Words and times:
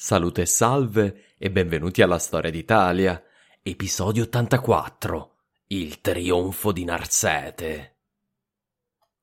Salute 0.00 0.42
e 0.42 0.46
salve 0.46 1.24
e 1.36 1.50
benvenuti 1.50 2.02
alla 2.02 2.20
Storia 2.20 2.52
d'Italia, 2.52 3.20
episodio 3.60 4.22
84, 4.22 5.38
il 5.66 6.00
trionfo 6.00 6.70
di 6.70 6.84
Narsete. 6.84 7.96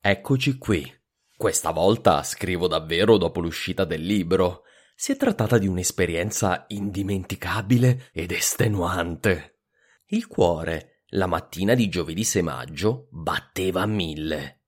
Eccoci 0.01 0.57
qui. 0.57 0.93
Questa 1.37 1.71
volta 1.71 2.21
scrivo 2.23 2.67
davvero 2.67 3.15
dopo 3.15 3.39
l'uscita 3.39 3.85
del 3.85 4.01
libro. 4.01 4.63
Si 4.93 5.13
è 5.13 5.15
trattata 5.15 5.57
di 5.57 5.67
un'esperienza 5.67 6.65
indimenticabile 6.67 8.09
ed 8.11 8.33
estenuante. 8.33 9.59
Il 10.07 10.27
cuore, 10.27 11.03
la 11.11 11.25
mattina 11.25 11.73
di 11.73 11.87
giovedì 11.87 12.25
6 12.25 12.41
maggio, 12.41 13.07
batteva 13.11 13.83
a 13.83 13.87
mille. 13.87 14.63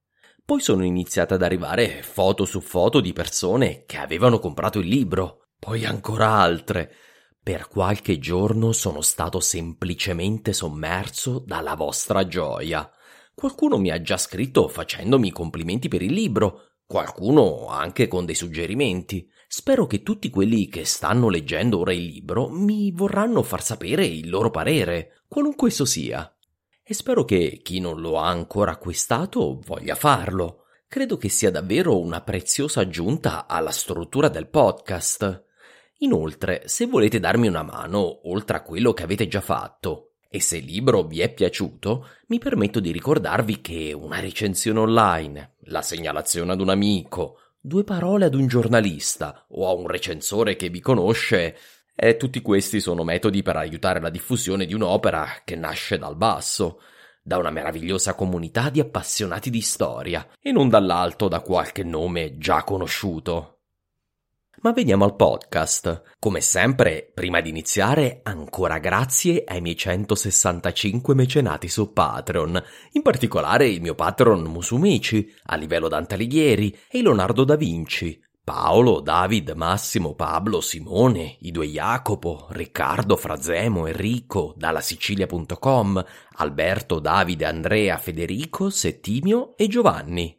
Poi 0.46 0.62
sono 0.62 0.86
iniziate 0.86 1.34
ad 1.34 1.44
arrivare 1.44 2.02
foto 2.02 2.46
su 2.46 2.62
foto 2.62 3.02
di 3.02 3.12
persone 3.12 3.84
che 3.86 3.98
avevano 3.98 4.40
comprato 4.40 4.80
il 4.80 4.88
libro 4.88 5.42
poi 5.60 5.86
ancora 5.86 6.30
altre. 6.30 6.94
Per 7.42 7.68
qualche 7.68 8.20
giorno 8.20 8.72
sono 8.74 9.02
stato 9.02 9.40
semplicemente 9.40 10.54
sommerso 10.54 11.40
dalla 11.40 11.76
vostra 11.76 12.28
gioia. 12.28 12.92
Qualcuno 13.34 13.78
mi 13.78 13.90
ha 13.90 14.02
già 14.02 14.18
scritto 14.18 14.68
facendomi 14.68 15.32
complimenti 15.32 15.88
per 15.88 16.02
il 16.02 16.12
libro, 16.12 16.72
qualcuno 16.86 17.68
anche 17.68 18.08
con 18.08 18.26
dei 18.26 18.36
suggerimenti. 18.36 19.30
Spero 19.48 19.88
che 19.88 20.04
tutti 20.04 20.30
quelli 20.30 20.68
che 20.68 20.84
stanno 20.84 21.30
leggendo 21.30 21.80
ora 21.80 21.94
il 21.94 22.04
libro 22.04 22.50
mi 22.50 22.92
vorranno 22.92 23.44
far 23.44 23.64
sapere 23.64 24.06
il 24.06 24.30
loro 24.30 24.52
parere, 24.52 25.22
qualunque 25.28 25.70
esso 25.70 25.86
sia. 25.86 26.30
E 26.84 26.94
spero 26.94 27.24
che 27.26 27.62
chi 27.64 27.80
non 27.80 28.02
lo 28.02 28.18
ha 28.18 28.28
ancora 28.28 28.72
acquistato 28.72 29.60
voglia 29.66 29.96
farlo. 29.96 30.64
Credo 30.88 31.18
che 31.18 31.30
sia 31.30 31.52
davvero 31.52 32.00
una 32.00 32.22
preziosa 32.22 32.82
aggiunta 32.82 33.46
alla 33.48 33.72
struttura 33.72 34.30
del 34.30 34.50
podcast. 34.50 35.46
Inoltre, 36.02 36.62
se 36.66 36.86
volete 36.86 37.20
darmi 37.20 37.48
una 37.48 37.64
mano, 37.64 38.30
oltre 38.30 38.58
a 38.58 38.62
quello 38.62 38.94
che 38.94 39.02
avete 39.02 39.28
già 39.28 39.42
fatto, 39.42 40.12
e 40.30 40.40
se 40.40 40.58
il 40.58 40.66
libro 40.66 41.04
vi 41.04 41.22
è 41.22 41.34
piaciuto, 41.34 42.08
mi 42.28 42.38
permetto 42.38 42.80
di 42.80 42.92
ricordarvi 42.92 43.62
che 43.62 43.94
una 43.94 44.20
recensione 44.20 44.80
online, 44.80 45.56
la 45.62 45.82
segnalazione 45.82 46.52
ad 46.52 46.62
un 46.62 46.70
amico, 46.70 47.40
due 47.60 47.84
parole 47.84 48.26
ad 48.26 48.36
un 48.36 48.46
giornalista 48.46 49.46
o 49.50 49.68
a 49.68 49.74
un 49.74 49.88
recensore 49.88 50.56
che 50.56 50.70
vi 50.70 50.82
conosce, 50.82 51.58
e 51.96 52.16
tutti 52.16 52.44
questi 52.44 52.80
sono 52.80 53.04
metodi 53.04 53.42
per 53.42 53.56
aiutare 53.56 54.00
la 54.00 54.12
diffusione 54.12 54.68
di 54.68 54.76
un'opera 54.76 55.42
che 55.44 55.56
nasce 55.56 55.98
dal 55.98 56.16
basso, 56.16 56.80
da 57.24 57.38
una 57.38 57.50
meravigliosa 57.50 58.14
comunità 58.14 58.70
di 58.70 58.80
appassionati 58.80 59.50
di 59.50 59.62
storia, 59.62 60.28
e 60.40 60.52
non 60.52 60.70
dall'alto 60.70 61.28
da 61.28 61.40
qualche 61.40 61.84
nome 61.84 62.38
già 62.38 62.64
conosciuto. 62.64 63.57
Ma 64.62 64.72
veniamo 64.72 65.06
al 65.06 65.16
podcast. 65.16 66.16
Come 66.20 66.42
sempre, 66.42 67.12
prima 67.14 67.42
di 67.42 67.50
iniziare, 67.50 68.22
ancora 68.24 68.80
grazie 68.80 69.44
ai 69.46 69.62
miei 69.62 69.78
165 69.78 71.14
mecenati 71.14 71.68
su 71.70 71.94
Patreon, 71.94 72.64
in 72.94 73.02
particolare 73.04 73.68
il 73.68 73.82
mio 73.82 73.94
patron 73.94 74.42
Musumici, 74.42 75.32
a 75.46 75.56
livello 75.56 75.88
Dante 75.88 76.16
Alighieri 76.16 76.76
e 76.90 77.04
Leonardo 77.04 77.44
da 77.44 77.56
Vinci, 77.56 78.20
Paolo, 78.44 79.00
David, 79.02 79.52
Massimo, 79.52 80.16
Pablo, 80.16 80.60
Simone, 80.62 81.36
i 81.42 81.52
due 81.52 81.68
Jacopo, 81.68 82.48
Riccardo, 82.50 83.16
Frazemo, 83.16 83.86
Enrico, 83.86 84.54
dalla 84.58 84.82
Sicilia.com, 84.82 86.04
Alberto, 86.38 87.00
Davide, 87.00 87.46
Andrea, 87.46 87.98
Federico, 87.98 88.72
Settimio 88.72 89.56
e 89.56 89.68
Giovanni. 89.68 90.36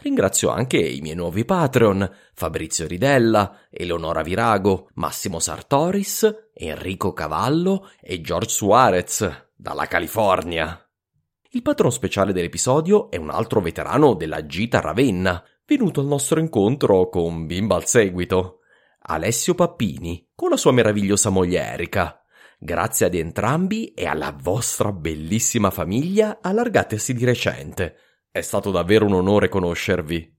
Ringrazio 0.00 0.50
anche 0.50 0.78
i 0.78 1.00
miei 1.00 1.16
nuovi 1.16 1.44
Patreon, 1.44 2.08
Fabrizio 2.32 2.86
Ridella, 2.86 3.62
Eleonora 3.68 4.22
Virago, 4.22 4.90
Massimo 4.94 5.40
Sartoris, 5.40 6.50
Enrico 6.54 7.12
Cavallo 7.12 7.90
e 8.00 8.20
George 8.20 8.50
Suarez, 8.50 9.48
dalla 9.56 9.86
California. 9.86 10.80
Il 11.50 11.62
patron 11.62 11.90
speciale 11.90 12.32
dell'episodio 12.32 13.10
è 13.10 13.16
un 13.16 13.30
altro 13.30 13.60
veterano 13.60 14.14
della 14.14 14.46
Gita 14.46 14.80
Ravenna, 14.80 15.42
venuto 15.66 16.00
al 16.00 16.06
nostro 16.06 16.38
incontro 16.38 17.08
con 17.08 17.46
bimba 17.46 17.74
al 17.74 17.86
seguito. 17.86 18.60
Alessio 19.00 19.54
Pappini, 19.54 20.28
con 20.32 20.50
la 20.50 20.56
sua 20.56 20.70
meravigliosa 20.70 21.30
moglie 21.30 21.60
Erika. 21.60 22.22
Grazie 22.56 23.06
ad 23.06 23.14
entrambi 23.14 23.94
e 23.94 24.06
alla 24.06 24.36
vostra 24.40 24.92
bellissima 24.92 25.70
famiglia 25.70 26.38
allargatesi 26.40 27.14
di 27.14 27.24
recente. 27.24 27.96
È 28.38 28.42
stato 28.42 28.70
davvero 28.70 29.04
un 29.04 29.14
onore 29.14 29.48
conoscervi. 29.48 30.36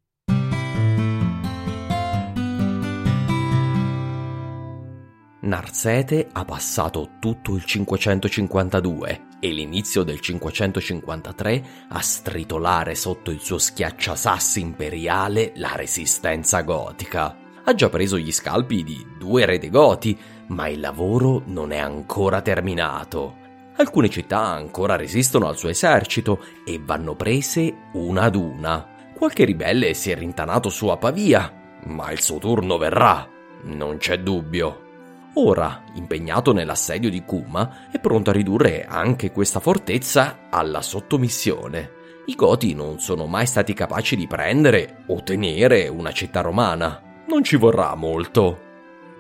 Narsete 5.42 6.30
ha 6.32 6.46
passato 6.46 7.10
tutto 7.20 7.56
il 7.56 7.66
552 7.66 9.28
e 9.42 9.50
l'inizio 9.52 10.04
del 10.04 10.22
553 10.22 11.64
a 11.90 12.00
stritolare 12.00 12.96
sotto 12.96 13.32
il 13.32 13.42
suo 13.42 13.58
schiacciasassi 13.58 14.62
imperiale 14.62 15.52
la 15.56 15.76
resistenza 15.76 16.62
gotica. 16.62 17.36
Ha 17.66 17.76
già 17.76 17.90
preso 17.90 18.18
gli 18.18 18.31
scalpi 18.31 18.81
di 18.86 19.06
due 19.18 19.44
re 19.44 19.58
dei 19.60 19.70
Goti, 19.70 20.18
ma 20.48 20.70
il 20.70 20.80
lavoro 20.80 21.44
non 21.48 21.74
è 21.74 21.80
ancora 21.80 22.42
terminato. 22.42 23.38
Alcune 23.79 24.09
città 24.09 24.40
ancora 24.40 24.97
resistono 24.97 25.47
al 25.47 25.56
suo 25.57 25.69
esercito 25.69 26.44
e 26.66 26.81
vanno 26.84 27.16
prese 27.16 27.73
una 27.94 28.23
ad 28.23 28.35
una. 28.35 28.85
Qualche 29.16 29.45
ribelle 29.45 29.94
si 29.94 30.12
è 30.12 30.17
rintanato 30.17 30.69
su 30.69 30.88
a 30.88 30.97
Pavia, 30.97 31.79
ma 31.85 32.12
il 32.12 32.19
suo 32.19 32.39
turno 32.39 32.77
verrà, 32.77 33.25
non 33.63 33.95
c'è 33.95 34.19
dubbio. 34.19 34.88
Ora, 35.36 35.83
impegnato 35.94 36.51
nell'assedio 36.51 37.09
di 37.09 37.24
Kuma, 37.24 37.89
è 37.89 38.00
pronto 38.00 38.31
a 38.31 38.33
ridurre 38.33 38.86
anche 38.86 39.31
questa 39.31 39.62
fortezza 39.62 40.48
alla 40.50 40.81
sottomissione. 40.81 41.92
I 42.25 42.36
Goti 42.36 42.75
non 42.75 43.00
sono 43.00 43.27
mai 43.27 43.45
stati 43.45 43.74
capaci 43.74 44.18
di 44.18 44.27
prendere 44.27 45.04
o 45.07 45.24
tenere 45.24 45.88
una 45.88 46.12
città 46.12 46.42
romana. 46.42 47.01
Non 47.27 47.45
ci 47.45 47.56
vorrà 47.56 47.95
molto. 47.95 48.59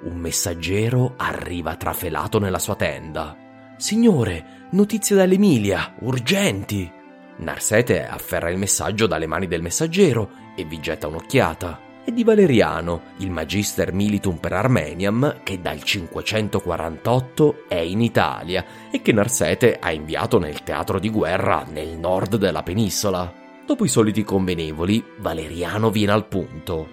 Un 0.03 0.17
messaggero 0.17 1.13
arriva 1.15 1.77
trafelato 1.77 2.39
nella 2.39 2.59
sua 2.59 2.75
tenda. 2.75 3.47
Signore, 3.79 4.67
notizie 4.71 5.15
dall'Emilia, 5.15 5.93
urgenti! 5.99 6.91
Narsete 7.37 8.05
afferra 8.05 8.49
il 8.49 8.57
messaggio 8.57 9.07
dalle 9.07 9.25
mani 9.25 9.47
del 9.47 9.61
messaggero 9.61 10.31
e 10.53 10.65
vi 10.65 10.81
getta 10.81 11.07
un'occhiata. 11.07 11.79
È 12.03 12.11
di 12.11 12.25
Valeriano, 12.25 13.13
il 13.19 13.31
Magister 13.31 13.93
Militum 13.93 14.35
per 14.35 14.51
Armeniam, 14.51 15.39
che 15.43 15.61
dal 15.61 15.81
548 15.81 17.63
è 17.69 17.77
in 17.77 18.01
Italia 18.01 18.65
e 18.91 19.01
che 19.01 19.13
Narsete 19.13 19.77
ha 19.79 19.93
inviato 19.93 20.39
nel 20.39 20.61
teatro 20.63 20.99
di 20.99 21.09
guerra 21.09 21.65
nel 21.65 21.97
nord 21.97 22.35
della 22.35 22.63
penisola. 22.63 23.33
Dopo 23.65 23.85
i 23.85 23.89
soliti 23.89 24.25
convenevoli, 24.25 25.01
Valeriano 25.19 25.89
viene 25.89 26.11
al 26.11 26.27
punto. 26.27 26.85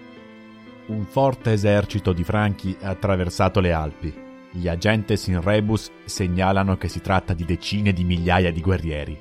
Un 0.87 1.05
forte 1.05 1.51
esercito 1.51 2.13
di 2.13 2.23
Franchi 2.23 2.77
ha 2.81 2.91
attraversato 2.91 3.59
le 3.59 3.73
Alpi. 3.73 4.26
Gli 4.51 4.69
agentes 4.69 5.27
in 5.27 5.41
rebus 5.41 5.91
segnalano 6.05 6.77
che 6.77 6.89
si 6.89 7.01
tratta 7.01 7.35
di 7.35 7.45
decine 7.45 7.93
di 7.93 8.05
migliaia 8.05 8.51
di 8.51 8.61
guerrieri. 8.61 9.19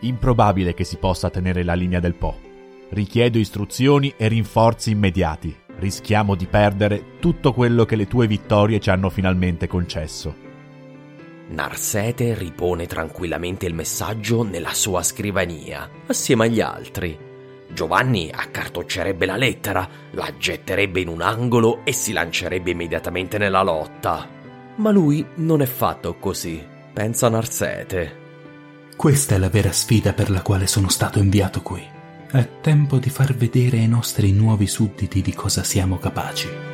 Improbabile 0.00 0.74
che 0.74 0.84
si 0.84 0.96
possa 0.96 1.30
tenere 1.30 1.62
la 1.62 1.74
linea 1.74 2.00
del 2.00 2.14
Po. 2.14 2.38
Richiedo 2.90 3.38
istruzioni 3.38 4.12
e 4.16 4.28
rinforzi 4.28 4.90
immediati. 4.90 5.56
Rischiamo 5.76 6.34
di 6.34 6.46
perdere 6.46 7.18
tutto 7.18 7.52
quello 7.52 7.84
che 7.84 7.96
le 7.96 8.06
tue 8.06 8.26
vittorie 8.26 8.78
ci 8.78 8.90
hanno 8.90 9.10
finalmente 9.10 9.66
concesso. 9.66 10.42
Narsete 11.46 12.34
ripone 12.34 12.86
tranquillamente 12.86 13.66
il 13.66 13.74
messaggio 13.74 14.42
nella 14.42 14.72
sua 14.72 15.02
scrivania, 15.02 15.88
assieme 16.06 16.46
agli 16.46 16.60
altri. 16.60 17.18
Giovanni 17.72 18.30
accartoccerebbe 18.32 19.26
la 19.26 19.36
lettera, 19.36 19.88
la 20.12 20.32
getterebbe 20.38 21.00
in 21.00 21.08
un 21.08 21.20
angolo 21.20 21.84
e 21.84 21.92
si 21.92 22.12
lancerebbe 22.12 22.70
immediatamente 22.70 23.36
nella 23.36 23.62
lotta. 23.62 24.33
Ma 24.76 24.90
lui 24.90 25.24
non 25.36 25.62
è 25.62 25.66
fatto 25.66 26.16
così, 26.18 26.64
pensa 26.92 27.28
Narsete. 27.28 28.22
Questa 28.96 29.34
è 29.34 29.38
la 29.38 29.48
vera 29.48 29.72
sfida 29.72 30.12
per 30.12 30.30
la 30.30 30.42
quale 30.42 30.66
sono 30.66 30.88
stato 30.88 31.18
inviato 31.18 31.62
qui. 31.62 31.82
È 32.30 32.48
tempo 32.60 32.98
di 32.98 33.10
far 33.10 33.34
vedere 33.34 33.78
ai 33.78 33.88
nostri 33.88 34.32
nuovi 34.32 34.66
sudditi 34.66 35.22
di 35.22 35.32
cosa 35.32 35.62
siamo 35.62 35.98
capaci. 35.98 36.73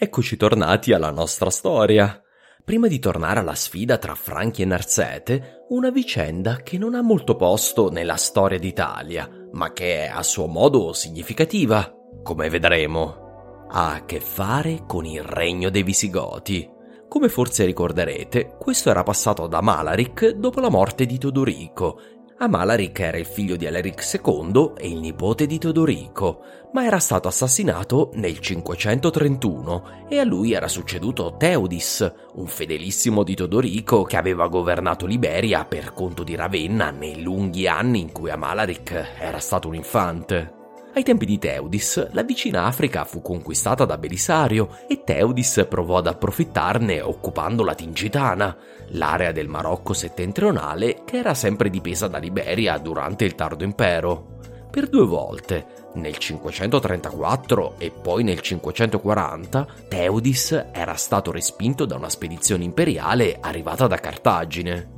Eccoci 0.00 0.36
tornati 0.36 0.92
alla 0.92 1.10
nostra 1.10 1.50
storia. 1.50 2.22
Prima 2.64 2.86
di 2.86 3.00
tornare 3.00 3.40
alla 3.40 3.56
sfida 3.56 3.98
tra 3.98 4.14
Franchi 4.14 4.62
e 4.62 4.64
Narsete, 4.64 5.64
una 5.70 5.90
vicenda 5.90 6.58
che 6.58 6.78
non 6.78 6.94
ha 6.94 7.02
molto 7.02 7.34
posto 7.34 7.90
nella 7.90 8.14
storia 8.14 8.60
d'Italia, 8.60 9.28
ma 9.50 9.72
che 9.72 10.04
è 10.04 10.06
a 10.06 10.22
suo 10.22 10.46
modo 10.46 10.92
significativa, 10.92 11.92
come 12.22 12.48
vedremo. 12.48 13.66
Ha 13.68 13.94
a 13.94 14.04
che 14.04 14.20
fare 14.20 14.84
con 14.86 15.04
il 15.04 15.24
regno 15.24 15.68
dei 15.68 15.82
Visigoti. 15.82 16.70
Come 17.08 17.28
forse 17.28 17.64
ricorderete, 17.64 18.54
questo 18.56 18.90
era 18.90 19.02
passato 19.02 19.42
ad 19.42 19.52
Amalaric 19.52 20.28
dopo 20.28 20.60
la 20.60 20.70
morte 20.70 21.06
di 21.06 21.18
Teodorico. 21.18 21.98
Amalaric 22.40 23.00
era 23.00 23.18
il 23.18 23.26
figlio 23.26 23.56
di 23.56 23.66
Alaric 23.66 24.20
II 24.22 24.72
e 24.76 24.88
il 24.88 25.00
nipote 25.00 25.44
di 25.46 25.58
Teodorico, 25.58 26.44
ma 26.72 26.84
era 26.84 27.00
stato 27.00 27.26
assassinato 27.26 28.10
nel 28.14 28.38
531 28.38 30.06
e 30.08 30.20
a 30.20 30.24
lui 30.24 30.52
era 30.52 30.68
succeduto 30.68 31.34
Teudis, 31.36 32.12
un 32.34 32.46
fedelissimo 32.46 33.24
di 33.24 33.34
Teodorico 33.34 34.04
che 34.04 34.16
aveva 34.16 34.46
governato 34.46 35.04
Liberia 35.04 35.64
per 35.64 35.92
conto 35.92 36.22
di 36.22 36.36
Ravenna 36.36 36.90
nei 36.90 37.22
lunghi 37.22 37.66
anni 37.66 38.00
in 38.00 38.12
cui 38.12 38.30
Amalaric 38.30 39.14
era 39.18 39.40
stato 39.40 39.66
un 39.66 39.74
infante. 39.74 40.57
Ai 40.98 41.04
tempi 41.04 41.26
di 41.26 41.38
Teudis, 41.38 42.10
la 42.10 42.24
vicina 42.24 42.64
Africa 42.64 43.04
fu 43.04 43.22
conquistata 43.22 43.84
da 43.84 43.96
Belisario 43.98 44.78
e 44.88 45.04
Teudis 45.04 45.64
provò 45.68 45.98
ad 45.98 46.08
approfittarne 46.08 47.00
occupando 47.00 47.62
la 47.62 47.76
Tingitana, 47.76 48.56
l'area 48.88 49.30
del 49.30 49.46
Marocco 49.46 49.92
settentrionale 49.92 51.02
che 51.04 51.18
era 51.18 51.34
sempre 51.34 51.70
dipesa 51.70 52.08
da 52.08 52.18
Liberia 52.18 52.76
durante 52.78 53.24
il 53.24 53.36
tardo 53.36 53.62
impero. 53.62 54.40
Per 54.68 54.88
due 54.88 55.06
volte, 55.06 55.66
nel 55.94 56.16
534 56.16 57.74
e 57.78 57.92
poi 57.92 58.24
nel 58.24 58.40
540, 58.40 59.66
Teudis 59.86 60.64
era 60.72 60.94
stato 60.94 61.30
respinto 61.30 61.84
da 61.84 61.94
una 61.94 62.10
spedizione 62.10 62.64
imperiale 62.64 63.38
arrivata 63.40 63.86
da 63.86 63.98
Cartagine. 63.98 64.97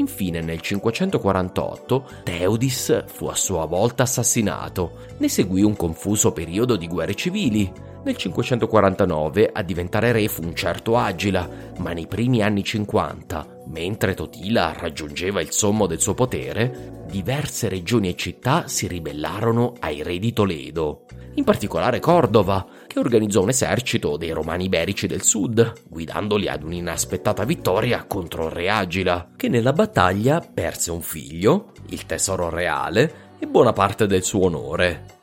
Infine 0.00 0.40
nel 0.40 0.60
548 0.60 2.08
Teudis 2.24 3.04
fu 3.06 3.26
a 3.26 3.34
sua 3.34 3.66
volta 3.66 4.04
assassinato, 4.04 4.92
ne 5.18 5.28
seguì 5.28 5.62
un 5.62 5.76
confuso 5.76 6.32
periodo 6.32 6.76
di 6.76 6.88
guerre 6.88 7.14
civili. 7.14 7.70
Nel 8.02 8.16
549 8.16 9.50
a 9.52 9.62
diventare 9.62 10.10
re 10.12 10.26
fu 10.26 10.42
un 10.42 10.54
certo 10.54 10.96
Agila, 10.96 11.46
ma 11.78 11.92
nei 11.92 12.06
primi 12.06 12.42
anni 12.42 12.64
50, 12.64 13.59
mentre 13.70 14.14
Totila 14.14 14.72
raggiungeva 14.76 15.40
il 15.40 15.52
sommo 15.52 15.86
del 15.86 16.00
suo 16.00 16.14
potere, 16.14 17.04
diverse 17.08 17.68
regioni 17.68 18.08
e 18.10 18.16
città 18.16 18.68
si 18.68 18.86
ribellarono 18.86 19.74
ai 19.80 20.02
re 20.02 20.18
di 20.18 20.32
Toledo, 20.32 21.06
in 21.34 21.44
particolare 21.44 22.00
Cordova, 22.00 22.66
che 22.86 22.98
organizzò 22.98 23.42
un 23.42 23.50
esercito 23.50 24.16
dei 24.16 24.32
romani 24.32 24.64
iberici 24.64 25.06
del 25.06 25.22
sud, 25.22 25.84
guidandoli 25.88 26.48
ad 26.48 26.64
un'inaspettata 26.64 27.44
vittoria 27.44 28.04
contro 28.04 28.46
il 28.46 28.52
re 28.52 28.68
Agila, 28.68 29.30
che 29.36 29.48
nella 29.48 29.72
battaglia 29.72 30.40
perse 30.40 30.90
un 30.90 31.00
figlio, 31.00 31.72
il 31.90 32.04
tesoro 32.06 32.48
reale 32.48 33.28
e 33.38 33.46
buona 33.46 33.72
parte 33.72 34.06
del 34.06 34.24
suo 34.24 34.46
onore. 34.46 35.18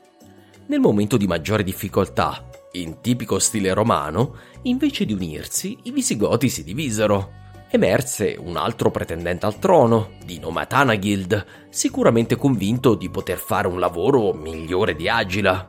Nel 0.66 0.80
momento 0.80 1.16
di 1.16 1.26
maggiore 1.26 1.62
difficoltà, 1.62 2.48
in 2.72 3.00
tipico 3.00 3.38
stile 3.38 3.72
romano, 3.72 4.36
invece 4.62 5.04
di 5.04 5.12
unirsi, 5.12 5.78
i 5.84 5.90
visigoti 5.90 6.48
si 6.48 6.64
divisero. 6.64 7.46
Emerse 7.70 8.34
un 8.38 8.56
altro 8.56 8.90
pretendente 8.90 9.44
al 9.44 9.58
trono, 9.58 10.12
di 10.24 10.38
nome 10.38 10.62
Atanagild, 10.62 11.44
sicuramente 11.68 12.34
convinto 12.34 12.94
di 12.94 13.10
poter 13.10 13.36
fare 13.36 13.68
un 13.68 13.78
lavoro 13.78 14.32
migliore 14.32 14.96
di 14.96 15.06
Agila. 15.06 15.68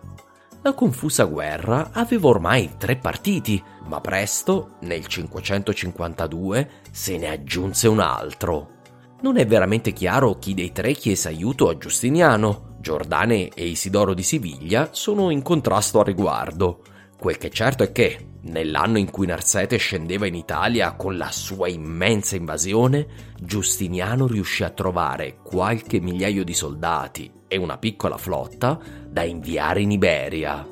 La 0.62 0.74
confusa 0.74 1.25
guerra 1.25 1.89
aveva 1.91 2.29
ormai 2.29 2.75
tre 2.77 2.96
partiti, 2.96 3.62
ma 3.88 4.00
presto, 4.00 4.75
nel 4.82 5.08
552, 5.08 6.70
se 6.89 7.18
ne 7.18 7.29
aggiunse 7.32 7.89
un 7.89 8.00
altro. 8.00 8.77
Non 9.22 9.38
è 9.38 9.46
veramente 9.46 9.91
chiaro 9.91 10.39
chi 10.39 10.53
dei 10.53 10.72
tre 10.72 10.94
chiese 10.94 11.27
aiuto 11.27 11.68
a 11.68 11.77
Giustiniano. 11.77 12.77
Giordane 12.79 13.50
e 13.50 13.68
Isidoro 13.68 14.13
di 14.13 14.24
Siviglia 14.24 14.89
sono 14.91 15.32
in 15.32 15.41
contrasto 15.41 16.00
a 16.00 16.03
riguardo. 16.03 16.82
Quel 17.20 17.38
che 17.38 17.48
è 17.48 17.52
certo 17.52 17.84
è 17.84 17.92
che, 17.92 18.28
nell'anno 18.44 18.98
in 18.98 19.12
cui 19.12 19.28
Narsete 19.28 19.76
scendeva 19.76 20.26
in 20.26 20.36
Italia 20.36 20.94
con 20.94 21.18
la 21.18 21.32
sua 21.32 21.68
immensa 21.68 22.38
invasione, 22.38 23.08
Giustiniano 23.42 24.26
riuscì 24.26 24.64
a 24.64 24.70
trovare 24.70 25.40
qualche 25.44 26.00
migliaio 26.00 26.46
di 26.46 26.54
soldati 26.54 27.30
e 27.50 27.58
una 27.58 27.78
piccola 27.78 28.18
flotta 28.18 28.80
da 29.10 29.24
inviare 29.24 29.82
in 29.82 29.92
Iberia. 29.92 30.66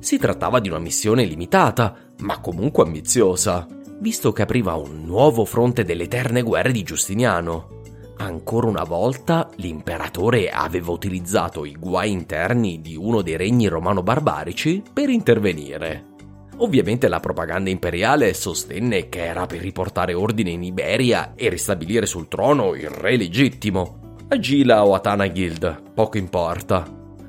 Si 0.00 0.18
trattava 0.18 0.58
di 0.58 0.68
una 0.68 0.80
missione 0.80 1.24
limitata, 1.24 1.96
ma 2.18 2.40
comunque 2.40 2.82
ambiziosa, 2.82 3.64
visto 4.00 4.32
che 4.32 4.42
apriva 4.42 4.74
un 4.74 5.04
nuovo 5.04 5.44
fronte 5.44 5.84
delle 5.84 6.04
eterne 6.04 6.42
guerre 6.42 6.72
di 6.72 6.82
Giustiniano. 6.82 7.75
Ancora 8.18 8.66
una 8.66 8.84
volta 8.84 9.50
l'imperatore 9.56 10.48
aveva 10.48 10.90
utilizzato 10.90 11.66
i 11.66 11.76
guai 11.78 12.10
interni 12.10 12.80
di 12.80 12.96
uno 12.96 13.20
dei 13.20 13.36
regni 13.36 13.66
romano-barbarici 13.66 14.82
per 14.92 15.10
intervenire. 15.10 16.14
Ovviamente 16.58 17.08
la 17.08 17.20
propaganda 17.20 17.68
imperiale 17.68 18.32
sostenne 18.32 19.10
che 19.10 19.22
era 19.22 19.44
per 19.44 19.60
riportare 19.60 20.14
ordine 20.14 20.50
in 20.50 20.62
Iberia 20.62 21.34
e 21.34 21.50
ristabilire 21.50 22.06
sul 22.06 22.28
trono 22.28 22.74
il 22.74 22.88
re 22.88 23.18
legittimo. 23.18 24.14
Agila 24.28 24.86
o 24.86 24.94
Atana 24.94 25.28
Guild, 25.28 25.92
poco 25.92 26.16
importa. 26.16 26.84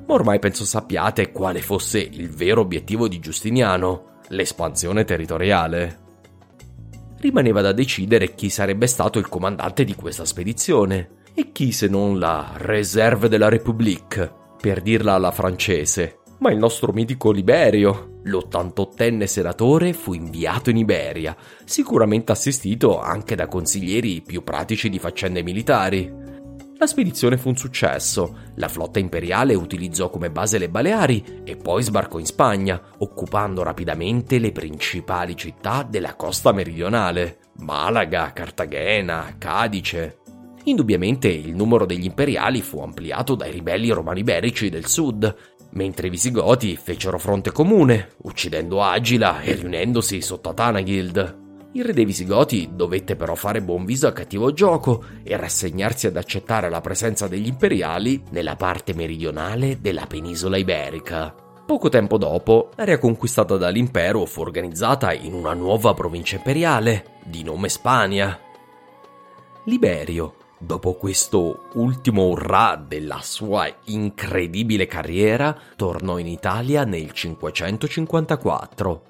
Ma 0.06 0.14
ormai 0.14 0.38
penso 0.38 0.64
sappiate 0.64 1.30
quale 1.30 1.60
fosse 1.60 1.98
il 2.00 2.30
vero 2.30 2.62
obiettivo 2.62 3.08
di 3.08 3.20
Giustiniano, 3.20 4.20
l'espansione 4.28 5.04
territoriale. 5.04 6.06
Rimaneva 7.20 7.60
da 7.60 7.72
decidere 7.72 8.34
chi 8.34 8.48
sarebbe 8.48 8.86
stato 8.86 9.18
il 9.18 9.28
comandante 9.28 9.84
di 9.84 9.94
questa 9.94 10.24
spedizione, 10.24 11.16
E 11.34 11.52
chi 11.52 11.70
se 11.70 11.86
non 11.86 12.18
la 12.18 12.52
Réserve 12.56 13.28
de 13.28 13.38
la 13.38 13.48
République, 13.48 14.32
per 14.60 14.82
dirla 14.82 15.14
alla 15.14 15.30
francese, 15.30 16.18
ma 16.38 16.50
il 16.50 16.58
nostro 16.58 16.92
mitico 16.92 17.30
Liberio, 17.30 18.20
l'88enne 18.24 19.24
senatore, 19.24 19.92
fu 19.92 20.12
inviato 20.14 20.70
in 20.70 20.76
Iberia, 20.76 21.36
sicuramente 21.64 22.32
assistito 22.32 23.00
anche 23.00 23.34
da 23.34 23.46
consiglieri 23.46 24.20
più 24.20 24.42
pratici 24.42 24.88
di 24.88 24.98
faccende 24.98 25.42
militari. 25.42 26.12
La 26.80 26.86
spedizione 26.86 27.36
fu 27.36 27.48
un 27.48 27.56
successo, 27.56 28.52
la 28.54 28.68
flotta 28.68 29.00
imperiale 29.00 29.56
utilizzò 29.56 30.10
come 30.10 30.30
base 30.30 30.58
le 30.58 30.68
Baleari 30.68 31.42
e 31.42 31.56
poi 31.56 31.82
sbarcò 31.82 32.20
in 32.20 32.24
Spagna, 32.24 32.80
occupando 32.98 33.64
rapidamente 33.64 34.38
le 34.38 34.52
principali 34.52 35.36
città 35.36 35.82
della 35.82 36.14
costa 36.14 36.52
meridionale, 36.52 37.38
Malaga, 37.56 38.32
Cartagena, 38.32 39.34
Cadice. 39.38 40.18
Indubbiamente 40.64 41.26
il 41.26 41.52
numero 41.56 41.84
degli 41.84 42.04
imperiali 42.04 42.62
fu 42.62 42.78
ampliato 42.78 43.34
dai 43.34 43.50
ribelli 43.50 43.90
romani 43.90 44.20
iberici 44.20 44.68
del 44.68 44.86
sud, 44.86 45.34
mentre 45.70 46.06
i 46.06 46.10
visigoti 46.10 46.76
fecero 46.76 47.18
fronte 47.18 47.50
comune, 47.50 48.10
uccidendo 48.22 48.84
Agila 48.84 49.40
e 49.40 49.54
riunendosi 49.54 50.20
sotto 50.20 50.50
Atanagild. 50.50 51.46
Il 51.78 51.84
re 51.84 51.92
dei 51.92 52.04
Visigoti 52.04 52.70
dovette 52.72 53.14
però 53.14 53.36
fare 53.36 53.62
buon 53.62 53.84
viso 53.84 54.08
a 54.08 54.12
cattivo 54.12 54.52
gioco 54.52 55.04
e 55.22 55.36
rassegnarsi 55.36 56.08
ad 56.08 56.16
accettare 56.16 56.68
la 56.68 56.80
presenza 56.80 57.28
degli 57.28 57.46
imperiali 57.46 58.20
nella 58.30 58.56
parte 58.56 58.94
meridionale 58.94 59.80
della 59.80 60.04
penisola 60.06 60.56
iberica. 60.56 61.32
Poco 61.64 61.88
tempo 61.88 62.18
dopo, 62.18 62.70
l'area 62.74 62.98
conquistata 62.98 63.56
dall'impero 63.56 64.24
fu 64.24 64.40
organizzata 64.40 65.12
in 65.12 65.34
una 65.34 65.54
nuova 65.54 65.94
provincia 65.94 66.34
imperiale, 66.34 67.20
di 67.24 67.44
nome 67.44 67.68
Spagna. 67.68 68.36
Liberio, 69.66 70.34
dopo 70.58 70.94
questo 70.94 71.68
ultimo 71.74 72.24
urrà 72.24 72.74
della 72.74 73.20
sua 73.22 73.72
incredibile 73.84 74.88
carriera, 74.88 75.56
tornò 75.76 76.18
in 76.18 76.26
Italia 76.26 76.82
nel 76.82 77.12
554 77.12 79.07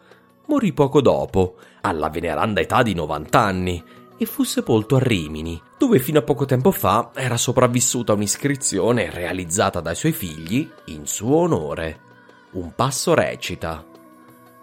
morì 0.49 0.73
poco 0.73 1.00
dopo, 1.00 1.57
alla 1.83 2.09
veneranda 2.11 2.61
età 2.61 2.83
di 2.83 2.95
90 2.95 3.40
anni, 3.40 3.85
e 4.17 4.26
fu 4.26 4.43
sepolto 4.43 4.97
a 4.97 5.00
Rimini, 5.00 5.61
dove 5.78 6.00
fino 6.00 6.19
a 6.19 6.23
poco 6.23 6.45
tempo 6.45 6.73
fa 6.73 7.11
era 7.14 7.37
sopravvissuta 7.37 8.14
un'iscrizione 8.14 9.11
realizzata 9.11 9.81
dai 9.81 9.95
suoi 9.95 10.12
figli 10.12 10.69
in 10.87 11.07
suo 11.07 11.37
onore. 11.37 12.00
Un 12.52 12.75
passo 12.75 13.14
recita: 13.14 13.85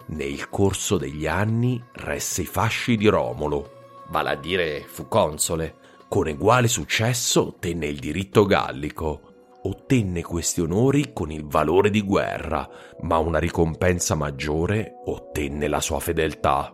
Nel 0.08 0.50
corso 0.50 0.98
degli 0.98 1.26
anni 1.26 1.82
resse 1.94 2.42
i 2.42 2.46
fasci 2.46 2.98
di 2.98 3.08
Romolo, 3.08 4.04
vale 4.10 4.32
a 4.32 4.36
dire 4.36 4.84
fu 4.86 5.08
console. 5.08 5.84
Con 6.08 6.28
uguale 6.28 6.68
successo 6.68 7.56
tenne 7.60 7.88
il 7.88 8.00
diritto 8.00 8.46
gallico, 8.46 9.25
ottenne 9.68 10.22
questi 10.22 10.62
onori 10.62 11.12
con 11.14 11.32
il 11.32 11.46
valore 11.46 11.90
di 11.90 12.02
guerra, 12.02 12.68
ma 13.02 13.18
una 13.18 13.40
ricompensa 13.40 14.16
maggiore 14.16 15.02
ottenne 15.06 15.68
la 15.68 15.82
sua 15.82 16.00
fedeltà. 16.00 16.74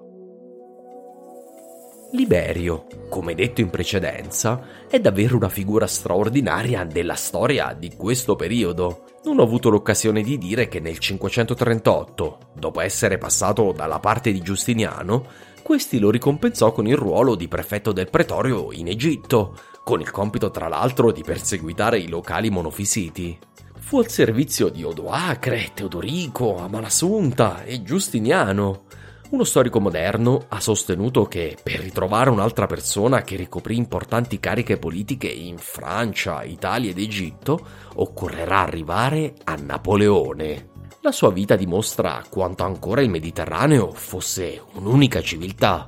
Liberio, 2.13 2.87
come 3.09 3.35
detto 3.35 3.61
in 3.61 3.69
precedenza, 3.69 4.85
è 4.89 4.99
davvero 4.99 5.37
una 5.37 5.47
figura 5.47 5.87
straordinaria 5.87 6.83
della 6.83 7.15
storia 7.15 7.73
di 7.73 7.95
questo 7.95 8.35
periodo. 8.35 9.05
Non 9.23 9.39
ho 9.39 9.43
avuto 9.43 9.69
l'occasione 9.69 10.21
di 10.21 10.37
dire 10.37 10.67
che 10.67 10.81
nel 10.81 10.99
538, 10.99 12.37
dopo 12.53 12.81
essere 12.81 13.17
passato 13.17 13.71
dalla 13.71 13.99
parte 13.99 14.33
di 14.33 14.41
Giustiniano, 14.41 15.25
questi 15.63 15.99
lo 15.99 16.09
ricompensò 16.09 16.73
con 16.73 16.85
il 16.85 16.97
ruolo 16.97 17.35
di 17.35 17.47
prefetto 17.47 17.93
del 17.93 18.09
pretorio 18.09 18.73
in 18.73 18.89
Egitto, 18.89 19.55
con 19.83 20.01
il 20.01 20.11
compito 20.11 20.51
tra 20.51 20.67
l'altro 20.67 21.11
di 21.11 21.23
perseguitare 21.23 21.99
i 21.99 22.07
locali 22.07 22.49
monofisiti. 22.49 23.37
Fu 23.79 23.99
al 23.99 24.09
servizio 24.09 24.69
di 24.69 24.83
Odoacre, 24.83 25.71
Teodorico, 25.73 26.57
Amalasunta 26.57 27.63
e 27.63 27.83
Giustiniano. 27.83 28.83
Uno 29.31 29.43
storico 29.43 29.79
moderno 29.79 30.45
ha 30.49 30.59
sostenuto 30.59 31.23
che 31.23 31.57
per 31.61 31.79
ritrovare 31.79 32.29
un'altra 32.29 32.67
persona 32.67 33.21
che 33.21 33.37
ricoprì 33.37 33.77
importanti 33.77 34.39
cariche 34.39 34.77
politiche 34.77 35.27
in 35.27 35.57
Francia, 35.57 36.43
Italia 36.43 36.89
ed 36.89 36.97
Egitto, 36.97 37.59
occorrerà 37.95 38.59
arrivare 38.59 39.35
a 39.45 39.55
Napoleone. 39.55 40.69
La 40.99 41.11
sua 41.11 41.31
vita 41.31 41.55
dimostra 41.55 42.21
quanto 42.29 42.63
ancora 42.63 43.01
il 43.01 43.09
Mediterraneo 43.09 43.91
fosse 43.91 44.61
un'unica 44.73 45.21
civiltà. 45.21 45.87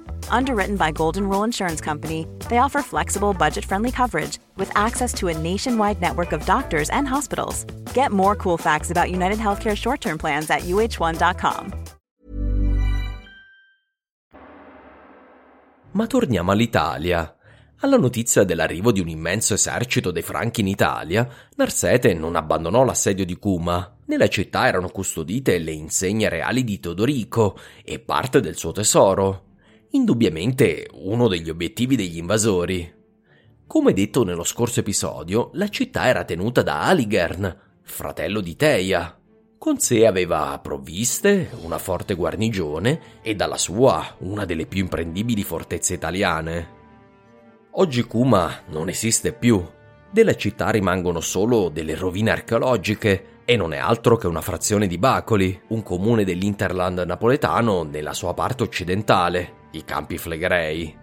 Underwritten 0.29 0.75
by 0.75 0.91
Golden 0.91 1.27
Rule 1.27 1.43
Insurance 1.43 1.81
Company, 1.81 2.25
they 2.49 2.57
offer 2.57 2.81
flexible, 2.81 3.33
budget 3.33 3.65
friendly 3.65 3.91
coverage 3.91 4.39
with 4.57 4.71
access 4.75 5.13
to 5.13 5.27
a 5.27 5.37
nationwide 5.37 6.01
network 6.01 6.31
of 6.31 6.45
doctors 6.45 6.89
and 6.89 7.07
hospitals. 7.07 7.65
Get 7.93 8.11
more 8.11 8.35
cool 8.35 8.57
facts 8.57 8.91
about 8.91 9.11
United 9.11 9.37
Healthcare 9.37 9.75
short 9.75 10.01
term 10.01 10.17
plans 10.17 10.49
at 10.49 10.61
uh1.com. 10.61 11.73
Ma 15.93 16.07
torniamo 16.07 16.51
all'Italia. 16.51 17.35
Alla 17.83 17.97
notizia 17.97 18.43
dell'arrivo 18.43 18.91
di 18.91 19.01
un 19.01 19.09
immenso 19.09 19.55
esercito 19.55 20.11
dei 20.11 20.21
Franchi 20.21 20.61
in 20.61 20.67
Italia, 20.67 21.27
Narsete 21.55 22.13
non 22.13 22.35
abbandonò 22.35 22.83
l'assedio 22.83 23.25
di 23.25 23.37
Cuma. 23.37 23.97
Nella 24.05 24.27
città 24.27 24.67
erano 24.67 24.89
custodite 24.89 25.57
le 25.57 25.71
insegne 25.71 26.29
reali 26.29 26.63
di 26.63 26.79
Teodorico 26.79 27.57
e 27.83 27.99
parte 27.99 28.39
del 28.39 28.55
suo 28.55 28.71
tesoro 28.71 29.49
indubbiamente 29.91 30.87
uno 30.93 31.27
degli 31.27 31.49
obiettivi 31.49 31.95
degli 31.95 32.17
invasori. 32.17 32.99
Come 33.67 33.93
detto 33.93 34.23
nello 34.23 34.43
scorso 34.43 34.81
episodio, 34.81 35.49
la 35.53 35.69
città 35.69 36.07
era 36.07 36.23
tenuta 36.23 36.61
da 36.61 36.83
Aligern, 36.83 37.57
fratello 37.81 38.41
di 38.41 38.55
Teia. 38.55 39.17
Con 39.57 39.79
sé 39.79 40.05
aveva 40.05 40.59
provviste, 40.61 41.51
una 41.61 41.77
forte 41.77 42.15
guarnigione 42.15 43.19
e 43.21 43.35
dalla 43.35 43.57
sua 43.57 44.15
una 44.19 44.45
delle 44.45 44.65
più 44.65 44.81
imprendibili 44.81 45.43
fortezze 45.43 45.93
italiane. 45.93 46.79
Oggi 47.71 48.03
Kuma 48.03 48.63
non 48.69 48.89
esiste 48.89 49.33
più. 49.33 49.63
Della 50.09 50.35
città 50.35 50.69
rimangono 50.69 51.21
solo 51.21 51.69
delle 51.69 51.95
rovine 51.95 52.31
archeologiche 52.31 53.39
e 53.45 53.55
non 53.55 53.73
è 53.73 53.77
altro 53.77 54.17
che 54.17 54.27
una 54.27 54.41
frazione 54.41 54.87
di 54.87 54.97
Bacoli, 54.97 55.61
un 55.69 55.83
comune 55.83 56.25
dell'Interland 56.25 56.99
napoletano 56.99 57.83
nella 57.83 58.13
sua 58.13 58.33
parte 58.33 58.63
occidentale, 58.63 59.59
i 59.71 59.83
Campi 59.83 60.17
Flegrei. 60.17 60.97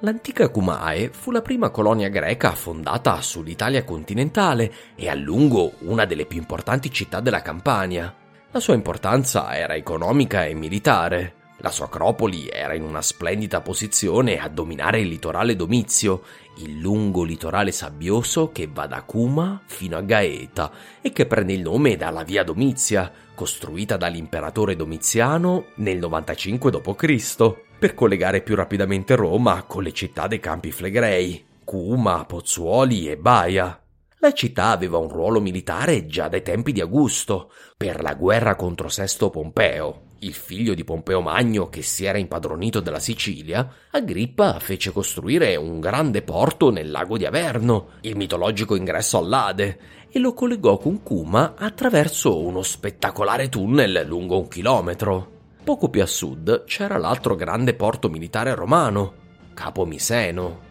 L'antica 0.00 0.50
Cumae 0.50 1.08
fu 1.10 1.30
la 1.30 1.40
prima 1.40 1.70
colonia 1.70 2.10
greca 2.10 2.52
fondata 2.52 3.20
sull'Italia 3.22 3.82
continentale 3.82 4.72
e 4.94 5.08
a 5.08 5.14
lungo 5.14 5.72
una 5.80 6.04
delle 6.04 6.26
più 6.26 6.38
importanti 6.38 6.90
città 6.90 7.20
della 7.20 7.40
Campania. 7.40 8.14
La 8.50 8.60
sua 8.60 8.74
importanza 8.74 9.56
era 9.56 9.74
economica 9.74 10.44
e 10.44 10.54
militare. 10.54 11.34
La 11.60 11.70
sua 11.70 11.86
acropoli 11.86 12.48
era 12.48 12.74
in 12.74 12.82
una 12.82 13.00
splendida 13.00 13.62
posizione 13.62 14.38
a 14.38 14.48
dominare 14.48 15.00
il 15.00 15.08
litorale 15.08 15.56
domizio, 15.56 16.24
il 16.58 16.78
lungo 16.78 17.22
litorale 17.22 17.72
sabbioso 17.72 18.50
che 18.50 18.68
va 18.72 18.86
da 18.86 19.02
Cuma 19.02 19.60
fino 19.66 19.96
a 19.96 20.02
Gaeta 20.02 20.70
e 21.00 21.12
che 21.12 21.26
prende 21.26 21.52
il 21.52 21.62
nome 21.62 21.96
dalla 21.96 22.22
via 22.22 22.42
Domizia, 22.44 23.12
costruita 23.34 23.96
dall'imperatore 23.96 24.76
Domiziano 24.76 25.66
nel 25.76 25.98
95 25.98 26.70
d.C., 26.70 27.64
per 27.78 27.94
collegare 27.94 28.40
più 28.40 28.54
rapidamente 28.54 29.14
Roma 29.16 29.64
con 29.64 29.82
le 29.82 29.92
città 29.92 30.26
dei 30.26 30.40
Campi 30.40 30.72
Flegrei, 30.72 31.44
Cuma, 31.62 32.24
Pozzuoli 32.24 33.10
e 33.10 33.18
Baia. 33.18 33.78
La 34.20 34.32
città 34.32 34.70
aveva 34.70 34.96
un 34.96 35.08
ruolo 35.08 35.40
militare 35.40 36.06
già 36.06 36.28
dai 36.28 36.42
tempi 36.42 36.72
di 36.72 36.80
Augusto, 36.80 37.52
per 37.76 38.00
la 38.00 38.14
guerra 38.14 38.56
contro 38.56 38.88
Sesto 38.88 39.28
Pompeo, 39.28 40.05
il 40.20 40.32
figlio 40.32 40.74
di 40.74 40.84
Pompeo 40.84 41.20
Magno 41.20 41.68
che 41.68 41.82
si 41.82 42.04
era 42.04 42.18
impadronito 42.18 42.80
della 42.80 42.98
Sicilia, 42.98 43.68
Agrippa 43.90 44.58
fece 44.58 44.92
costruire 44.92 45.56
un 45.56 45.80
grande 45.80 46.22
porto 46.22 46.70
nel 46.70 46.90
lago 46.90 47.18
di 47.18 47.26
Averno, 47.26 47.90
il 48.02 48.16
mitologico 48.16 48.74
ingresso 48.74 49.18
all'Ade, 49.18 49.78
e 50.10 50.18
lo 50.18 50.32
collegò 50.32 50.78
con 50.78 51.02
Cuma 51.02 51.54
attraverso 51.56 52.38
uno 52.38 52.62
spettacolare 52.62 53.48
tunnel 53.48 54.04
lungo 54.06 54.38
un 54.38 54.48
chilometro. 54.48 55.32
Poco 55.62 55.88
più 55.90 56.00
a 56.00 56.06
sud 56.06 56.64
c'era 56.64 56.96
l'altro 56.96 57.34
grande 57.34 57.74
porto 57.74 58.08
militare 58.08 58.54
romano, 58.54 59.14
Capo 59.52 59.84
Miseno. 59.84 60.65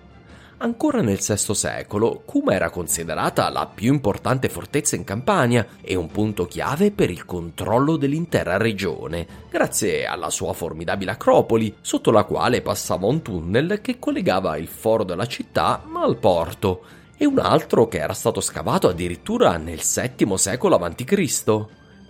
Ancora 0.66 1.02
nel 1.02 1.20
VI 1.20 1.54
secolo, 1.54 2.24
Cuma 2.26 2.54
era 2.54 2.72
considerata 2.72 3.48
la 3.50 3.68
più 3.68 3.94
importante 3.94 4.50
fortezza 4.50 4.96
in 4.96 5.04
Campania 5.04 5.68
e 5.80 5.94
un 5.94 6.08
punto 6.08 6.48
chiave 6.48 6.90
per 6.90 7.12
il 7.12 7.24
controllo 7.24 7.98
dell'intera 7.98 8.58
regione, 8.58 9.28
grazie 9.48 10.08
alla 10.08 10.32
sua 10.32 10.54
formidabile 10.54 11.12
acropoli, 11.12 11.76
sotto 11.82 12.10
la 12.10 12.24
quale 12.24 12.64
passava 12.64 13.06
un 13.06 13.22
tunnel 13.22 13.80
che 13.80 14.00
collegava 14.00 14.58
il 14.58 14.66
foro 14.66 15.04
della 15.04 15.28
città 15.28 15.84
al 15.94 16.18
porto, 16.18 16.82
e 17.16 17.28
un 17.28 17.38
altro 17.38 17.88
che 17.88 18.00
era 18.00 18.14
stato 18.14 18.42
scavato 18.42 18.88
addirittura 18.88 19.58
nel 19.58 19.82
VII 19.84 20.36
secolo 20.36 20.78
a.C. 20.78 21.66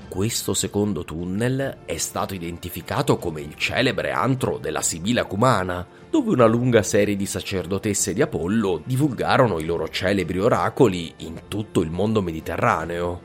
Questo 0.07 0.53
secondo 0.53 1.03
tunnel 1.03 1.79
è 1.83 1.97
stato 1.97 2.33
identificato 2.33 3.17
come 3.17 3.41
il 3.41 3.55
celebre 3.55 4.11
antro 4.11 4.59
della 4.59 4.81
Sibilla 4.81 5.25
Cumana, 5.25 5.85
dove 6.15 6.31
una 6.31 6.45
lunga 6.45 6.81
serie 6.81 7.17
di 7.17 7.25
sacerdotesse 7.25 8.13
di 8.13 8.21
Apollo 8.21 8.83
divulgarono 8.85 9.59
i 9.59 9.65
loro 9.65 9.89
celebri 9.89 10.39
oracoli 10.39 11.13
in 11.17 11.41
tutto 11.49 11.81
il 11.81 11.91
mondo 11.91 12.21
mediterraneo. 12.21 13.21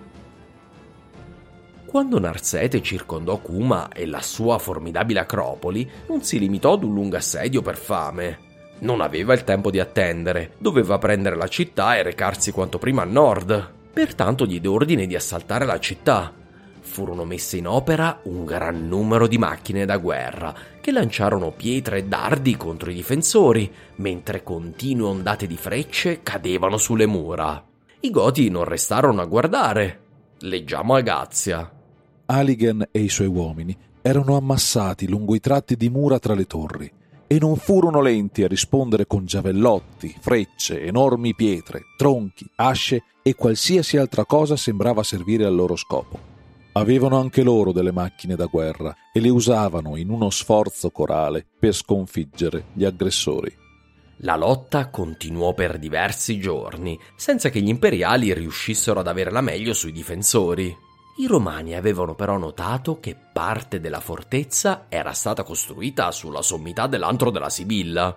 Quando 1.86 2.18
Narsete 2.18 2.82
circondò 2.82 3.38
Cuma 3.38 3.90
e 3.90 4.06
la 4.06 4.20
sua 4.20 4.58
formidabile 4.58 5.20
acropoli, 5.20 5.88
non 6.08 6.24
si 6.24 6.40
limitò 6.40 6.72
ad 6.72 6.82
un 6.82 6.92
lungo 6.92 7.14
assedio 7.14 7.62
per 7.62 7.76
fame. 7.76 8.38
Non 8.80 9.00
aveva 9.00 9.34
il 9.34 9.44
tempo 9.44 9.70
di 9.70 9.78
attendere, 9.78 10.54
doveva 10.58 10.98
prendere 10.98 11.36
la 11.36 11.46
città 11.46 11.96
e 11.96 12.02
recarsi 12.02 12.50
quanto 12.50 12.78
prima 12.78 13.02
a 13.02 13.06
nord. 13.06 13.72
Pertanto 13.92 14.46
diede 14.46 14.66
ordine 14.66 15.06
di 15.06 15.14
assaltare 15.14 15.64
la 15.64 15.78
città, 15.78 16.32
furono 16.90 17.24
messe 17.24 17.56
in 17.56 17.68
opera 17.68 18.18
un 18.24 18.44
gran 18.44 18.88
numero 18.88 19.28
di 19.28 19.38
macchine 19.38 19.86
da 19.86 19.96
guerra 19.96 20.52
che 20.80 20.90
lanciarono 20.90 21.52
pietre 21.52 21.98
e 21.98 22.04
dardi 22.04 22.56
contro 22.56 22.90
i 22.90 22.94
difensori, 22.94 23.72
mentre 23.96 24.42
continue 24.42 25.06
ondate 25.06 25.46
di 25.46 25.56
frecce 25.56 26.20
cadevano 26.24 26.78
sulle 26.78 27.06
mura. 27.06 27.64
I 28.00 28.10
Goti 28.10 28.50
non 28.50 28.64
restarono 28.64 29.20
a 29.22 29.26
guardare. 29.26 30.00
Leggiamo 30.40 30.96
Agazia. 30.96 31.70
Aligen 32.26 32.88
e 32.90 33.00
i 33.00 33.08
suoi 33.08 33.28
uomini 33.28 33.76
erano 34.02 34.36
ammassati 34.36 35.06
lungo 35.08 35.34
i 35.34 35.40
tratti 35.40 35.76
di 35.76 35.88
mura 35.88 36.18
tra 36.18 36.34
le 36.34 36.46
torri 36.46 36.92
e 37.26 37.38
non 37.38 37.54
furono 37.54 38.00
lenti 38.00 38.42
a 38.42 38.48
rispondere 38.48 39.06
con 39.06 39.24
giavellotti, 39.26 40.16
frecce, 40.18 40.82
enormi 40.82 41.36
pietre, 41.36 41.82
tronchi, 41.96 42.44
asce 42.56 43.04
e 43.22 43.36
qualsiasi 43.36 43.96
altra 43.96 44.24
cosa 44.24 44.56
sembrava 44.56 45.04
servire 45.04 45.44
al 45.44 45.54
loro 45.54 45.76
scopo. 45.76 46.29
Avevano 46.72 47.18
anche 47.18 47.42
loro 47.42 47.72
delle 47.72 47.90
macchine 47.90 48.36
da 48.36 48.46
guerra 48.46 48.94
e 49.12 49.20
le 49.20 49.28
usavano 49.28 49.96
in 49.96 50.08
uno 50.08 50.30
sforzo 50.30 50.90
corale 50.90 51.44
per 51.58 51.74
sconfiggere 51.74 52.66
gli 52.74 52.84
aggressori. 52.84 53.52
La 54.18 54.36
lotta 54.36 54.88
continuò 54.88 55.52
per 55.52 55.78
diversi 55.78 56.38
giorni, 56.38 56.98
senza 57.16 57.48
che 57.48 57.60
gli 57.60 57.68
imperiali 57.68 58.32
riuscissero 58.32 59.00
ad 59.00 59.08
avere 59.08 59.30
la 59.30 59.40
meglio 59.40 59.72
sui 59.72 59.92
difensori. 59.92 60.76
I 61.18 61.26
romani 61.26 61.74
avevano 61.74 62.14
però 62.14 62.38
notato 62.38 63.00
che 63.00 63.16
parte 63.32 63.80
della 63.80 64.00
fortezza 64.00 64.86
era 64.88 65.12
stata 65.12 65.42
costruita 65.42 66.12
sulla 66.12 66.42
sommità 66.42 66.86
dell'antro 66.86 67.30
della 67.30 67.50
Sibilla, 67.50 68.16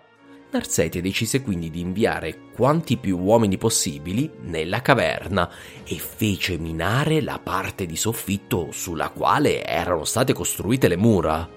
Narsete 0.53 1.01
decise 1.01 1.41
quindi 1.41 1.71
di 1.71 1.79
inviare 1.79 2.51
quanti 2.55 2.97
più 2.97 3.17
uomini 3.17 3.57
possibili 3.57 4.29
nella 4.41 4.83
caverna 4.83 5.49
e 5.83 5.95
fece 5.95 6.59
minare 6.59 7.23
la 7.23 7.39
parte 7.41 7.87
di 7.87 7.95
soffitto 7.95 8.67
sulla 8.71 9.09
quale 9.09 9.65
erano 9.65 10.03
state 10.03 10.31
costruite 10.31 10.87
le 10.87 10.95
mura. 10.95 11.49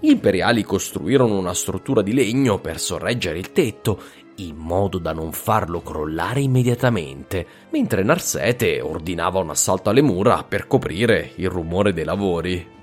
Gli 0.00 0.10
imperiali 0.10 0.64
costruirono 0.64 1.38
una 1.38 1.54
struttura 1.54 2.02
di 2.02 2.12
legno 2.12 2.58
per 2.58 2.80
sorreggere 2.80 3.38
il 3.38 3.52
tetto, 3.52 4.02
in 4.38 4.56
modo 4.56 4.98
da 4.98 5.12
non 5.12 5.30
farlo 5.30 5.80
crollare 5.80 6.40
immediatamente, 6.40 7.46
mentre 7.70 8.02
Narsete 8.02 8.80
ordinava 8.80 9.38
un 9.38 9.50
assalto 9.50 9.90
alle 9.90 10.02
mura 10.02 10.42
per 10.42 10.66
coprire 10.66 11.34
il 11.36 11.48
rumore 11.48 11.92
dei 11.92 12.04
lavori. 12.04 12.78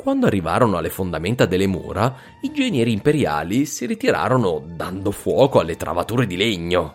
Quando 0.00 0.24
arrivarono 0.24 0.78
alle 0.78 0.88
fondamenta 0.88 1.44
delle 1.44 1.66
mura, 1.66 2.16
i 2.40 2.50
genieri 2.52 2.90
imperiali 2.90 3.66
si 3.66 3.84
ritirarono 3.84 4.62
dando 4.64 5.10
fuoco 5.10 5.60
alle 5.60 5.76
travature 5.76 6.26
di 6.26 6.38
legno. 6.38 6.94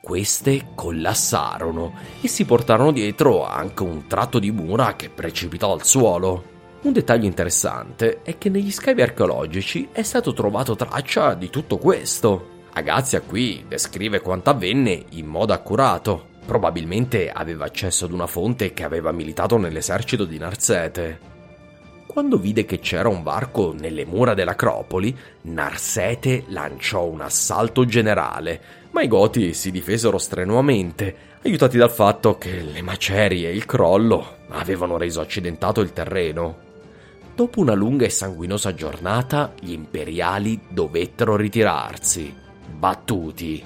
Queste 0.00 0.68
collassarono 0.76 1.94
e 2.20 2.28
si 2.28 2.44
portarono 2.44 2.92
dietro 2.92 3.44
anche 3.44 3.82
un 3.82 4.06
tratto 4.06 4.38
di 4.38 4.52
mura 4.52 4.94
che 4.94 5.10
precipitò 5.10 5.72
al 5.72 5.84
suolo. 5.84 6.44
Un 6.82 6.92
dettaglio 6.92 7.26
interessante 7.26 8.22
è 8.22 8.38
che 8.38 8.50
negli 8.50 8.70
scavi 8.70 9.02
archeologici 9.02 9.88
è 9.90 10.02
stato 10.02 10.32
trovato 10.32 10.76
traccia 10.76 11.34
di 11.34 11.50
tutto 11.50 11.76
questo. 11.76 12.66
Agazia 12.74 13.20
qui 13.20 13.64
descrive 13.66 14.20
quanto 14.20 14.50
avvenne 14.50 15.06
in 15.10 15.26
modo 15.26 15.52
accurato. 15.52 16.26
Probabilmente 16.46 17.32
aveva 17.32 17.64
accesso 17.64 18.04
ad 18.04 18.12
una 18.12 18.28
fonte 18.28 18.72
che 18.72 18.84
aveva 18.84 19.10
militato 19.10 19.56
nell'esercito 19.56 20.24
di 20.24 20.38
Narsete. 20.38 21.37
Quando 22.18 22.36
vide 22.36 22.64
che 22.64 22.80
c'era 22.80 23.08
un 23.08 23.22
varco 23.22 23.72
nelle 23.78 24.04
mura 24.04 24.34
dell'Acropoli, 24.34 25.16
Narsete 25.42 26.46
lanciò 26.48 27.04
un 27.04 27.20
assalto 27.20 27.84
generale, 27.84 28.60
ma 28.90 29.02
i 29.02 29.06
Goti 29.06 29.54
si 29.54 29.70
difesero 29.70 30.18
strenuamente, 30.18 31.14
aiutati 31.44 31.78
dal 31.78 31.92
fatto 31.92 32.36
che 32.36 32.60
le 32.60 32.82
macerie 32.82 33.50
e 33.50 33.54
il 33.54 33.66
crollo 33.66 34.38
avevano 34.48 34.96
reso 34.96 35.20
accidentato 35.20 35.80
il 35.80 35.92
terreno. 35.92 36.56
Dopo 37.36 37.60
una 37.60 37.74
lunga 37.74 38.04
e 38.04 38.10
sanguinosa 38.10 38.74
giornata, 38.74 39.52
gli 39.60 39.70
imperiali 39.70 40.58
dovettero 40.68 41.36
ritirarsi, 41.36 42.34
battuti. 42.68 43.64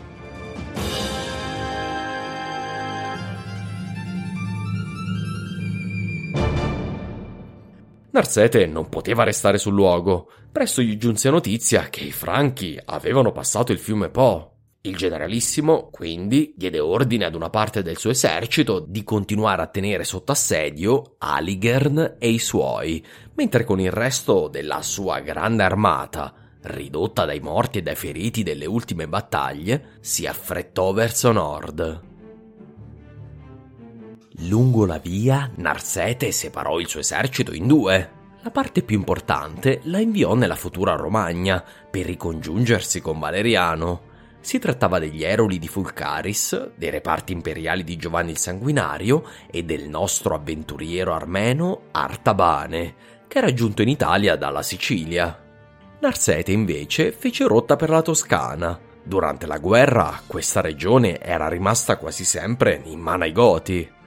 Narsete 8.22 8.66
non 8.66 8.88
poteva 8.88 9.24
restare 9.24 9.58
sul 9.58 9.74
luogo. 9.74 10.30
Presto 10.52 10.80
gli 10.80 10.96
giunse 10.96 11.28
notizia 11.28 11.88
che 11.88 12.04
i 12.04 12.12
Franchi 12.12 12.78
avevano 12.84 13.32
passato 13.32 13.72
il 13.72 13.80
fiume 13.80 14.10
Po. 14.10 14.52
Il 14.82 14.96
generalissimo, 14.96 15.88
quindi, 15.90 16.54
diede 16.56 16.78
ordine 16.78 17.24
ad 17.24 17.34
una 17.34 17.50
parte 17.50 17.82
del 17.82 17.98
suo 17.98 18.10
esercito 18.10 18.78
di 18.78 19.02
continuare 19.02 19.62
a 19.62 19.66
tenere 19.66 20.04
sotto 20.04 20.30
assedio 20.30 21.16
Aligern 21.18 22.14
e 22.20 22.28
i 22.28 22.38
suoi, 22.38 23.04
mentre 23.34 23.64
con 23.64 23.80
il 23.80 23.90
resto 23.90 24.46
della 24.46 24.82
sua 24.82 25.18
grande 25.18 25.64
armata, 25.64 26.32
ridotta 26.62 27.24
dai 27.24 27.40
morti 27.40 27.78
e 27.78 27.82
dai 27.82 27.96
feriti 27.96 28.44
delle 28.44 28.66
ultime 28.66 29.08
battaglie, 29.08 29.96
si 29.98 30.26
affrettò 30.26 30.92
verso 30.92 31.32
nord. 31.32 32.11
Lungo 34.48 34.86
la 34.86 34.98
via, 34.98 35.50
Narsete 35.56 36.32
separò 36.32 36.80
il 36.80 36.88
suo 36.88 37.00
esercito 37.00 37.52
in 37.52 37.66
due. 37.66 38.20
La 38.40 38.50
parte 38.50 38.82
più 38.82 38.96
importante 38.96 39.80
la 39.84 40.00
inviò 40.00 40.34
nella 40.34 40.56
futura 40.56 40.96
Romagna 40.96 41.62
per 41.90 42.06
ricongiungersi 42.06 43.00
con 43.00 43.20
Valeriano. 43.20 44.10
Si 44.40 44.58
trattava 44.58 44.98
degli 44.98 45.22
Eroli 45.22 45.60
di 45.60 45.68
Fulcaris, 45.68 46.72
dei 46.74 46.90
reparti 46.90 47.32
imperiali 47.32 47.84
di 47.84 47.96
Giovanni 47.96 48.32
il 48.32 48.38
Sanguinario 48.38 49.24
e 49.48 49.62
del 49.62 49.88
nostro 49.88 50.34
avventuriero 50.34 51.14
armeno 51.14 51.82
Artabane, 51.92 52.94
che 53.28 53.38
era 53.38 53.54
giunto 53.54 53.82
in 53.82 53.88
Italia 53.88 54.34
dalla 54.34 54.62
Sicilia. 54.62 55.40
Narsete 56.00 56.50
invece 56.50 57.12
fece 57.12 57.46
rotta 57.46 57.76
per 57.76 57.90
la 57.90 58.02
Toscana. 58.02 58.76
Durante 59.04 59.46
la 59.46 59.58
guerra 59.58 60.20
questa 60.26 60.60
regione 60.60 61.20
era 61.20 61.48
rimasta 61.48 61.96
quasi 61.96 62.24
sempre 62.24 62.80
in 62.84 62.98
mano 62.98 63.22
ai 63.22 63.32
Goti. 63.32 64.00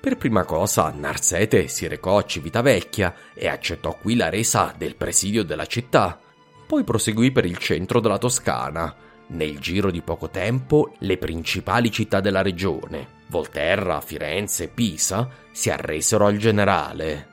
Per 0.00 0.16
prima 0.16 0.44
cosa 0.44 0.90
Narsete 0.96 1.68
si 1.68 1.86
recò 1.86 2.16
a 2.16 2.24
Civitavecchia 2.24 3.14
e 3.34 3.48
accettò 3.48 3.98
qui 4.00 4.16
la 4.16 4.30
resa 4.30 4.74
del 4.74 4.96
presidio 4.96 5.44
della 5.44 5.66
città. 5.66 6.18
Poi 6.66 6.84
proseguì 6.84 7.30
per 7.32 7.44
il 7.44 7.58
centro 7.58 8.00
della 8.00 8.16
Toscana. 8.16 8.96
Nel 9.26 9.58
giro 9.58 9.90
di 9.90 10.00
poco 10.00 10.30
tempo 10.30 10.94
le 11.00 11.18
principali 11.18 11.90
città 11.90 12.20
della 12.20 12.40
regione, 12.40 13.18
Volterra, 13.26 14.00
Firenze, 14.00 14.68
Pisa, 14.68 15.28
si 15.52 15.68
arresero 15.68 16.24
al 16.24 16.38
generale. 16.38 17.28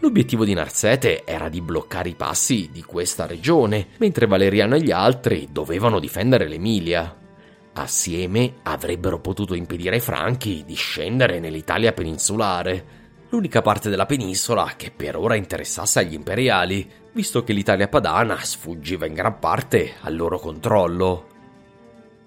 L'obiettivo 0.00 0.44
di 0.44 0.52
Narsete 0.52 1.24
era 1.24 1.48
di 1.48 1.62
bloccare 1.62 2.10
i 2.10 2.14
passi 2.14 2.68
di 2.70 2.82
questa 2.82 3.26
regione, 3.26 3.88
mentre 3.96 4.26
Valeriano 4.26 4.74
e 4.74 4.82
gli 4.82 4.90
altri 4.90 5.48
dovevano 5.50 5.98
difendere 5.98 6.46
l'Emilia. 6.46 7.19
Assieme 7.72 8.54
avrebbero 8.64 9.20
potuto 9.20 9.54
impedire 9.54 9.96
ai 9.96 10.00
Franchi 10.00 10.64
di 10.66 10.74
scendere 10.74 11.38
nell'Italia 11.38 11.92
peninsulare, 11.92 12.98
l'unica 13.30 13.62
parte 13.62 13.88
della 13.88 14.06
penisola 14.06 14.72
che 14.76 14.90
per 14.90 15.16
ora 15.16 15.36
interessasse 15.36 16.00
agli 16.00 16.14
imperiali, 16.14 16.88
visto 17.12 17.44
che 17.44 17.52
l'Italia 17.52 17.88
padana 17.88 18.36
sfuggiva 18.42 19.06
in 19.06 19.14
gran 19.14 19.38
parte 19.38 19.94
al 20.00 20.16
loro 20.16 20.38
controllo. 20.40 21.28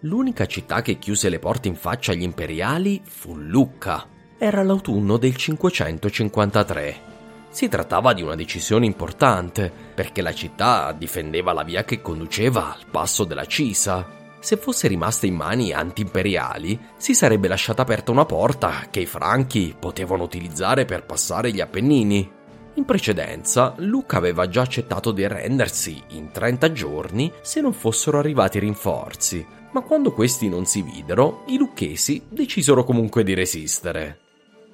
L'unica 0.01 0.45
città 0.45 0.81
che 0.81 0.97
chiuse 0.97 1.29
le 1.29 1.39
porte 1.39 1.67
in 1.67 1.75
faccia 1.75 2.13
agli 2.13 2.23
imperiali 2.23 3.01
fu 3.03 3.35
Lucca. 3.35 4.05
Era 4.37 4.63
l'autunno 4.63 5.17
del 5.17 5.35
553. 5.35 7.11
Si 7.49 7.67
trattava 7.69 8.13
di 8.13 8.21
una 8.21 8.35
decisione 8.35 8.85
importante, 8.85 9.71
perché 9.93 10.21
la 10.21 10.33
città 10.33 10.91
difendeva 10.91 11.53
la 11.53 11.63
via 11.63 11.83
che 11.83 12.01
conduceva 12.01 12.73
al 12.73 12.85
passo 12.89 13.23
della 13.23 13.45
Cisa, 13.45 14.22
se 14.43 14.57
fosse 14.57 14.89
rimasta 14.89 15.25
in 15.25 15.35
mani 15.35 15.71
anti-imperiali, 15.71 16.77
si 16.97 17.15
sarebbe 17.15 17.47
lasciata 17.47 17.83
aperta 17.83 18.11
una 18.11 18.25
porta 18.25 18.87
che 18.91 18.99
i 18.99 19.05
franchi 19.05 19.73
potevano 19.79 20.23
utilizzare 20.23 20.83
per 20.83 21.05
passare 21.05 21.53
gli 21.53 21.61
Appennini. 21.61 22.29
In 22.73 22.83
precedenza, 22.83 23.73
Luca 23.77 24.17
aveva 24.17 24.49
già 24.49 24.63
accettato 24.63 25.13
di 25.13 25.23
arrendersi 25.23 26.03
in 26.09 26.31
30 26.31 26.73
giorni 26.73 27.31
se 27.41 27.61
non 27.61 27.71
fossero 27.71 28.19
arrivati 28.19 28.59
rinforzi, 28.59 29.47
ma 29.71 29.79
quando 29.79 30.11
questi 30.11 30.49
non 30.49 30.65
si 30.65 30.81
videro, 30.81 31.45
i 31.47 31.55
lucchesi 31.55 32.25
decisero 32.27 32.83
comunque 32.83 33.23
di 33.23 33.33
resistere. 33.33 34.19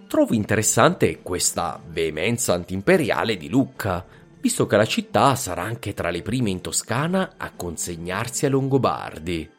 Trovo 0.08 0.34
interessante 0.34 1.22
questa 1.22 1.80
veemenza 1.86 2.56
antiimperiale 2.56 3.38
di 3.38 3.50
Lucca, 3.50 4.04
visto 4.42 4.66
che 4.66 4.78
la 4.78 4.86
città 4.86 5.36
sarà 5.36 5.62
anche 5.62 5.94
tra 5.94 6.10
le 6.10 6.24
prime 6.24 6.50
in 6.50 6.62
Toscana 6.62 7.36
a 7.38 7.52
consegnarsi 7.52 8.46
ai 8.46 8.52
Longobardi. 8.52 9.58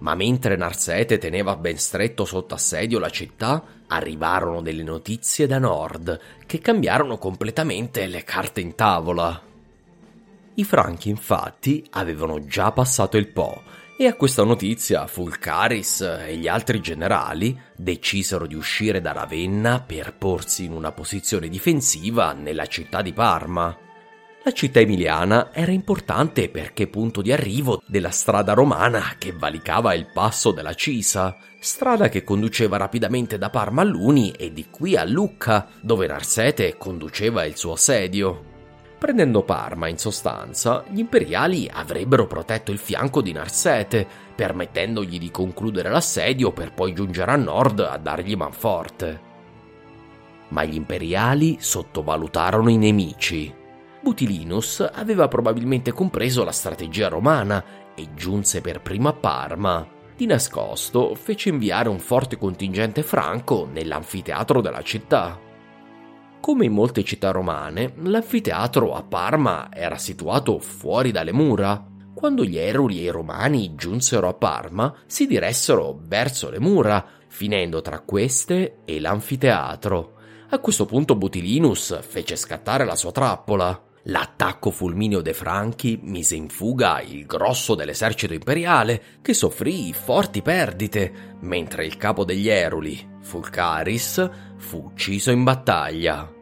Ma 0.00 0.14
mentre 0.14 0.56
Narsete 0.56 1.18
teneva 1.18 1.56
ben 1.56 1.76
stretto 1.76 2.24
sotto 2.24 2.54
assedio 2.54 2.98
la 2.98 3.10
città, 3.10 3.62
arrivarono 3.88 4.60
delle 4.62 4.82
notizie 4.82 5.46
da 5.46 5.58
nord 5.58 6.18
che 6.46 6.60
cambiarono 6.60 7.18
completamente 7.18 8.06
le 8.06 8.22
carte 8.22 8.60
in 8.60 8.74
tavola. 8.74 9.42
I 10.54 10.64
franchi 10.64 11.08
infatti 11.08 11.86
avevano 11.90 12.44
già 12.44 12.72
passato 12.72 13.16
il 13.16 13.28
Po 13.28 13.62
e 13.96 14.06
a 14.06 14.14
questa 14.14 14.44
notizia 14.44 15.08
Fulcaris 15.08 16.00
e 16.26 16.36
gli 16.36 16.46
altri 16.46 16.80
generali 16.80 17.60
decisero 17.74 18.46
di 18.46 18.54
uscire 18.54 19.00
da 19.00 19.10
Ravenna 19.10 19.80
per 19.80 20.14
porsi 20.14 20.64
in 20.64 20.72
una 20.72 20.92
posizione 20.92 21.48
difensiva 21.48 22.32
nella 22.32 22.66
città 22.66 23.02
di 23.02 23.12
Parma. 23.12 23.87
La 24.48 24.54
città 24.54 24.80
emiliana 24.80 25.50
era 25.52 25.72
importante 25.72 26.48
perché 26.48 26.86
punto 26.86 27.20
di 27.20 27.32
arrivo 27.32 27.82
della 27.86 28.08
strada 28.08 28.54
romana 28.54 29.16
che 29.18 29.30
valicava 29.30 29.92
il 29.92 30.06
passo 30.10 30.52
della 30.52 30.72
Cisa, 30.72 31.36
strada 31.60 32.08
che 32.08 32.24
conduceva 32.24 32.78
rapidamente 32.78 33.36
da 33.36 33.50
Parma 33.50 33.82
a 33.82 33.84
Luni 33.84 34.30
e 34.30 34.54
di 34.54 34.68
qui 34.70 34.96
a 34.96 35.04
Lucca, 35.04 35.68
dove 35.82 36.06
Narsete 36.06 36.78
conduceva 36.78 37.44
il 37.44 37.58
suo 37.58 37.72
assedio. 37.72 38.42
Prendendo 38.98 39.42
Parma, 39.42 39.86
in 39.86 39.98
sostanza, 39.98 40.82
gli 40.88 41.00
imperiali 41.00 41.68
avrebbero 41.70 42.26
protetto 42.26 42.72
il 42.72 42.78
fianco 42.78 43.20
di 43.20 43.32
Narsete, 43.32 44.06
permettendogli 44.34 45.18
di 45.18 45.30
concludere 45.30 45.90
l'assedio 45.90 46.52
per 46.52 46.72
poi 46.72 46.94
giungere 46.94 47.32
a 47.32 47.36
nord 47.36 47.80
a 47.80 47.98
dargli 47.98 48.34
manforte. 48.34 49.20
Ma 50.48 50.64
gli 50.64 50.74
imperiali 50.74 51.58
sottovalutarono 51.60 52.70
i 52.70 52.78
nemici. 52.78 53.57
Butilinus 54.08 54.88
aveva 54.90 55.28
probabilmente 55.28 55.92
compreso 55.92 56.42
la 56.42 56.50
strategia 56.50 57.08
romana 57.08 57.62
e 57.94 58.14
giunse 58.14 58.62
per 58.62 58.80
primo 58.80 59.10
a 59.10 59.12
Parma. 59.12 59.86
Di 60.16 60.24
nascosto 60.24 61.14
fece 61.14 61.50
inviare 61.50 61.90
un 61.90 61.98
forte 61.98 62.38
contingente 62.38 63.02
franco 63.02 63.68
nell'anfiteatro 63.70 64.62
della 64.62 64.80
città. 64.80 65.38
Come 66.40 66.64
in 66.64 66.72
molte 66.72 67.04
città 67.04 67.32
romane, 67.32 67.92
l'anfiteatro 67.96 68.94
a 68.94 69.02
Parma 69.02 69.68
era 69.70 69.98
situato 69.98 70.58
fuori 70.58 71.10
dalle 71.10 71.32
mura. 71.32 71.84
Quando 72.14 72.46
gli 72.46 72.56
eruli 72.56 73.00
e 73.00 73.02
i 73.02 73.10
romani 73.10 73.74
giunsero 73.74 74.26
a 74.26 74.32
Parma, 74.32 74.94
si 75.04 75.26
diressero 75.26 76.00
verso 76.02 76.48
le 76.48 76.60
mura, 76.60 77.04
finendo 77.26 77.82
tra 77.82 78.00
queste 78.00 78.78
e 78.86 79.00
l'anfiteatro. 79.00 80.14
A 80.48 80.58
questo 80.60 80.86
punto 80.86 81.14
Butilinus 81.14 82.00
fece 82.00 82.36
scattare 82.36 82.86
la 82.86 82.96
sua 82.96 83.12
trappola. 83.12 83.82
L'attacco 84.04 84.70
fulmineo 84.70 85.20
dei 85.20 85.34
Franchi 85.34 85.98
mise 86.02 86.34
in 86.36 86.48
fuga 86.48 87.00
il 87.00 87.26
grosso 87.26 87.74
dell'esercito 87.74 88.32
imperiale, 88.32 89.02
che 89.20 89.34
soffrì 89.34 89.92
forti 89.92 90.40
perdite, 90.40 91.36
mentre 91.40 91.84
il 91.84 91.96
capo 91.96 92.24
degli 92.24 92.48
Eruli, 92.48 93.16
Fulcaris, 93.20 94.30
fu 94.56 94.90
ucciso 94.92 95.30
in 95.30 95.44
battaglia. 95.44 96.32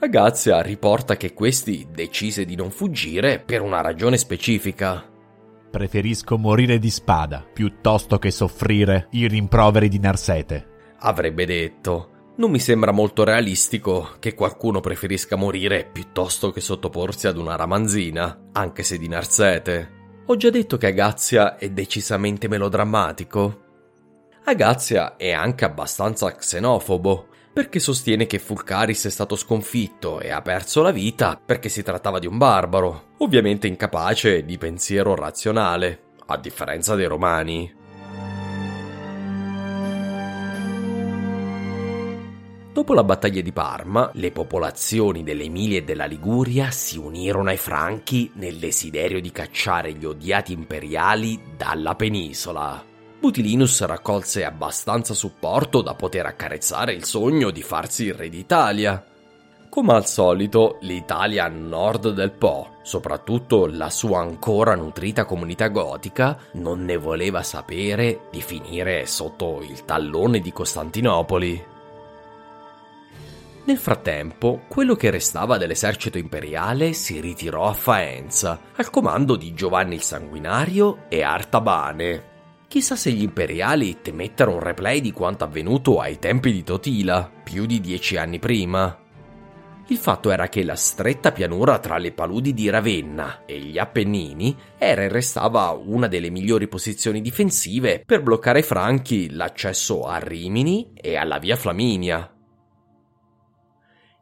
Agazia 0.00 0.60
riporta 0.60 1.16
che 1.16 1.32
questi 1.32 1.86
decise 1.90 2.44
di 2.44 2.56
non 2.56 2.70
fuggire 2.70 3.38
per 3.38 3.62
una 3.62 3.80
ragione 3.80 4.18
specifica. 4.18 5.10
Preferisco 5.70 6.36
morire 6.36 6.78
di 6.78 6.90
spada 6.90 7.42
piuttosto 7.50 8.18
che 8.18 8.30
soffrire 8.30 9.08
i 9.12 9.26
rimproveri 9.26 9.88
di 9.88 9.98
Narsete. 9.98 10.66
Avrebbe 10.98 11.46
detto. 11.46 12.13
Non 12.36 12.50
mi 12.50 12.58
sembra 12.58 12.90
molto 12.90 13.22
realistico 13.22 14.16
che 14.18 14.34
qualcuno 14.34 14.80
preferisca 14.80 15.36
morire 15.36 15.88
piuttosto 15.90 16.50
che 16.50 16.60
sottoporsi 16.60 17.28
ad 17.28 17.36
una 17.36 17.54
ramanzina, 17.54 18.48
anche 18.50 18.82
se 18.82 18.98
di 18.98 19.06
Narsete. 19.06 19.92
Ho 20.26 20.36
già 20.36 20.50
detto 20.50 20.76
che 20.76 20.88
Agazia 20.88 21.56
è 21.56 21.70
decisamente 21.70 22.48
melodrammatico. 22.48 23.62
Agazia 24.46 25.14
è 25.14 25.30
anche 25.30 25.64
abbastanza 25.64 26.34
xenofobo, 26.34 27.28
perché 27.52 27.78
sostiene 27.78 28.26
che 28.26 28.40
Fulcaris 28.40 29.06
è 29.06 29.10
stato 29.10 29.36
sconfitto 29.36 30.18
e 30.18 30.32
ha 30.32 30.42
perso 30.42 30.82
la 30.82 30.90
vita 30.90 31.40
perché 31.42 31.68
si 31.68 31.84
trattava 31.84 32.18
di 32.18 32.26
un 32.26 32.36
barbaro, 32.36 33.10
ovviamente 33.18 33.68
incapace 33.68 34.44
di 34.44 34.58
pensiero 34.58 35.14
razionale, 35.14 36.14
a 36.26 36.36
differenza 36.36 36.96
dei 36.96 37.06
romani. 37.06 37.82
Dopo 42.74 42.92
la 42.92 43.04
battaglia 43.04 43.40
di 43.40 43.52
Parma, 43.52 44.10
le 44.14 44.32
popolazioni 44.32 45.22
dell'Emilia 45.22 45.78
e 45.78 45.84
della 45.84 46.06
Liguria 46.06 46.72
si 46.72 46.98
unirono 46.98 47.50
ai 47.50 47.56
Franchi 47.56 48.32
nel 48.34 48.56
desiderio 48.56 49.20
di 49.20 49.30
cacciare 49.30 49.92
gli 49.92 50.04
odiati 50.04 50.52
imperiali 50.52 51.40
dalla 51.56 51.94
penisola. 51.94 52.84
Butilinus 53.20 53.84
raccolse 53.84 54.44
abbastanza 54.44 55.14
supporto 55.14 55.82
da 55.82 55.94
poter 55.94 56.26
accarezzare 56.26 56.94
il 56.94 57.04
sogno 57.04 57.52
di 57.52 57.62
farsi 57.62 58.06
il 58.06 58.14
re 58.14 58.28
d'Italia. 58.28 59.06
Come 59.68 59.92
al 59.92 60.08
solito, 60.08 60.78
l'Italia 60.80 61.44
a 61.44 61.48
nord 61.48 62.10
del 62.10 62.32
Po, 62.32 62.78
soprattutto 62.82 63.66
la 63.66 63.88
sua 63.88 64.18
ancora 64.18 64.74
nutrita 64.74 65.24
comunità 65.24 65.68
gotica, 65.68 66.36
non 66.54 66.84
ne 66.84 66.96
voleva 66.96 67.44
sapere 67.44 68.22
di 68.32 68.42
finire 68.42 69.06
sotto 69.06 69.62
il 69.62 69.84
tallone 69.84 70.40
di 70.40 70.50
Costantinopoli. 70.50 71.73
Nel 73.66 73.78
frattempo, 73.78 74.64
quello 74.68 74.94
che 74.94 75.08
restava 75.08 75.56
dell'esercito 75.56 76.18
imperiale 76.18 76.92
si 76.92 77.18
ritirò 77.18 77.66
a 77.66 77.72
Faenza, 77.72 78.60
al 78.76 78.90
comando 78.90 79.36
di 79.36 79.54
Giovanni 79.54 79.94
il 79.94 80.02
Sanguinario 80.02 81.04
e 81.08 81.22
Artabane. 81.22 82.32
Chissà 82.68 82.94
se 82.94 83.10
gli 83.10 83.22
imperiali 83.22 84.02
temettero 84.02 84.52
un 84.52 84.60
replay 84.60 85.00
di 85.00 85.12
quanto 85.12 85.44
avvenuto 85.44 85.98
ai 85.98 86.18
tempi 86.18 86.52
di 86.52 86.62
Totila, 86.62 87.30
più 87.42 87.64
di 87.64 87.80
dieci 87.80 88.18
anni 88.18 88.38
prima. 88.38 88.98
Il 89.86 89.96
fatto 89.96 90.30
era 90.30 90.48
che 90.48 90.62
la 90.62 90.76
stretta 90.76 91.32
pianura 91.32 91.78
tra 91.78 91.96
le 91.96 92.12
paludi 92.12 92.52
di 92.52 92.68
Ravenna 92.68 93.44
e 93.46 93.58
gli 93.60 93.78
Appennini 93.78 94.54
era 94.76 95.02
e 95.02 95.08
restava 95.08 95.70
una 95.70 96.06
delle 96.06 96.28
migliori 96.28 96.68
posizioni 96.68 97.22
difensive 97.22 98.02
per 98.04 98.22
bloccare 98.22 98.58
ai 98.58 98.64
Franchi 98.64 99.30
l'accesso 99.30 100.02
a 100.02 100.18
Rimini 100.18 100.92
e 100.94 101.16
alla 101.16 101.38
via 101.38 101.56
Flaminia. 101.56 102.33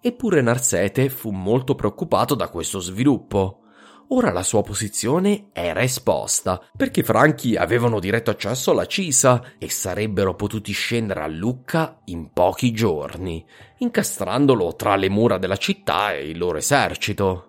Eppure 0.04 0.40
Narsete 0.40 1.08
fu 1.08 1.30
molto 1.30 1.76
preoccupato 1.76 2.34
da 2.34 2.48
questo 2.48 2.80
sviluppo. 2.80 3.60
Ora 4.08 4.32
la 4.32 4.42
sua 4.42 4.62
posizione 4.62 5.50
era 5.52 5.80
esposta, 5.80 6.60
perché 6.76 7.00
i 7.00 7.04
franchi 7.04 7.54
avevano 7.54 8.00
diretto 8.00 8.30
accesso 8.30 8.72
alla 8.72 8.86
Cisa 8.86 9.52
e 9.58 9.70
sarebbero 9.70 10.34
potuti 10.34 10.72
scendere 10.72 11.20
a 11.20 11.28
Lucca 11.28 12.00
in 12.06 12.32
pochi 12.32 12.72
giorni, 12.72 13.46
incastrandolo 13.78 14.74
tra 14.74 14.96
le 14.96 15.08
mura 15.08 15.38
della 15.38 15.56
città 15.56 16.12
e 16.14 16.28
il 16.28 16.36
loro 16.36 16.58
esercito. 16.58 17.46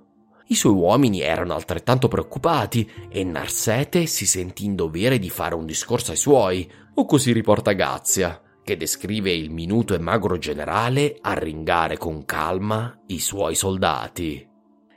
I 0.50 0.56
suoi 0.56 0.74
uomini 0.74 1.22
erano 1.22 1.56
altrettanto 1.56 2.08
preoccupati 2.08 2.88
e 3.10 3.24
Narsete 3.24 4.06
si 4.06 4.28
sentì 4.28 4.66
in 4.66 4.76
dovere 4.76 5.18
di 5.18 5.32
fare 5.32 5.56
un 5.56 5.66
discorso 5.66 6.12
ai 6.12 6.18
suoi, 6.18 6.72
o 6.94 7.06
così 7.06 7.32
riporta 7.32 7.72
Gazia, 7.72 8.40
che 8.64 8.78
descrive 8.78 9.32
il 9.32 9.52
minuto 9.52 9.94
e 9.94 10.00
magro 10.00 10.38
generale 10.38 11.18
arringare 11.22 11.98
con 11.98 12.26
calma 12.26 12.98
i 13.08 13.20
suoi 13.20 13.56
soldati. 13.56 14.50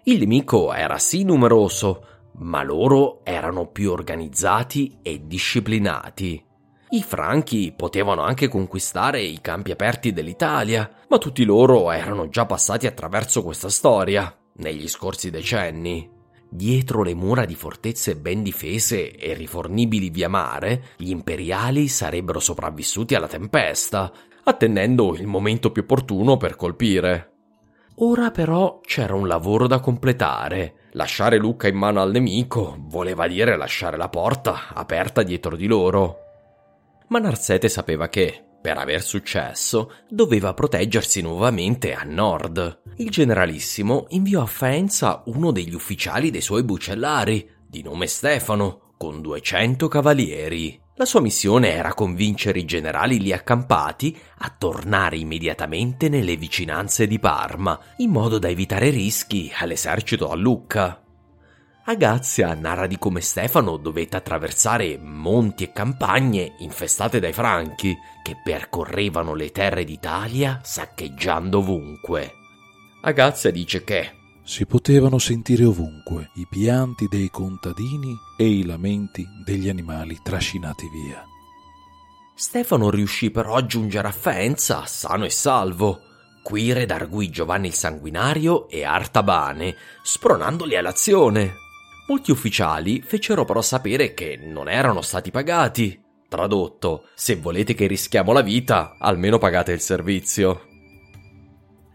Il 0.04 0.20
nemico 0.20 0.72
era 0.72 0.98
sì 0.98 1.24
numeroso, 1.24 2.06
ma 2.38 2.62
loro 2.62 3.24
erano 3.24 3.66
più 3.66 3.90
organizzati 3.90 4.98
e 5.02 5.26
disciplinati. 5.26 6.44
I 6.90 7.02
franchi 7.02 7.74
potevano 7.76 8.22
anche 8.22 8.46
conquistare 8.46 9.20
i 9.20 9.40
campi 9.40 9.72
aperti 9.72 10.12
dell'Italia, 10.12 10.88
ma 11.08 11.18
tutti 11.18 11.44
loro 11.44 11.90
erano 11.90 12.28
già 12.28 12.46
passati 12.46 12.86
attraverso 12.86 13.42
questa 13.42 13.68
storia 13.68 14.32
negli 14.58 14.86
scorsi 14.86 15.30
decenni. 15.30 16.15
Dietro 16.48 17.02
le 17.02 17.14
mura 17.14 17.44
di 17.44 17.54
fortezze 17.54 18.16
ben 18.16 18.42
difese 18.42 19.16
e 19.16 19.34
rifornibili 19.34 20.10
via 20.10 20.28
mare, 20.28 20.84
gli 20.96 21.10
imperiali 21.10 21.88
sarebbero 21.88 22.40
sopravvissuti 22.40 23.14
alla 23.14 23.26
tempesta, 23.26 24.12
attendendo 24.44 25.14
il 25.16 25.26
momento 25.26 25.72
più 25.72 25.82
opportuno 25.82 26.36
per 26.36 26.56
colpire. 26.56 27.32
Ora 27.96 28.30
però 28.30 28.80
c'era 28.80 29.14
un 29.14 29.26
lavoro 29.26 29.66
da 29.66 29.80
completare. 29.80 30.88
Lasciare 30.92 31.38
Lucca 31.38 31.66
in 31.66 31.76
mano 31.76 32.00
al 32.00 32.10
nemico 32.10 32.76
voleva 32.78 33.26
dire 33.26 33.56
lasciare 33.56 33.96
la 33.96 34.08
porta 34.08 34.68
aperta 34.72 35.22
dietro 35.22 35.56
di 35.56 35.66
loro. 35.66 36.18
Ma 37.08 37.18
Narsete 37.18 37.68
sapeva 37.68 38.08
che, 38.08 38.45
per 38.66 38.78
aver 38.78 39.00
successo, 39.00 39.92
doveva 40.08 40.52
proteggersi 40.52 41.20
nuovamente 41.20 41.94
a 41.94 42.02
nord. 42.02 42.80
Il 42.96 43.10
generalissimo 43.10 44.06
inviò 44.08 44.42
a 44.42 44.46
Faenza 44.46 45.22
uno 45.26 45.52
degli 45.52 45.72
ufficiali 45.72 46.32
dei 46.32 46.40
suoi 46.40 46.64
bucellari, 46.64 47.48
di 47.64 47.84
nome 47.84 48.08
Stefano, 48.08 48.94
con 48.96 49.20
200 49.20 49.86
cavalieri. 49.86 50.80
La 50.96 51.04
sua 51.04 51.20
missione 51.20 51.74
era 51.74 51.94
convincere 51.94 52.58
i 52.58 52.64
generali 52.64 53.20
lì 53.20 53.32
accampati 53.32 54.18
a 54.38 54.52
tornare 54.58 55.16
immediatamente 55.16 56.08
nelle 56.08 56.34
vicinanze 56.34 57.06
di 57.06 57.20
Parma, 57.20 57.78
in 57.98 58.10
modo 58.10 58.40
da 58.40 58.48
evitare 58.48 58.90
rischi 58.90 59.48
all'esercito 59.56 60.28
a 60.28 60.34
Lucca. 60.34 61.05
Agazia 61.88 62.52
narra 62.54 62.88
di 62.88 62.98
come 62.98 63.20
Stefano 63.20 63.76
dovette 63.76 64.16
attraversare 64.16 64.98
monti 64.98 65.62
e 65.62 65.72
campagne 65.72 66.56
infestate 66.58 67.20
dai 67.20 67.32
franchi, 67.32 67.96
che 68.24 68.40
percorrevano 68.42 69.34
le 69.34 69.52
terre 69.52 69.84
d'Italia 69.84 70.58
saccheggiando 70.64 71.58
ovunque. 71.58 72.32
Agazia 73.02 73.52
dice 73.52 73.84
che 73.84 74.14
si 74.42 74.66
potevano 74.66 75.18
sentire 75.18 75.64
ovunque 75.64 76.30
i 76.34 76.46
pianti 76.50 77.06
dei 77.06 77.30
contadini 77.30 78.16
e 78.36 78.48
i 78.48 78.64
lamenti 78.64 79.24
degli 79.44 79.68
animali 79.68 80.18
trascinati 80.24 80.88
via. 80.88 81.24
Stefano 82.34 82.90
riuscì 82.90 83.30
però 83.30 83.54
a 83.54 83.64
giungere 83.64 84.08
a 84.08 84.12
Faenza 84.12 84.86
sano 84.86 85.24
e 85.24 85.30
salvo. 85.30 86.00
Qui 86.42 86.72
redarguì 86.72 87.30
Giovanni 87.30 87.68
il 87.68 87.74
Sanguinario 87.74 88.68
e 88.68 88.84
Artabane, 88.84 89.76
spronandoli 90.02 90.76
all'azione. 90.76 91.64
Molti 92.08 92.30
ufficiali 92.30 93.02
fecero 93.02 93.44
però 93.44 93.60
sapere 93.60 94.14
che 94.14 94.38
non 94.40 94.68
erano 94.68 95.02
stati 95.02 95.30
pagati. 95.30 96.00
Tradotto, 96.28 97.08
se 97.14 97.36
volete 97.36 97.74
che 97.74 97.86
rischiamo 97.86 98.32
la 98.32 98.42
vita, 98.42 98.96
almeno 98.98 99.38
pagate 99.38 99.72
il 99.72 99.80
servizio. 99.80 100.62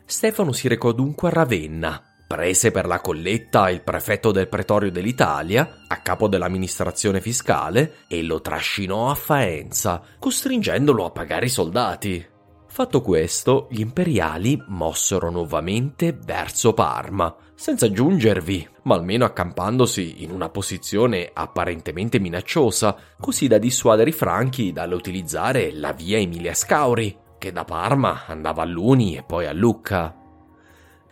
Stefano 0.06 0.52
si 0.52 0.68
recò 0.68 0.92
dunque 0.92 1.30
a 1.30 1.32
Ravenna, 1.32 2.04
prese 2.28 2.72
per 2.72 2.88
la 2.88 3.00
colletta 3.00 3.70
il 3.70 3.82
prefetto 3.82 4.32
del 4.32 4.50
pretorio 4.50 4.92
dell'Italia, 4.92 5.84
a 5.88 5.98
capo 6.02 6.28
dell'amministrazione 6.28 7.22
fiscale, 7.22 8.00
e 8.08 8.22
lo 8.22 8.42
trascinò 8.42 9.10
a 9.10 9.16
Faenza, 9.16 10.02
costringendolo 10.20 11.06
a 11.06 11.12
pagare 11.12 11.46
i 11.46 11.50
soldati. 11.50 12.26
Fatto 12.68 13.02
questo, 13.02 13.68
gli 13.70 13.82
imperiali 13.82 14.62
mossero 14.68 15.30
nuovamente 15.30 16.18
verso 16.18 16.74
Parma, 16.74 17.36
senza 17.62 17.92
giungervi, 17.92 18.68
ma 18.86 18.96
almeno 18.96 19.24
accampandosi 19.24 20.24
in 20.24 20.32
una 20.32 20.50
posizione 20.50 21.30
apparentemente 21.32 22.20
minacciosa, 22.20 22.98
così 23.20 23.48
da 23.48 23.60
dissuadere 23.60 24.10
i 24.10 24.14
franchi 24.14 24.72
dall'utilizzare 24.72 25.72
la 25.72 25.94
via 25.94 26.18
Emilia 26.18 26.56
Scauri, 26.56 27.16
che 27.38 27.52
da 27.52 27.64
Parma 27.64 28.26
andava 28.26 28.64
a 28.64 28.66
Luni 28.66 29.16
e 29.16 29.22
poi 29.22 29.46
a 29.46 29.54
Lucca. 29.54 30.12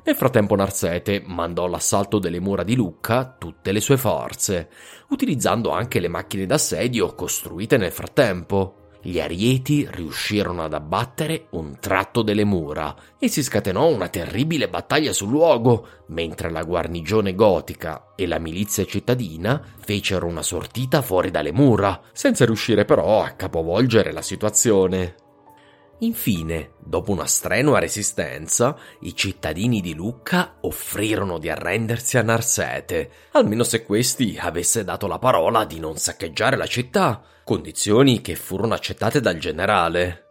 Nel 0.03 0.15
frattempo 0.15 0.55
Narsete 0.55 1.21
mandò 1.23 1.65
all'assalto 1.65 2.17
delle 2.17 2.39
mura 2.39 2.63
di 2.63 2.75
Lucca 2.75 3.35
tutte 3.38 3.71
le 3.71 3.79
sue 3.79 3.97
forze, 3.97 4.69
utilizzando 5.09 5.69
anche 5.69 5.99
le 5.99 6.07
macchine 6.07 6.47
d'assedio 6.47 7.13
costruite 7.13 7.77
nel 7.77 7.91
frattempo. 7.91 8.79
Gli 9.01 9.19
arieti 9.21 9.88
riuscirono 9.89 10.63
ad 10.63 10.73
abbattere 10.73 11.47
un 11.51 11.77
tratto 11.79 12.21
delle 12.21 12.43
mura 12.43 12.93
e 13.17 13.29
si 13.29 13.41
scatenò 13.41 13.88
una 13.88 14.09
terribile 14.09 14.67
battaglia 14.67 15.13
sul 15.13 15.29
luogo, 15.29 15.88
mentre 16.07 16.49
la 16.51 16.63
guarnigione 16.63 17.33
gotica 17.33 18.13
e 18.15 18.27
la 18.27 18.39
milizia 18.39 18.83
cittadina 18.83 19.62
fecero 19.77 20.27
una 20.27 20.43
sortita 20.43 21.01
fuori 21.01 21.31
dalle 21.31 21.53
mura, 21.53 22.01
senza 22.12 22.45
riuscire 22.45 22.83
però 22.83 23.23
a 23.23 23.29
capovolgere 23.29 24.12
la 24.12 24.21
situazione. 24.21 25.15
Infine, 26.01 26.71
dopo 26.79 27.12
una 27.12 27.25
strenua 27.25 27.79
resistenza, 27.79 28.77
i 29.01 29.13
cittadini 29.15 29.81
di 29.81 29.93
Lucca 29.93 30.55
offrirono 30.62 31.39
di 31.39 31.49
arrendersi 31.49 32.17
a 32.17 32.21
Narsete, 32.21 33.12
almeno 33.31 33.63
se 33.63 33.83
questi 33.83 34.38
avesse 34.39 34.85
dato 34.85 35.07
la 35.07 35.19
parola 35.19 35.65
di 35.65 35.79
non 35.79 35.97
saccheggiare 35.97 36.55
la 36.55 36.67
città, 36.67 37.21
condizioni 37.43 38.21
che 38.21 38.35
furono 38.35 38.73
accettate 38.75 39.19
dal 39.19 39.38
generale. 39.38 40.25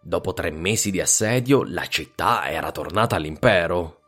Dopo 0.00 0.32
tre 0.32 0.50
mesi 0.50 0.90
di 0.90 1.00
assedio, 1.00 1.62
la 1.64 1.86
città 1.86 2.48
era 2.48 2.72
tornata 2.72 3.16
all'impero. 3.16 4.01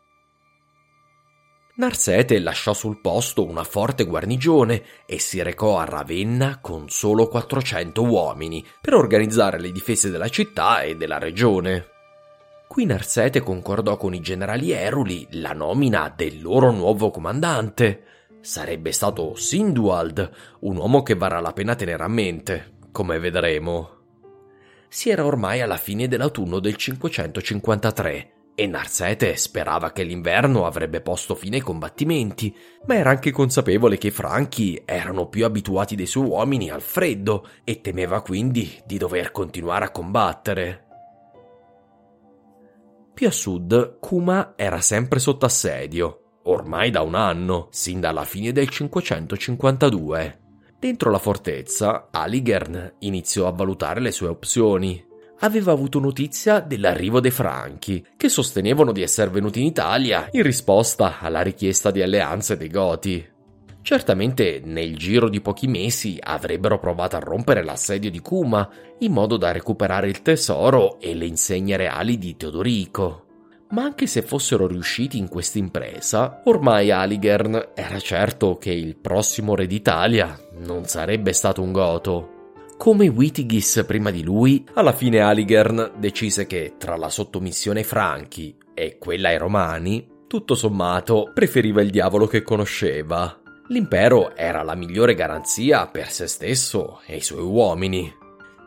Narsete 1.77 2.39
lasciò 2.39 2.73
sul 2.73 3.01
posto 3.01 3.45
una 3.45 3.65
forte 3.65 4.05
guarnigione 4.05 4.85
e 5.07 5.19
si 5.19 5.43
recò 5.43 5.81
a 5.81 5.85
Ravenna 5.85 6.61
con 6.61 6.89
solo 6.89 7.27
400 7.27 8.01
uomini 8.01 8.65
per 8.81 8.95
organizzare 8.95 9.59
le 9.59 9.73
difese 9.73 10.09
della 10.09 10.29
città 10.29 10.83
e 10.83 10.95
della 10.95 11.19
regione. 11.19 11.89
Qui 12.69 12.85
Narsete 12.85 13.41
concordò 13.41 13.97
con 13.97 14.15
i 14.15 14.21
generali 14.21 14.71
eruli 14.71 15.27
la 15.33 15.53
nomina 15.53 16.13
del 16.15 16.41
loro 16.41 16.71
nuovo 16.71 17.11
comandante. 17.11 18.05
Sarebbe 18.41 18.93
stato 18.93 19.35
Sinduald, 19.35 20.31
un 20.61 20.77
uomo 20.77 21.03
che 21.03 21.17
varrà 21.17 21.41
la 21.41 21.53
pena 21.53 21.75
tenere 21.75 22.05
a 22.05 22.09
mente, 22.09 22.75
come 22.93 23.19
vedremo. 23.19 23.91
Si 24.87 25.11
era 25.11 25.25
ormai 25.25 25.61
alla 25.61 25.77
fine 25.77 26.07
dell'autunno 26.07 26.61
del 26.61 26.77
553 26.77 28.35
e 28.57 28.67
Narsete 28.67 29.37
sperava 29.37 29.91
che 29.91 30.05
l'inverno 30.05 30.65
avrebbe 30.65 31.01
posto 31.01 31.35
fine 31.35 31.57
ai 31.57 31.63
combattimenti, 31.63 32.55
ma 32.87 32.95
era 32.95 33.11
anche 33.11 33.33
consapevole 33.33 33.99
che 33.99 34.09
i 34.09 34.13
franchi 34.13 34.81
erano 34.85 35.29
più 35.29 35.45
abituati 35.45 35.97
dei 35.97 36.07
suoi 36.07 36.29
uomini 36.29 36.71
al 36.71 36.81
freddo 36.81 37.49
e 37.65 37.81
temeva 37.81 38.23
quindi 38.23 38.81
di 38.87 38.97
dover 38.97 39.33
continuare 39.33 39.87
a 39.87 39.91
combattere. 39.91 40.87
Più 43.13 43.27
a 43.27 43.33
sud, 43.33 43.99
Kuma 43.99 44.55
era 44.57 44.81
sempre 44.81 45.19
sotto 45.19 45.47
assedio, 45.47 46.39
ormai 46.45 46.91
da 46.91 47.03
un 47.03 47.15
anno, 47.15 47.69
sin 47.71 48.01
dalla 48.01 48.25
fine 48.25 48.53
del 48.53 48.69
552. 48.69 50.41
Dentro 50.79 51.11
la 51.11 51.19
fortezza, 51.19 52.09
Aligern 52.11 52.97
iniziò 53.01 53.47
a 53.47 53.53
valutare 53.53 54.01
le 54.01 54.13
sue 54.13 54.29
opzioni 54.29 55.13
aveva 55.45 55.73
avuto 55.73 56.01
notizia 56.01 56.61
dell'arrivo 56.61 57.21
dei 57.21 57.31
Franchi, 57.31 58.05
che 58.17 58.29
sostenevano 58.29 58.93
di 58.93 59.03
essere 59.03 59.31
venuti 59.31 59.61
in 59.61 59.67
Italia 59.67 60.29
in 60.31 60.43
risposta 60.43 61.19
alla 61.21 61.43
richiesta 61.43 61.91
di 61.91 62.01
alleanze 62.01 62.57
dei 62.57 62.69
Goti. 62.69 63.33
Certamente 63.83 64.63
nel 64.65 64.97
giro 64.97 65.29
di 65.29 65.43
pochi 65.43 65.67
mesi 65.67 66.17
avrebbero 66.19 66.79
provato 66.79 67.17
a 67.17 67.21
rompere 67.21 67.63
l'assedio 67.63 68.11
di 68.11 68.21
Kuma 68.21 68.67
in 69.01 69.13
modo 69.13 69.37
da 69.37 69.53
recuperare 69.53 70.09
il 70.09 70.23
tesoro 70.23 70.99
e 70.99 71.15
le 71.15 71.27
insegne 71.27 71.77
reali 71.77 72.17
di 72.17 72.35
Teodorico. 72.37 73.27
Ma 73.71 73.83
anche 73.83 74.07
se 74.07 74.23
fossero 74.23 74.67
riusciti 74.67 75.19
in 75.19 75.29
questa 75.29 75.59
impresa, 75.59 76.41
ormai 76.45 76.91
Aligern 76.91 77.73
era 77.75 77.99
certo 77.99 78.57
che 78.57 78.71
il 78.71 78.97
prossimo 78.97 79.55
re 79.55 79.67
d'Italia 79.67 80.39
non 80.61 80.87
sarebbe 80.87 81.35
stato 81.35 81.61
un 81.61 81.73
goto. 81.73 82.34
Come 82.85 83.09
Witigis 83.09 83.83
prima 83.87 84.11
di 84.11 84.23
lui, 84.23 84.63
alla 84.75 84.93
fine 84.93 85.21
Aligern 85.21 85.93
decise 85.97 86.47
che 86.47 86.75
tra 86.77 86.97
la 86.97 87.09
sottomissione 87.09 87.79
ai 87.79 87.85
Franchi 87.87 88.59
e 88.75 88.99
quella 88.99 89.31
ai 89.31 89.39
Romani, 89.39 90.07
tutto 90.27 90.55
sommato 90.55 91.31
preferiva 91.33 91.81
il 91.81 91.89
diavolo 91.89 92.27
che 92.27 92.43
conosceva. 92.43 93.41
L'impero 93.69 94.37
era 94.37 94.63
la 94.63 94.75
migliore 94.75 95.15
garanzia 95.15 95.87
per 95.87 96.11
se 96.11 96.27
stesso 96.27 97.01
e 97.07 97.17
i 97.17 97.23
suoi 97.23 97.43
uomini. 97.43 98.13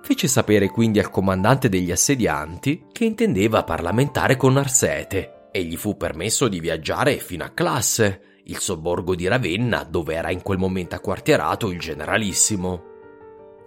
Fece 0.01 0.27
sapere 0.27 0.71
quindi 0.71 0.97
al 0.97 1.11
comandante 1.11 1.69
degli 1.69 1.91
assedianti 1.91 2.87
che 2.91 3.05
intendeva 3.05 3.63
parlamentare 3.63 4.35
con 4.35 4.57
Arsete 4.57 5.49
e 5.51 5.63
gli 5.63 5.77
fu 5.77 5.95
permesso 5.95 6.47
di 6.47 6.59
viaggiare 6.59 7.19
fino 7.19 7.43
a 7.43 7.49
Classe, 7.49 8.39
il 8.45 8.57
sobborgo 8.57 9.13
di 9.13 9.27
Ravenna 9.27 9.83
dove 9.83 10.15
era 10.15 10.31
in 10.31 10.41
quel 10.41 10.57
momento 10.57 10.95
acquartierato 10.95 11.69
il 11.69 11.77
generalissimo. 11.77 12.95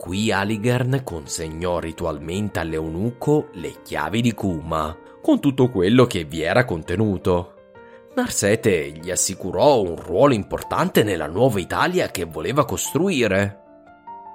Qui 0.01 0.33
Aligern 0.33 1.03
consegnò 1.05 1.79
ritualmente 1.79 2.59
all'eunuco 2.59 3.49
le 3.53 3.83
chiavi 3.83 4.23
di 4.23 4.33
Kuma, 4.33 4.97
con 5.21 5.41
tutto 5.41 5.69
quello 5.69 6.07
che 6.07 6.25
vi 6.25 6.41
era 6.41 6.65
contenuto. 6.65 7.53
Narsete 8.15 8.93
gli 8.93 9.11
assicurò 9.11 9.83
un 9.83 9.97
ruolo 9.97 10.33
importante 10.33 11.03
nella 11.03 11.27
nuova 11.27 11.61
Italia 11.61 12.11
che 12.11 12.25
voleva 12.25 12.65
costruire. 12.65 13.61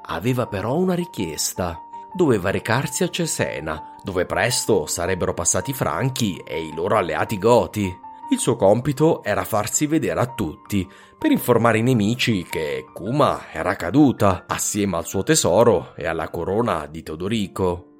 Aveva 0.05 0.45
però 0.45 0.75
una 0.75 0.93
richiesta. 0.93 1.79
Doveva 2.13 2.51
recarsi 2.51 3.03
a 3.03 3.09
Cesena, 3.09 3.95
dove 4.03 4.27
presto 4.27 4.85
sarebbero 4.85 5.33
passati 5.33 5.71
i 5.71 5.73
Franchi 5.73 6.43
e 6.45 6.63
i 6.63 6.75
loro 6.75 6.95
alleati 6.95 7.39
Goti. 7.39 7.91
Il 8.31 8.39
suo 8.39 8.55
compito 8.55 9.23
era 9.23 9.43
farsi 9.43 9.85
vedere 9.85 10.19
a 10.19 10.25
tutti, 10.25 10.87
per 11.17 11.29
informare 11.29 11.77
i 11.77 11.83
nemici 11.83 12.43
che 12.43 12.85
Kuma 12.91 13.51
era 13.51 13.75
caduta, 13.75 14.45
assieme 14.47 14.97
al 14.97 15.05
suo 15.05 15.21
tesoro 15.21 15.93
e 15.95 16.07
alla 16.07 16.29
corona 16.29 16.87
di 16.87 17.03
Teodorico. 17.03 17.91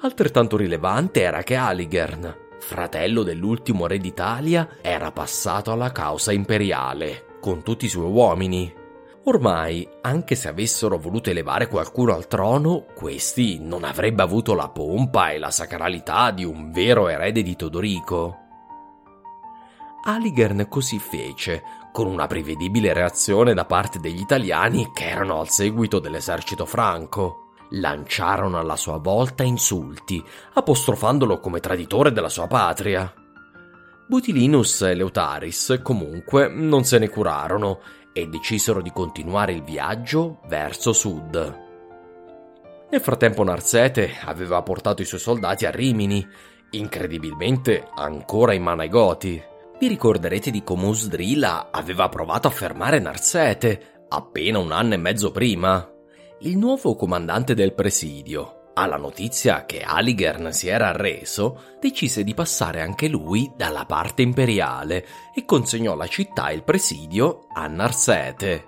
Altrettanto 0.00 0.56
rilevante 0.56 1.20
era 1.20 1.42
che 1.42 1.54
Aligern, 1.54 2.34
fratello 2.58 3.22
dell'ultimo 3.22 3.86
re 3.86 3.98
d'Italia, 3.98 4.78
era 4.80 5.12
passato 5.12 5.70
alla 5.70 5.92
causa 5.92 6.32
imperiale, 6.32 7.36
con 7.38 7.62
tutti 7.62 7.84
i 7.84 7.90
suoi 7.90 8.10
uomini. 8.10 8.72
Ormai, 9.24 9.86
anche 10.00 10.34
se 10.34 10.48
avessero 10.48 10.96
voluto 10.96 11.28
elevare 11.28 11.68
qualcuno 11.68 12.14
al 12.14 12.26
trono, 12.26 12.86
questi 12.94 13.58
non 13.60 13.84
avrebbe 13.84 14.22
avuto 14.22 14.54
la 14.54 14.70
pompa 14.70 15.30
e 15.30 15.38
la 15.38 15.50
sacralità 15.50 16.30
di 16.30 16.44
un 16.44 16.70
vero 16.72 17.08
erede 17.08 17.42
di 17.42 17.54
Teodorico. 17.54 18.46
Aligern 20.04 20.66
così 20.68 20.98
fece, 20.98 21.62
con 21.92 22.06
una 22.06 22.26
prevedibile 22.26 22.92
reazione 22.92 23.54
da 23.54 23.64
parte 23.64 23.98
degli 23.98 24.20
italiani 24.20 24.90
che 24.94 25.08
erano 25.08 25.40
al 25.40 25.48
seguito 25.48 25.98
dell'esercito 25.98 26.64
franco. 26.64 27.50
Lanciarono 27.70 28.58
alla 28.58 28.76
sua 28.76 28.98
volta 28.98 29.42
insulti, 29.42 30.22
apostrofandolo 30.54 31.40
come 31.40 31.60
traditore 31.60 32.12
della 32.12 32.28
sua 32.30 32.46
patria. 32.46 33.12
Butilinus 34.06 34.82
e 34.82 34.94
Leutaris 34.94 35.80
comunque 35.82 36.48
non 36.48 36.84
se 36.84 36.98
ne 36.98 37.10
curarono 37.10 37.80
e 38.12 38.26
decisero 38.26 38.80
di 38.80 38.90
continuare 38.90 39.52
il 39.52 39.62
viaggio 39.62 40.40
verso 40.46 40.94
sud. 40.94 41.66
Nel 42.90 43.00
frattempo 43.02 43.44
Narsete 43.44 44.14
aveva 44.24 44.62
portato 44.62 45.02
i 45.02 45.04
suoi 45.04 45.20
soldati 45.20 45.66
a 45.66 45.70
Rimini, 45.70 46.26
incredibilmente 46.70 47.86
ancora 47.94 48.54
in 48.54 48.62
mano 48.62 48.80
ai 48.80 48.88
Goti. 48.88 49.47
Vi 49.78 49.86
ricorderete 49.86 50.50
di 50.50 50.64
come 50.64 50.86
Usdrila 50.86 51.68
aveva 51.70 52.08
provato 52.08 52.48
a 52.48 52.50
fermare 52.50 52.98
Narsete 52.98 54.06
appena 54.08 54.58
un 54.58 54.72
anno 54.72 54.94
e 54.94 54.96
mezzo 54.96 55.30
prima. 55.30 55.88
Il 56.40 56.56
nuovo 56.56 56.96
comandante 56.96 57.54
del 57.54 57.74
presidio, 57.74 58.72
alla 58.74 58.96
notizia 58.96 59.66
che 59.66 59.82
Aligern 59.82 60.52
si 60.52 60.66
era 60.66 60.88
arreso, 60.88 61.76
decise 61.78 62.24
di 62.24 62.34
passare 62.34 62.80
anche 62.80 63.06
lui 63.06 63.52
dalla 63.54 63.84
parte 63.84 64.22
imperiale 64.22 65.06
e 65.32 65.44
consegnò 65.44 65.94
la 65.94 66.08
città 66.08 66.48
e 66.48 66.54
il 66.54 66.64
presidio 66.64 67.46
a 67.52 67.68
Narsete. 67.68 68.66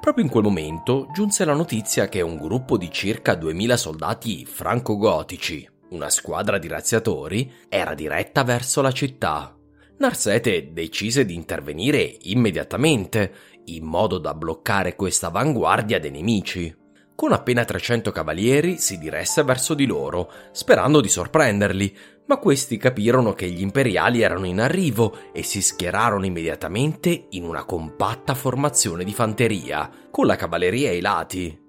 Proprio 0.00 0.24
in 0.24 0.30
quel 0.30 0.42
momento 0.42 1.06
giunse 1.12 1.44
la 1.44 1.54
notizia 1.54 2.08
che 2.08 2.20
un 2.20 2.36
gruppo 2.36 2.76
di 2.76 2.90
circa 2.90 3.36
2000 3.36 3.76
soldati 3.76 4.44
franco-gotici, 4.44 5.70
una 5.90 6.10
squadra 6.10 6.58
di 6.58 6.66
razziatori, 6.66 7.48
era 7.68 7.94
diretta 7.94 8.42
verso 8.42 8.80
la 8.80 8.90
città. 8.90 9.56
Narsete 9.98 10.72
decise 10.72 11.24
di 11.24 11.34
intervenire 11.34 12.16
immediatamente, 12.22 13.32
in 13.66 13.84
modo 13.84 14.18
da 14.18 14.34
bloccare 14.34 14.96
questa 14.96 15.28
avanguardia 15.28 16.00
dei 16.00 16.10
nemici. 16.10 16.74
Con 17.14 17.32
appena 17.32 17.64
300 17.64 18.10
cavalieri 18.10 18.78
si 18.78 18.98
diresse 18.98 19.44
verso 19.44 19.74
di 19.74 19.86
loro, 19.86 20.30
sperando 20.50 21.00
di 21.00 21.08
sorprenderli, 21.08 21.96
ma 22.26 22.38
questi 22.38 22.78
capirono 22.78 23.32
che 23.32 23.48
gli 23.48 23.60
imperiali 23.60 24.22
erano 24.22 24.46
in 24.46 24.60
arrivo 24.60 25.32
e 25.32 25.42
si 25.42 25.60
schierarono 25.60 26.24
immediatamente 26.24 27.26
in 27.30 27.44
una 27.44 27.64
compatta 27.64 28.34
formazione 28.34 29.04
di 29.04 29.12
fanteria, 29.12 29.88
con 30.10 30.26
la 30.26 30.36
cavalleria 30.36 30.90
ai 30.90 31.00
lati. 31.00 31.61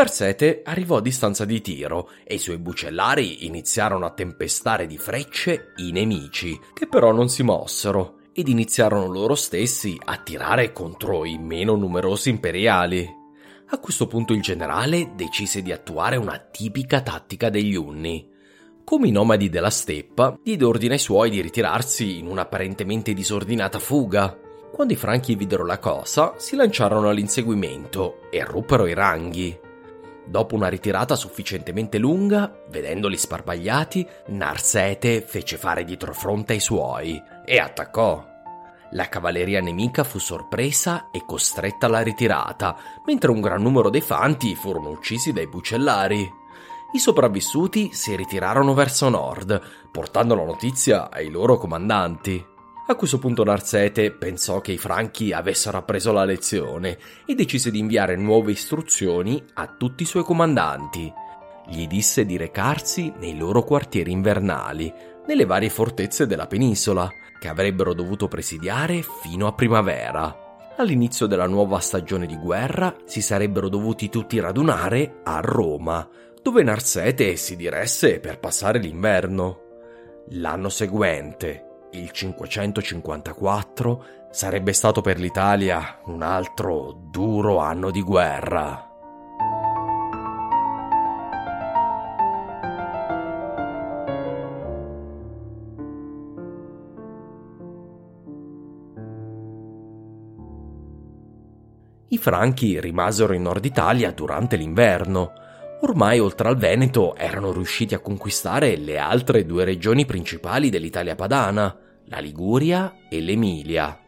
Narsete 0.00 0.62
arrivò 0.64 0.96
a 0.96 1.02
distanza 1.02 1.44
di 1.44 1.60
tiro 1.60 2.08
e 2.24 2.36
i 2.36 2.38
suoi 2.38 2.56
bucellari 2.56 3.44
iniziarono 3.44 4.06
a 4.06 4.12
tempestare 4.12 4.86
di 4.86 4.96
frecce 4.96 5.74
i 5.76 5.92
nemici, 5.92 6.58
che 6.72 6.86
però 6.86 7.12
non 7.12 7.28
si 7.28 7.42
mossero, 7.42 8.20
ed 8.32 8.48
iniziarono 8.48 9.12
loro 9.12 9.34
stessi 9.34 10.00
a 10.02 10.16
tirare 10.16 10.72
contro 10.72 11.26
i 11.26 11.36
meno 11.36 11.74
numerosi 11.74 12.30
imperiali. 12.30 13.06
A 13.72 13.78
questo 13.78 14.06
punto 14.06 14.32
il 14.32 14.40
generale 14.40 15.12
decise 15.14 15.60
di 15.60 15.70
attuare 15.70 16.16
una 16.16 16.38
tipica 16.38 17.02
tattica 17.02 17.50
degli 17.50 17.74
Unni. 17.74 18.26
Come 18.82 19.08
i 19.08 19.12
nomadi 19.12 19.50
della 19.50 19.68
steppa, 19.68 20.34
diede 20.42 20.64
ordine 20.64 20.94
ai 20.94 20.98
suoi 20.98 21.28
di 21.28 21.42
ritirarsi 21.42 22.16
in 22.16 22.26
un'apparentemente 22.26 23.12
disordinata 23.12 23.78
fuga. 23.78 24.34
Quando 24.72 24.94
i 24.94 24.96
franchi 24.96 25.34
videro 25.34 25.66
la 25.66 25.78
cosa, 25.78 26.36
si 26.38 26.56
lanciarono 26.56 27.10
all'inseguimento 27.10 28.30
e 28.30 28.42
ruppero 28.42 28.86
i 28.86 28.94
ranghi. 28.94 29.68
Dopo 30.30 30.54
una 30.54 30.68
ritirata 30.68 31.16
sufficientemente 31.16 31.98
lunga, 31.98 32.62
vedendoli 32.68 33.16
sparpagliati, 33.16 34.06
Narsete 34.26 35.22
fece 35.22 35.56
fare 35.56 35.82
dietrofronte 35.82 36.52
ai 36.52 36.60
suoi 36.60 37.20
e 37.44 37.58
attaccò. 37.58 38.24
La 38.92 39.08
cavalleria 39.08 39.60
nemica 39.60 40.04
fu 40.04 40.20
sorpresa 40.20 41.10
e 41.10 41.24
costretta 41.26 41.86
alla 41.86 42.02
ritirata, 42.02 42.76
mentre 43.06 43.32
un 43.32 43.40
gran 43.40 43.60
numero 43.60 43.90
dei 43.90 44.02
fanti 44.02 44.54
furono 44.54 44.90
uccisi 44.90 45.32
dai 45.32 45.48
bucellari. 45.48 46.30
I 46.92 46.98
sopravvissuti 47.00 47.92
si 47.92 48.14
ritirarono 48.14 48.72
verso 48.72 49.08
nord, 49.08 49.60
portando 49.90 50.36
la 50.36 50.44
notizia 50.44 51.10
ai 51.10 51.28
loro 51.28 51.58
comandanti. 51.58 52.49
A 52.90 52.96
questo 52.96 53.20
punto 53.20 53.44
Narsete 53.44 54.10
pensò 54.10 54.60
che 54.60 54.72
i 54.72 54.76
franchi 54.76 55.32
avessero 55.32 55.78
appreso 55.78 56.10
la 56.10 56.24
lezione 56.24 56.98
e 57.24 57.36
decise 57.36 57.70
di 57.70 57.78
inviare 57.78 58.16
nuove 58.16 58.50
istruzioni 58.50 59.40
a 59.54 59.68
tutti 59.68 60.02
i 60.02 60.06
suoi 60.06 60.24
comandanti. 60.24 61.10
Gli 61.68 61.86
disse 61.86 62.26
di 62.26 62.36
recarsi 62.36 63.12
nei 63.16 63.38
loro 63.38 63.62
quartieri 63.62 64.10
invernali, 64.10 64.92
nelle 65.24 65.44
varie 65.46 65.70
fortezze 65.70 66.26
della 66.26 66.48
penisola, 66.48 67.08
che 67.38 67.46
avrebbero 67.46 67.94
dovuto 67.94 68.26
presidiare 68.26 69.04
fino 69.22 69.46
a 69.46 69.52
primavera. 69.52 70.58
All'inizio 70.76 71.26
della 71.26 71.46
nuova 71.46 71.78
stagione 71.78 72.26
di 72.26 72.36
guerra 72.36 72.96
si 73.04 73.22
sarebbero 73.22 73.68
dovuti 73.68 74.08
tutti 74.08 74.40
radunare 74.40 75.20
a 75.22 75.38
Roma, 75.38 76.08
dove 76.42 76.64
Narsete 76.64 77.36
si 77.36 77.54
diresse 77.54 78.18
per 78.18 78.40
passare 78.40 78.80
l'inverno. 78.80 79.60
L'anno 80.30 80.68
seguente, 80.68 81.69
il 81.92 82.10
554 82.10 84.04
sarebbe 84.30 84.72
stato 84.72 85.00
per 85.00 85.18
l'Italia 85.18 86.00
un 86.04 86.22
altro 86.22 87.08
duro 87.10 87.58
anno 87.58 87.90
di 87.90 88.02
guerra. 88.02 88.84
I 102.12 102.18
franchi 102.18 102.80
rimasero 102.80 103.32
in 103.34 103.42
Nord 103.42 103.64
Italia 103.64 104.10
durante 104.10 104.56
l'inverno. 104.56 105.32
Ormai 105.82 106.18
oltre 106.18 106.48
al 106.48 106.58
Veneto 106.58 107.16
erano 107.16 107.52
riusciti 107.52 107.94
a 107.94 108.00
conquistare 108.00 108.76
le 108.76 108.98
altre 108.98 109.46
due 109.46 109.64
regioni 109.64 110.04
principali 110.04 110.68
dell'Italia 110.68 111.14
padana, 111.14 111.74
la 112.04 112.18
Liguria 112.18 112.96
e 113.08 113.20
l'Emilia. 113.20 113.98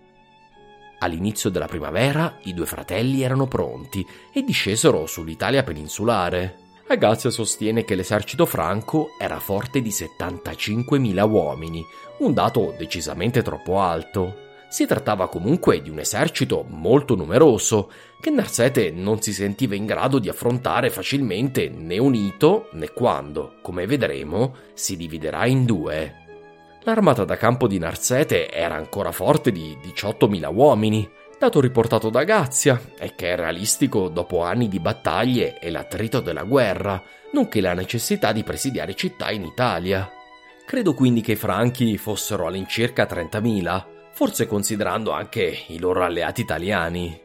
All'inizio 0.99 1.49
della 1.49 1.67
primavera 1.67 2.37
i 2.43 2.53
due 2.53 2.67
fratelli 2.67 3.23
erano 3.23 3.47
pronti 3.47 4.07
e 4.33 4.43
discesero 4.43 5.07
sull'Italia 5.07 5.63
peninsulare. 5.63 6.59
Agazia 6.89 7.31
sostiene 7.31 7.85
che 7.85 7.95
l'esercito 7.95 8.45
franco 8.45 9.09
era 9.19 9.41
forte 9.41 9.81
di 9.81 9.89
75.000 9.89 11.29
uomini, 11.29 11.83
un 12.19 12.35
dato 12.35 12.75
decisamente 12.77 13.41
troppo 13.41 13.81
alto. 13.81 14.51
Si 14.73 14.87
trattava 14.87 15.29
comunque 15.29 15.83
di 15.83 15.91
un 15.91 15.99
esercito 15.99 16.65
molto 16.67 17.15
numeroso, 17.15 17.93
che 18.19 18.31
Narsete 18.31 18.91
non 18.91 19.21
si 19.21 19.35
sentiva 19.35 19.75
in 19.75 19.85
grado 19.85 20.19
di 20.19 20.31
affrontare 20.31 20.89
facilmente 20.89 21.69
né 21.69 21.99
unito 21.99 22.71
né 22.73 22.89
quando, 22.89 23.57
come 23.61 23.85
vedremo, 23.85 24.55
si 24.73 24.97
dividerà 24.97 25.45
in 25.45 25.67
due. 25.67 26.15
L'armata 26.85 27.25
da 27.25 27.37
campo 27.37 27.69
di 27.69 27.79
Narsete 27.79 28.51
era 28.51 28.75
ancora 28.75 29.13
forte 29.13 29.53
di 29.53 29.77
18.000 29.77 30.51
uomini, 30.55 31.07
dato 31.39 31.61
riportato 31.61 32.09
da 32.09 32.25
Gazia 32.25 32.81
e 32.99 33.15
che 33.15 33.33
è 33.33 33.37
realistico 33.37 34.09
dopo 34.09 34.43
anni 34.43 34.69
di 34.69 34.81
battaglie 34.81 35.59
e 35.59 35.71
l'attrito 35.71 36.21
della 36.21 36.45
guerra, 36.45 37.03
nonché 37.33 37.61
la 37.61 37.75
necessità 37.75 38.33
di 38.33 38.43
presidiare 38.43 38.95
città 38.95 39.33
in 39.33 39.45
Italia. 39.45 40.11
Credo 40.65 40.95
quindi 40.95 41.21
che 41.21 41.33
i 41.33 41.37
franchi 41.37 41.99
fossero 41.99 42.47
all'incirca 42.47 43.05
30.000, 43.05 43.92
forse 44.23 44.47
considerando 44.47 45.11
anche 45.11 45.65
i 45.67 45.81
loro 45.81 46.05
alleati 46.05 46.43
italiani. 46.43 47.21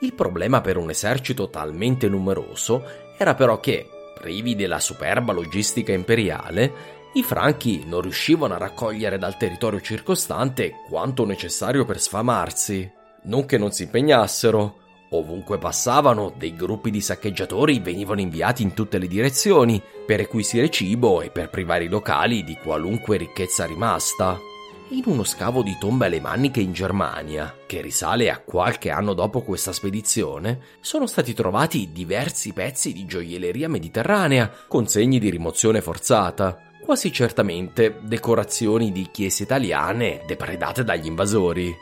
Il 0.00 0.12
problema 0.12 0.60
per 0.60 0.76
un 0.76 0.90
esercito 0.90 1.48
talmente 1.48 2.10
numeroso 2.10 2.84
era 3.16 3.34
però 3.34 3.58
che, 3.58 3.88
privi 4.14 4.54
della 4.54 4.80
superba 4.80 5.32
logistica 5.32 5.92
imperiale, 5.92 6.72
i 7.14 7.22
franchi 7.22 7.84
non 7.86 8.02
riuscivano 8.02 8.52
a 8.52 8.58
raccogliere 8.58 9.16
dal 9.16 9.38
territorio 9.38 9.80
circostante 9.80 10.72
quanto 10.90 11.24
necessario 11.24 11.86
per 11.86 11.98
sfamarsi 11.98 12.92
non 13.22 13.46
che 13.46 13.56
non 13.56 13.72
si 13.72 13.84
impegnassero. 13.84 14.80
Ovunque 15.12 15.56
passavano, 15.56 16.34
dei 16.36 16.54
gruppi 16.54 16.90
di 16.90 17.00
saccheggiatori 17.00 17.78
venivano 17.78 18.20
inviati 18.20 18.62
in 18.62 18.74
tutte 18.74 18.98
le 18.98 19.06
direzioni 19.06 19.82
per 20.04 20.18
requisire 20.18 20.68
cibo 20.68 21.22
e 21.22 21.30
per 21.30 21.48
privare 21.48 21.84
i 21.84 21.88
locali 21.88 22.44
di 22.44 22.58
qualunque 22.62 23.16
ricchezza 23.16 23.64
rimasta. 23.64 24.52
In 24.94 25.02
uno 25.06 25.24
scavo 25.24 25.64
di 25.64 25.76
tombe 25.76 26.06
alle 26.06 26.20
maniche 26.20 26.60
in 26.60 26.72
Germania, 26.72 27.52
che 27.66 27.80
risale 27.80 28.30
a 28.30 28.38
qualche 28.38 28.90
anno 28.90 29.12
dopo 29.12 29.42
questa 29.42 29.72
spedizione, 29.72 30.60
sono 30.78 31.08
stati 31.08 31.34
trovati 31.34 31.90
diversi 31.90 32.52
pezzi 32.52 32.92
di 32.92 33.04
gioielleria 33.04 33.68
mediterranea 33.68 34.48
con 34.68 34.86
segni 34.86 35.18
di 35.18 35.30
rimozione 35.30 35.80
forzata, 35.80 36.60
quasi 36.80 37.10
certamente 37.10 37.98
decorazioni 38.02 38.92
di 38.92 39.08
chiese 39.10 39.42
italiane 39.42 40.22
depredate 40.26 40.84
dagli 40.84 41.06
invasori 41.06 41.74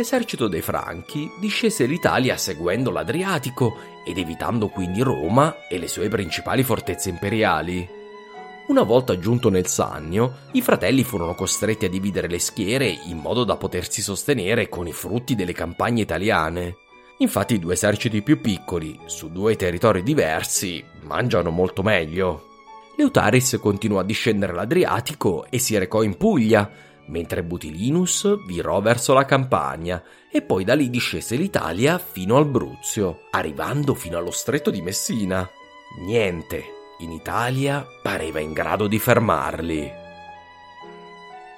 l'esercito 0.00 0.48
dei 0.48 0.62
Franchi 0.62 1.30
discese 1.38 1.84
l'Italia 1.84 2.38
seguendo 2.38 2.90
l'Adriatico 2.90 3.76
ed 4.02 4.16
evitando 4.16 4.68
quindi 4.68 5.02
Roma 5.02 5.66
e 5.68 5.78
le 5.78 5.88
sue 5.88 6.08
principali 6.08 6.62
fortezze 6.62 7.10
imperiali. 7.10 7.99
Una 8.70 8.82
volta 8.84 9.18
giunto 9.18 9.50
nel 9.50 9.66
Sannio, 9.66 10.42
i 10.52 10.62
fratelli 10.62 11.02
furono 11.02 11.34
costretti 11.34 11.86
a 11.86 11.88
dividere 11.88 12.28
le 12.28 12.38
schiere 12.38 12.86
in 12.86 13.18
modo 13.18 13.42
da 13.42 13.56
potersi 13.56 14.00
sostenere 14.00 14.68
con 14.68 14.86
i 14.86 14.92
frutti 14.92 15.34
delle 15.34 15.52
campagne 15.52 16.02
italiane. 16.02 16.76
Infatti 17.18 17.54
i 17.54 17.58
due 17.58 17.72
eserciti 17.72 18.22
più 18.22 18.40
piccoli, 18.40 18.96
su 19.06 19.32
due 19.32 19.56
territori 19.56 20.04
diversi, 20.04 20.84
mangiano 21.02 21.50
molto 21.50 21.82
meglio. 21.82 22.46
Leutaris 22.96 23.58
continuò 23.60 23.98
a 23.98 24.04
discendere 24.04 24.52
l'Adriatico 24.52 25.46
e 25.50 25.58
si 25.58 25.76
recò 25.76 26.04
in 26.04 26.16
Puglia, 26.16 26.70
mentre 27.06 27.42
Butilinus 27.42 28.46
virò 28.46 28.80
verso 28.80 29.14
la 29.14 29.24
Campania 29.24 30.00
e 30.30 30.42
poi 30.42 30.62
da 30.62 30.74
lì 30.74 30.90
discese 30.90 31.34
l'Italia 31.34 31.98
fino 31.98 32.36
al 32.36 32.46
Bruzio, 32.46 33.22
arrivando 33.32 33.94
fino 33.94 34.16
allo 34.16 34.30
stretto 34.30 34.70
di 34.70 34.80
Messina. 34.80 35.44
Niente, 36.06 36.78
in 37.00 37.12
Italia 37.12 37.86
pareva 38.02 38.40
in 38.40 38.52
grado 38.52 38.86
di 38.86 38.98
fermarli. 38.98 39.92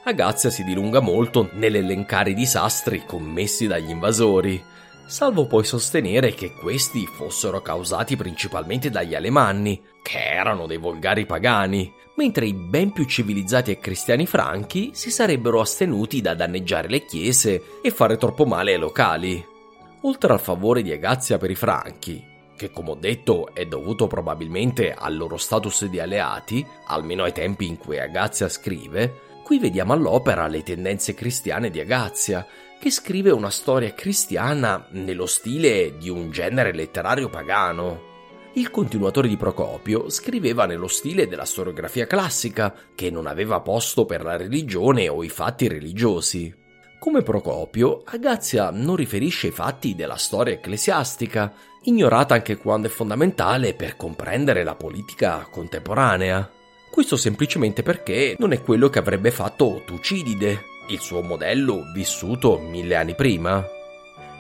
Agazia 0.05 0.51
si 0.51 0.65
dilunga 0.65 1.01
molto 1.01 1.51
nell'elencare 1.53 2.31
i 2.31 2.35
disastri 2.35 3.05
commessi 3.07 3.67
dagli 3.67 3.91
invasori, 3.91 4.63
salvo 5.07 5.47
poi 5.47 5.65
sostenere 5.65 6.35
che 6.35 6.53
questi 6.55 7.07
fossero 7.07 7.63
causati 7.63 8.17
principalmente 8.17 8.91
dagli 8.91 9.15
alemanni, 9.15 9.81
che 10.03 10.19
erano 10.19 10.67
dei 10.67 10.79
volgari 10.79 11.25
pagani, 11.25 11.93
mentre 12.17 12.47
i 12.47 12.53
ben 12.53 12.93
più 12.93 13.05
civilizzati 13.05 13.71
e 13.71 13.79
cristiani 13.79 14.27
franchi 14.27 14.91
si 14.93 15.11
sarebbero 15.11 15.61
astenuti 15.61 16.21
da 16.21 16.35
danneggiare 16.35 16.89
le 16.89 17.05
chiese 17.05 17.81
e 17.81 17.91
fare 17.91 18.17
troppo 18.17 18.45
male 18.45 18.73
ai 18.73 18.81
locali. 18.81 19.47
Oltre 20.03 20.33
al 20.33 20.41
favore 20.41 20.83
di 20.83 20.91
Agazia 20.91 21.39
per 21.39 21.51
i 21.51 21.55
franchi, 21.55 22.32
che 22.63 22.71
come 22.71 22.91
ho 22.91 22.95
detto 22.95 23.53
è 23.53 23.67
dovuto 23.67 24.07
probabilmente 24.07 24.95
al 24.95 25.17
loro 25.17 25.37
status 25.37 25.87
di 25.87 25.99
alleati, 25.99 26.65
almeno 26.87 27.25
ai 27.25 27.33
tempi 27.33 27.67
in 27.67 27.77
cui 27.77 27.99
Agazia 27.99 28.49
scrive, 28.49 29.41
qui 29.43 29.59
vediamo 29.59 29.93
all'opera 29.93 30.47
le 30.47 30.63
tendenze 30.63 31.13
cristiane 31.13 31.71
di 31.71 31.81
Agazia, 31.81 32.47
che 32.79 32.91
scrive 32.93 33.33
una 33.33 33.51
storia 33.51 33.93
cristiana 33.95 34.87
nello 34.91 35.27
stile 35.27 35.97
di 35.99 36.09
un 36.09 36.31
genere 36.31 36.73
letterario 36.73 37.29
pagano. 37.29 38.11
Il 38.55 38.71
continuatore 38.71 39.27
di 39.27 39.37
Procopio 39.37 40.09
scriveva 40.09 40.65
nello 40.65 40.89
stile 40.89 41.27
della 41.27 41.45
storiografia 41.45 42.07
classica, 42.07 42.73
che 42.95 43.11
non 43.11 43.27
aveva 43.27 43.61
posto 43.61 44.05
per 44.05 44.23
la 44.23 44.37
religione 44.37 45.09
o 45.09 45.25
i 45.25 45.29
fatti 45.29 45.67
religiosi. 45.67 46.55
Come 47.01 47.23
Procopio, 47.23 48.03
Agazia 48.05 48.71
non 48.71 48.95
riferisce 48.95 49.49
i 49.49 49.53
fatti 49.53 49.97
della 49.97 50.17
storia 50.17 50.55
ecclesiastica, 50.55 51.53
ignorata 51.85 52.35
anche 52.35 52.57
quando 52.57 52.89
è 52.89 52.91
fondamentale 52.91 53.75
per 53.75 53.97
comprendere 53.97 54.65
la 54.65 54.75
politica 54.75 55.47
contemporanea. 55.51 56.51
Questo 56.91 57.17
semplicemente 57.17 57.83
perché 57.83 58.37
non 58.39 58.53
è 58.53 58.61
quello 58.61 58.91
che 58.91 58.99
avrebbe 58.99 59.31
fatto 59.31 59.83
Tucidide, 59.85 60.65
il 60.89 61.01
suo 61.01 61.23
modello 61.23 61.85
vissuto 61.95 62.59
mille 62.59 62.97
anni 62.97 63.15
prima. 63.15 63.65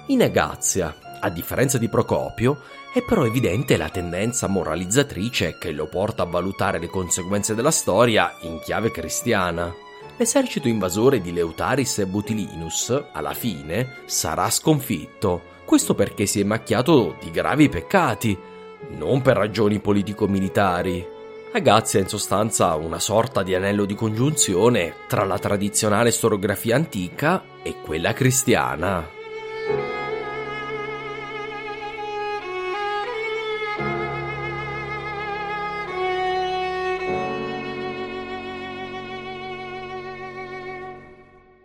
In 0.06 0.22
Agazia, 0.22 1.18
a 1.20 1.30
differenza 1.30 1.78
di 1.78 1.88
Procopio, 1.88 2.60
è 2.92 3.02
però 3.02 3.24
evidente 3.24 3.78
la 3.78 3.88
tendenza 3.88 4.48
moralizzatrice 4.48 5.56
che 5.58 5.72
lo 5.72 5.86
porta 5.86 6.24
a 6.24 6.26
valutare 6.26 6.78
le 6.78 6.88
conseguenze 6.88 7.54
della 7.54 7.70
storia 7.70 8.36
in 8.42 8.60
chiave 8.60 8.90
cristiana. 8.90 9.74
L'esercito 10.18 10.68
invasore 10.68 11.22
di 11.22 11.32
Leutaris 11.32 12.00
e 12.00 12.06
Butilinus, 12.06 13.02
alla 13.12 13.32
fine, 13.32 14.00
sarà 14.04 14.50
sconfitto. 14.50 15.51
Questo 15.72 15.94
perché 15.94 16.26
si 16.26 16.38
è 16.38 16.44
macchiato 16.44 17.16
di 17.18 17.30
gravi 17.30 17.70
peccati, 17.70 18.38
non 18.90 19.22
per 19.22 19.38
ragioni 19.38 19.80
politico-militari. 19.80 21.02
Agazia 21.52 21.98
è 21.98 22.02
in 22.02 22.10
sostanza 22.10 22.74
una 22.74 22.98
sorta 22.98 23.42
di 23.42 23.54
anello 23.54 23.86
di 23.86 23.94
congiunzione 23.94 24.92
tra 25.08 25.24
la 25.24 25.38
tradizionale 25.38 26.10
storiografia 26.10 26.76
antica 26.76 27.42
e 27.62 27.76
quella 27.80 28.12
cristiana. 28.12 29.08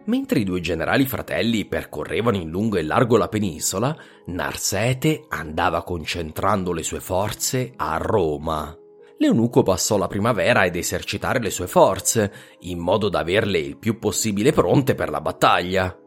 Mentre 0.07 0.39
i 0.39 0.45
due 0.45 0.61
generali 0.61 1.05
fratelli 1.05 1.65
percorrevano 1.65 2.37
in 2.37 2.49
lungo 2.49 2.77
e 2.77 2.83
largo 2.83 3.17
la 3.17 3.27
penisola, 3.27 3.95
Narsete 4.27 5.25
andava 5.27 5.83
concentrando 5.83 6.71
le 6.71 6.81
sue 6.81 7.01
forze 7.01 7.73
a 7.75 7.97
Roma. 7.97 8.73
L'eunuco 9.17 9.63
passò 9.63 9.97
la 9.97 10.07
primavera 10.07 10.61
ad 10.61 10.75
esercitare 10.75 11.39
le 11.39 11.49
sue 11.49 11.67
forze, 11.67 12.31
in 12.59 12.79
modo 12.79 13.09
da 13.09 13.19
averle 13.19 13.59
il 13.59 13.77
più 13.77 13.99
possibile 13.99 14.53
pronte 14.53 14.95
per 14.95 15.09
la 15.09 15.19
battaglia. 15.19 15.97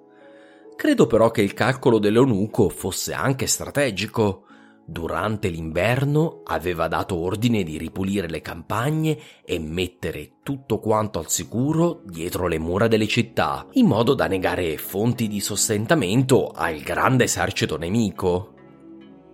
Credo 0.76 1.06
però 1.06 1.30
che 1.30 1.42
il 1.42 1.52
calcolo 1.52 1.98
dell'eunuco 1.98 2.70
fosse 2.70 3.12
anche 3.12 3.46
strategico. 3.46 4.44
Durante 4.90 5.50
l'inverno 5.50 6.40
aveva 6.42 6.88
dato 6.88 7.14
ordine 7.14 7.62
di 7.62 7.78
ripulire 7.78 8.28
le 8.28 8.40
campagne 8.40 9.16
e 9.44 9.60
mettere 9.60 10.38
tutto 10.42 10.80
quanto 10.80 11.20
al 11.20 11.30
sicuro 11.30 12.00
dietro 12.04 12.48
le 12.48 12.58
mura 12.58 12.88
delle 12.88 13.06
città, 13.06 13.68
in 13.74 13.86
modo 13.86 14.14
da 14.14 14.26
negare 14.26 14.76
fonti 14.78 15.28
di 15.28 15.38
sostentamento 15.38 16.48
al 16.48 16.80
grande 16.80 17.22
esercito 17.22 17.78
nemico. 17.78 18.54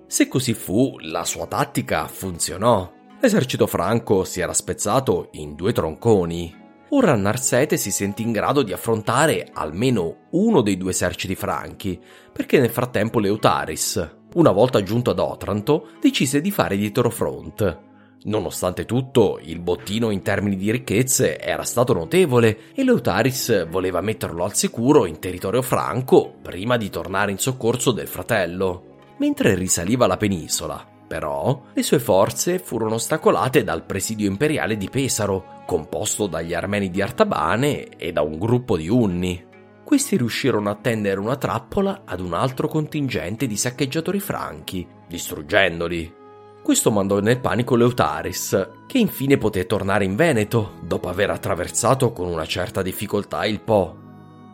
Se 0.06 0.28
così 0.28 0.52
fu, 0.52 0.96
la 0.98 1.24
sua 1.24 1.46
tattica 1.46 2.06
funzionò. 2.06 2.92
L'esercito 3.18 3.66
franco 3.66 4.24
si 4.24 4.40
era 4.40 4.52
spezzato 4.52 5.30
in 5.32 5.54
due 5.54 5.72
tronconi. 5.72 6.54
Ora 6.90 7.16
Narsete 7.16 7.78
si 7.78 7.90
sentì 7.90 8.20
in 8.20 8.32
grado 8.32 8.62
di 8.62 8.74
affrontare 8.74 9.48
almeno 9.54 10.26
uno 10.32 10.60
dei 10.60 10.76
due 10.76 10.90
eserciti 10.90 11.34
franchi, 11.34 11.98
perché 12.30 12.60
nel 12.60 12.68
frattempo 12.68 13.18
Leutaris, 13.20 14.15
una 14.34 14.50
volta 14.50 14.82
giunto 14.82 15.10
ad 15.10 15.18
Otranto, 15.18 15.88
decise 16.00 16.40
di 16.40 16.50
fare 16.50 16.76
dietro 16.76 17.10
front. 17.10 17.84
Nonostante 18.24 18.86
tutto, 18.86 19.38
il 19.42 19.60
bottino 19.60 20.10
in 20.10 20.22
termini 20.22 20.56
di 20.56 20.70
ricchezze 20.70 21.38
era 21.38 21.62
stato 21.62 21.92
notevole 21.92 22.72
e 22.74 22.82
Leutaris 22.82 23.68
voleva 23.68 24.00
metterlo 24.00 24.42
al 24.42 24.54
sicuro 24.54 25.06
in 25.06 25.20
territorio 25.20 25.62
franco 25.62 26.34
prima 26.42 26.76
di 26.76 26.90
tornare 26.90 27.30
in 27.30 27.38
soccorso 27.38 27.92
del 27.92 28.08
fratello. 28.08 28.94
Mentre 29.18 29.54
risaliva 29.54 30.08
la 30.08 30.16
penisola, 30.16 30.84
però, 31.06 31.62
le 31.72 31.82
sue 31.84 32.00
forze 32.00 32.58
furono 32.58 32.94
ostacolate 32.94 33.62
dal 33.62 33.84
presidio 33.84 34.26
imperiale 34.26 34.76
di 34.76 34.90
Pesaro, 34.90 35.62
composto 35.64 36.26
dagli 36.26 36.52
armeni 36.52 36.90
di 36.90 37.00
Artabane 37.00 37.96
e 37.96 38.10
da 38.10 38.22
un 38.22 38.38
gruppo 38.38 38.76
di 38.76 38.88
Unni 38.88 39.54
questi 39.86 40.16
riuscirono 40.16 40.68
a 40.68 40.74
tendere 40.74 41.20
una 41.20 41.36
trappola 41.36 42.02
ad 42.04 42.18
un 42.18 42.34
altro 42.34 42.66
contingente 42.66 43.46
di 43.46 43.56
saccheggiatori 43.56 44.18
franchi, 44.18 44.84
distruggendoli. 45.06 46.12
Questo 46.60 46.90
mandò 46.90 47.20
nel 47.20 47.38
panico 47.38 47.76
Leutaris, 47.76 48.70
che 48.88 48.98
infine 48.98 49.38
poté 49.38 49.64
tornare 49.64 50.04
in 50.04 50.16
Veneto, 50.16 50.72
dopo 50.82 51.08
aver 51.08 51.30
attraversato 51.30 52.10
con 52.10 52.26
una 52.26 52.46
certa 52.46 52.82
difficoltà 52.82 53.46
il 53.46 53.60
Po. 53.60 53.96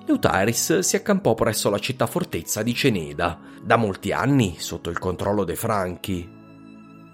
Leutaris 0.05 0.80
si 0.80 0.97
accampò 0.97 1.33
presso 1.33 1.70
la 1.70 1.78
città 1.78 2.07
fortezza 2.07 2.62
di 2.62 2.74
Ceneda, 2.74 3.41
da 3.62 3.76
molti 3.76 4.12
anni 4.12 4.57
sotto 4.59 4.91
il 4.91 4.99
controllo 4.99 5.45
dei 5.45 5.57
Franchi. 5.57 6.28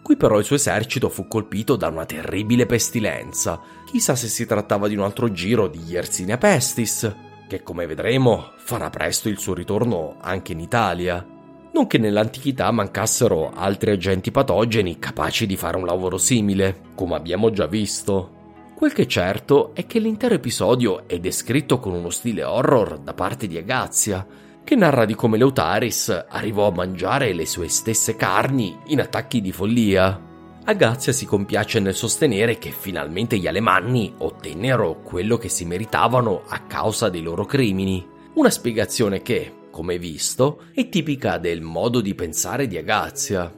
Qui 0.03 0.16
però 0.16 0.41
il 0.41 0.45
suo 0.45 0.57
esercito 0.57 1.09
fu 1.09 1.29
colpito 1.29 1.77
da 1.77 1.87
una 1.87 2.05
terribile 2.05 2.66
pestilenza. 2.66 3.61
Chissà 3.87 4.16
se 4.16 4.27
si 4.27 4.45
trattava 4.45 4.89
di 4.89 4.97
un 4.97 5.05
altro 5.05 5.31
giro 5.31 5.69
di 5.69 5.79
Yersinia 5.87 6.37
pestis, 6.37 7.27
che 7.49 7.65
come 7.65 7.87
vedremo 7.87 8.53
farà 8.59 8.91
presto 8.91 9.29
il 9.29 9.41
suo 9.41 9.55
ritorno 9.55 10.15
anche 10.21 10.53
in 10.53 10.61
Italia. 10.61 11.27
Non 11.73 11.89
che 11.89 11.99
nell'antichità 11.99 12.71
mancassero 12.71 13.51
altri 13.53 13.91
agenti 13.91 14.31
patogeni 14.31 15.01
capaci 15.01 15.47
di 15.47 15.57
fare 15.57 15.77
un 15.77 15.87
lavoro 15.87 16.19
simile, 16.19 16.83
come 16.95 17.17
abbiamo 17.17 17.51
già 17.51 17.67
visto. 17.67 18.37
Quel 18.77 18.93
che 18.93 19.03
è 19.03 19.07
certo 19.07 19.75
è 19.75 19.87
che 19.87 19.99
l'intero 19.99 20.35
episodio 20.35 21.09
è 21.09 21.19
descritto 21.19 21.81
con 21.81 21.95
uno 21.95 22.11
stile 22.11 22.45
horror 22.45 22.99
da 22.99 23.15
parte 23.15 23.49
di 23.49 23.57
Agazia, 23.57 24.25
che 24.63 24.77
narra 24.77 25.05
di 25.05 25.15
come 25.15 25.39
Leutaris 25.39 26.27
arrivò 26.29 26.69
a 26.69 26.73
mangiare 26.73 27.33
le 27.33 27.47
sue 27.47 27.69
stesse 27.69 28.15
carni 28.15 28.79
in 28.87 29.01
attacchi 29.01 29.41
di 29.41 29.51
follia. 29.51 30.28
Agazia 30.69 31.14
si 31.14 31.25
compiace 31.25 31.81
nel 31.81 31.95
sostenere 31.95 32.59
che 32.59 32.73
finalmente 32.73 33.39
gli 33.39 33.47
alemanni 33.47 34.12
ottennero 34.19 35.01
quello 35.01 35.39
che 35.39 35.49
si 35.49 35.64
meritavano 35.64 36.43
a 36.47 36.66
causa 36.66 37.09
dei 37.09 37.23
loro 37.23 37.47
crimini. 37.47 38.07
Una 38.35 38.51
spiegazione 38.51 39.23
che, 39.23 39.51
come 39.71 39.97
visto, 39.97 40.64
è 40.75 40.91
tipica 40.91 41.39
del 41.39 41.62
modo 41.62 42.03
di 42.03 42.14
pensare 42.14 42.66
di 42.66 42.77
Agazia. 42.77 43.51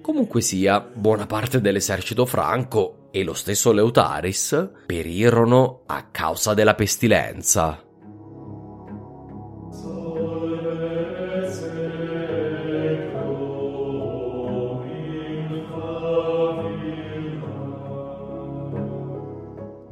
Comunque 0.00 0.40
sia, 0.40 0.80
buona 0.80 1.26
parte 1.26 1.60
dell'esercito 1.60 2.24
franco 2.24 3.08
e 3.10 3.24
lo 3.24 3.34
stesso 3.34 3.70
Leutaris 3.70 4.70
perirono 4.86 5.82
a 5.84 6.04
causa 6.10 6.54
della 6.54 6.74
pestilenza. 6.74 7.83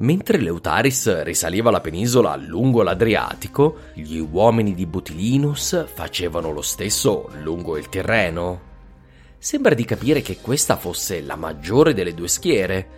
Mentre 0.03 0.39
Leutaris 0.39 1.23
risaliva 1.23 1.71
la 1.71 1.81
penisola 1.81 2.35
lungo 2.35 2.83
l'Adriatico, 2.83 3.77
gli 3.95 4.19
uomini 4.19 4.75
di 4.75 4.85
Butilinus 4.85 5.87
facevano 5.95 6.51
lo 6.51 6.61
stesso 6.61 7.31
lungo 7.41 7.77
il 7.77 7.89
Tirreno. 7.89 8.71
Sembra 9.39 9.75
di 9.75 9.85
capire 9.85 10.21
che 10.21 10.39
questa 10.41 10.77
fosse 10.77 11.21
la 11.21 11.37
maggiore 11.37 11.95
delle 11.95 12.15
due 12.15 12.27
schiere. 12.27 12.89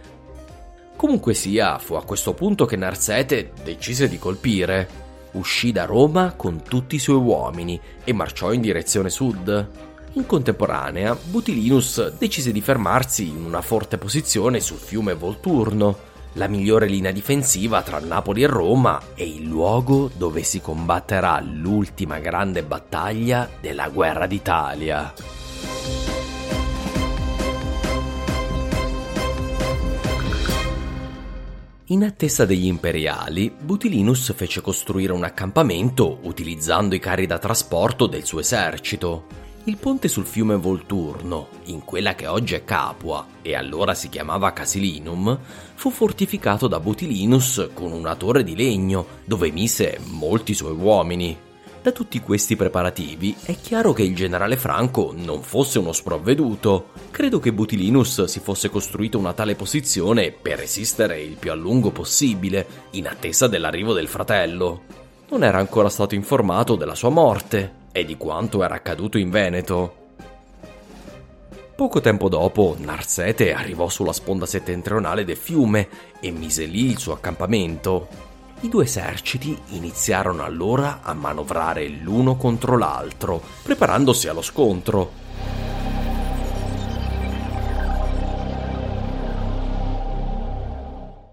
Comunque 0.97 1.35
sia, 1.35 1.79
fu 1.79 1.93
a 1.93 2.05
questo 2.05 2.33
punto 2.33 2.65
che 2.65 2.77
Narsete 2.77 3.53
decise 3.63 4.09
di 4.09 4.19
colpire. 4.19 4.89
Uscì 5.33 5.73
da 5.73 5.85
Roma 5.85 6.33
con 6.35 6.63
tutti 6.63 6.95
i 6.95 7.01
suoi 7.01 7.19
uomini 7.19 7.79
e 8.03 8.15
marciò 8.15 8.51
in 8.51 8.63
direzione 8.63 9.11
sud. 9.11 9.69
In 10.15 10.25
contemporanea, 10.25 11.15
Butilinus 11.23 12.17
decise 12.17 12.51
di 12.51 12.63
fermarsi 12.63 13.29
in 13.29 13.45
una 13.45 13.61
forte 13.61 13.99
posizione 13.99 14.61
sul 14.61 14.79
fiume 14.79 15.13
Volturno, 15.13 16.13
la 16.35 16.49
migliore 16.49 16.87
linea 16.87 17.13
difensiva 17.13 17.83
tra 17.83 17.99
Napoli 17.99 18.43
e 18.43 18.47
Roma 18.47 19.01
e 19.15 19.27
il 19.27 19.45
luogo 19.45 20.11
dove 20.17 20.43
si 20.43 20.61
combatterà 20.61 21.41
l'ultima 21.41 22.19
grande 22.19 22.63
battaglia 22.63 23.49
della 23.61 23.89
guerra 23.89 24.27
d'Italia. 24.27 25.13
In 31.89 32.03
attesa 32.03 32.47
degli 32.47 32.65
imperiali, 32.65 33.55
Butilinus 33.57 34.33
fece 34.35 34.63
costruire 34.63 35.13
un 35.13 35.23
accampamento 35.23 36.21
utilizzando 36.23 36.95
i 36.95 36.99
carri 36.99 37.27
da 37.27 37.39
trasporto 37.39 38.07
del 38.07 38.25
suo 38.25 38.41
esercito. 38.41 39.27
Il 39.67 39.79
ponte 39.79 40.09
sul 40.09 40.27
fiume 40.27 40.57
Volturno, 40.57 41.49
in 41.65 41.85
quella 41.85 42.15
che 42.15 42.27
oggi 42.27 42.55
è 42.55 42.65
Capua 42.65 43.27
e 43.41 43.55
allora 43.55 43.95
si 43.95 44.11
chiamava 44.11 44.53
Casilinum, 44.53 45.39
fu 45.75 45.89
fortificato 45.89 46.69
da 46.69 46.81
Butilinus 46.81 47.71
con 47.73 47.93
una 47.93 48.15
torre 48.15 48.45
di 48.45 48.55
legno 48.55 49.07
dove 49.25 49.51
mise 49.51 49.99
molti 50.05 50.53
suoi 50.53 50.75
uomini. 50.75 51.35
Da 51.81 51.93
tutti 51.93 52.21
questi 52.21 52.57
preparativi 52.57 53.35
è 53.43 53.57
chiaro 53.59 53.95
che 53.95 54.03
il 54.03 54.15
generale 54.15 54.59
Franco 54.59 55.15
non 55.17 55.41
fosse 55.41 55.79
uno 55.79 55.93
sprovveduto. 55.93 56.91
Credo 57.11 57.39
che 57.39 57.55
Butilinus 57.55 58.25
si 58.25 58.41
fosse 58.41 58.69
costruito 58.69 59.17
una 59.17 59.33
tale 59.33 59.55
posizione 59.55 60.31
per 60.31 60.59
resistere 60.59 61.23
il 61.23 61.37
più 61.37 61.51
a 61.51 61.55
lungo 61.55 61.91
possibile, 61.91 62.67
in 62.91 63.07
attesa 63.07 63.49
dell'arrivo 63.49 63.95
del 63.95 64.09
fratello. 64.09 64.83
Non 65.31 65.43
era 65.43 65.57
ancora 65.57 65.89
stato 65.89 66.15
informato 66.15 66.77
della 66.77 66.95
sua 66.95 67.09
morte 67.09 67.81
e 67.97 68.05
di 68.05 68.17
quanto 68.17 68.65
era 68.65 68.75
accaduto 68.75 69.19
in 69.19 69.31
Veneto. 69.31 69.95
Poco 71.77 72.01
tempo 72.01 72.29
dopo, 72.29 72.75
Narsete 72.77 73.53
arrivò 73.53 73.89
sulla 73.89 74.13
sponda 74.13 74.47
settentrionale 74.47 75.25
del 75.25 75.37
fiume 75.37 75.89
e 76.19 76.33
mise 76.33 76.65
lì 76.65 76.87
il 76.87 76.99
suo 76.99 77.13
accampamento. 77.13 78.09
I 78.63 78.69
due 78.69 78.83
eserciti 78.83 79.57
iniziarono 79.69 80.43
allora 80.43 81.03
a 81.03 81.15
manovrare 81.15 81.87
l'uno 81.87 82.35
contro 82.37 82.77
l'altro, 82.77 83.41
preparandosi 83.63 84.27
allo 84.27 84.43
scontro. 84.43 85.13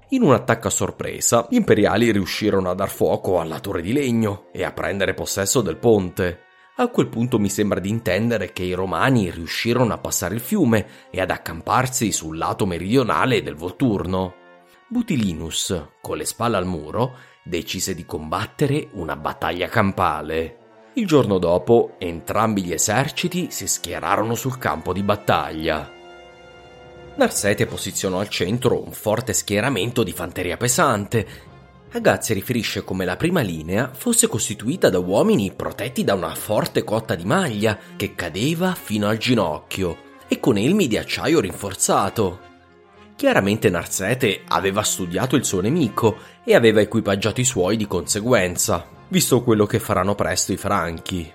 In 0.09 0.21
un 0.21 0.33
attacco 0.33 0.67
a 0.67 0.71
sorpresa, 0.71 1.47
gli 1.49 1.55
imperiali 1.55 2.11
riuscirono 2.11 2.69
a 2.69 2.75
dar 2.75 2.89
fuoco 2.89 3.39
alla 3.39 3.59
torre 3.59 3.81
di 3.81 3.93
legno 3.93 4.45
e 4.51 4.63
a 4.63 4.71
prendere 4.71 5.15
possesso 5.15 5.61
del 5.61 5.77
ponte. 5.77 6.49
A 6.75 6.87
quel 6.87 7.07
punto 7.07 7.37
mi 7.37 7.49
sembra 7.49 7.79
di 7.79 7.89
intendere 7.89 8.53
che 8.53 8.63
i 8.63 8.73
romani 8.73 9.29
riuscirono 9.29 9.93
a 9.93 9.97
passare 9.97 10.35
il 10.35 10.39
fiume 10.39 11.09
e 11.11 11.19
ad 11.19 11.29
accamparsi 11.29 12.11
sul 12.11 12.37
lato 12.37 12.65
meridionale 12.65 13.43
del 13.43 13.55
Volturno. 13.55 14.35
Butilinus, 14.87 15.89
con 16.01 16.17
le 16.17 16.25
spalle 16.25 16.57
al 16.57 16.65
muro, 16.65 17.17
decise 17.43 17.93
di 17.93 18.05
combattere 18.05 18.87
una 18.93 19.15
battaglia 19.15 19.67
campale. 19.67 20.57
Il 20.93 21.05
giorno 21.05 21.37
dopo, 21.37 21.95
entrambi 21.99 22.63
gli 22.63 22.73
eserciti 22.73 23.51
si 23.51 23.67
schierarono 23.67 24.33
sul 24.33 24.57
campo 24.57 24.93
di 24.93 25.03
battaglia. 25.03 25.89
Narsete 27.15 27.65
posizionò 27.65 28.19
al 28.19 28.29
centro 28.29 28.81
un 28.83 28.91
forte 28.91 29.33
schieramento 29.33 30.03
di 30.03 30.13
fanteria 30.13 30.57
pesante 30.57 31.50
Agazzi 31.93 32.33
riferisce 32.33 32.85
come 32.85 33.03
la 33.03 33.17
prima 33.17 33.41
linea 33.41 33.91
fosse 33.93 34.27
costituita 34.27 34.89
da 34.89 34.99
uomini 34.99 35.51
protetti 35.51 36.05
da 36.05 36.13
una 36.13 36.33
forte 36.33 36.85
cotta 36.85 37.15
di 37.15 37.25
maglia 37.25 37.77
che 37.97 38.15
cadeva 38.15 38.73
fino 38.73 39.09
al 39.09 39.17
ginocchio 39.17 40.09
e 40.29 40.39
con 40.39 40.55
elmi 40.55 40.87
di 40.87 40.97
acciaio 40.97 41.41
rinforzato. 41.41 42.39
Chiaramente 43.17 43.69
Narsete 43.69 44.43
aveva 44.47 44.83
studiato 44.83 45.35
il 45.35 45.43
suo 45.43 45.59
nemico 45.59 46.17
e 46.45 46.55
aveva 46.55 46.79
equipaggiato 46.79 47.41
i 47.41 47.45
suoi 47.45 47.75
di 47.75 47.87
conseguenza, 47.87 48.87
visto 49.09 49.43
quello 49.43 49.65
che 49.65 49.79
faranno 49.79 50.15
presto 50.15 50.53
i 50.53 50.57
franchi. 50.57 51.29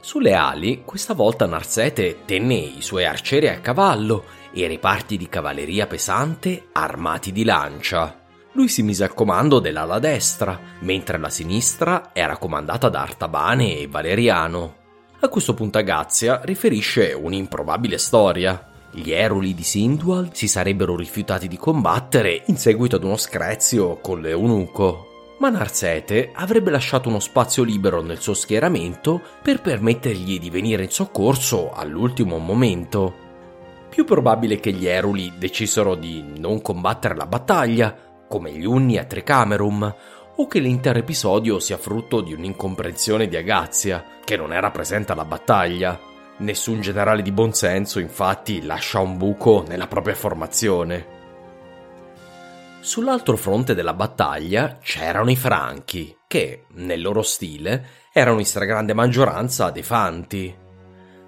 Sulle 0.00 0.34
ali, 0.34 0.82
questa 0.84 1.14
volta 1.14 1.46
Narsete 1.46 2.18
tenne 2.24 2.54
i 2.54 2.80
suoi 2.80 3.04
arcieri 3.04 3.48
a 3.48 3.58
cavallo 3.58 4.24
e 4.52 4.68
reparti 4.68 5.16
di 5.16 5.28
cavalleria 5.28 5.88
pesante 5.88 6.68
armati 6.70 7.32
di 7.32 7.42
lancia. 7.42 8.25
Lui 8.56 8.68
si 8.68 8.82
mise 8.82 9.04
al 9.04 9.12
comando 9.12 9.58
dell'ala 9.58 9.98
destra, 9.98 10.58
mentre 10.78 11.18
la 11.18 11.28
sinistra 11.28 12.08
era 12.14 12.38
comandata 12.38 12.88
da 12.88 13.02
Artabane 13.02 13.80
e 13.80 13.86
Valeriano. 13.86 14.76
A 15.20 15.28
questo 15.28 15.52
punto 15.52 15.76
Agazia 15.76 16.40
riferisce 16.42 17.12
un'improbabile 17.12 17.98
storia. 17.98 18.70
Gli 18.92 19.10
eruli 19.10 19.52
di 19.52 19.62
Sindual 19.62 20.30
si 20.32 20.48
sarebbero 20.48 20.96
rifiutati 20.96 21.48
di 21.48 21.58
combattere 21.58 22.44
in 22.46 22.56
seguito 22.56 22.96
ad 22.96 23.04
uno 23.04 23.18
screzio 23.18 23.98
con 23.98 24.22
l'eunuco. 24.22 25.34
Ma 25.38 25.50
Narsete 25.50 26.30
avrebbe 26.32 26.70
lasciato 26.70 27.10
uno 27.10 27.20
spazio 27.20 27.62
libero 27.62 28.00
nel 28.00 28.20
suo 28.20 28.32
schieramento 28.32 29.20
per 29.42 29.60
permettergli 29.60 30.40
di 30.40 30.48
venire 30.48 30.84
in 30.84 30.90
soccorso 30.90 31.72
all'ultimo 31.74 32.38
momento. 32.38 33.24
Più 33.90 34.06
probabile 34.06 34.60
che 34.60 34.72
gli 34.72 34.86
eruli 34.86 35.34
decisero 35.36 35.94
di 35.94 36.24
non 36.38 36.62
combattere 36.62 37.14
la 37.14 37.26
battaglia 37.26 38.04
come 38.28 38.52
gli 38.52 38.64
Unni 38.64 38.98
a 38.98 39.04
Tricamerum, 39.04 39.94
o 40.36 40.46
che 40.46 40.58
l'intero 40.58 40.98
episodio 40.98 41.58
sia 41.58 41.78
frutto 41.78 42.20
di 42.20 42.32
un'incomprensione 42.32 43.28
di 43.28 43.36
Agazia, 43.36 44.04
che 44.24 44.36
non 44.36 44.52
era 44.52 44.70
presente 44.70 45.12
alla 45.12 45.24
battaglia. 45.24 45.98
Nessun 46.38 46.80
generale 46.80 47.22
di 47.22 47.32
buonsenso, 47.32 47.98
infatti, 47.98 48.62
lascia 48.62 49.00
un 49.00 49.16
buco 49.16 49.64
nella 49.66 49.86
propria 49.86 50.14
formazione. 50.14 51.14
Sull'altro 52.80 53.36
fronte 53.36 53.74
della 53.74 53.94
battaglia 53.94 54.78
c'erano 54.80 55.30
i 55.30 55.36
Franchi, 55.36 56.16
che, 56.26 56.66
nel 56.74 57.00
loro 57.00 57.22
stile, 57.22 57.86
erano 58.12 58.38
in 58.38 58.44
stragrande 58.44 58.92
maggioranza 58.92 59.70
dei 59.70 59.82
Fanti. 59.82 60.54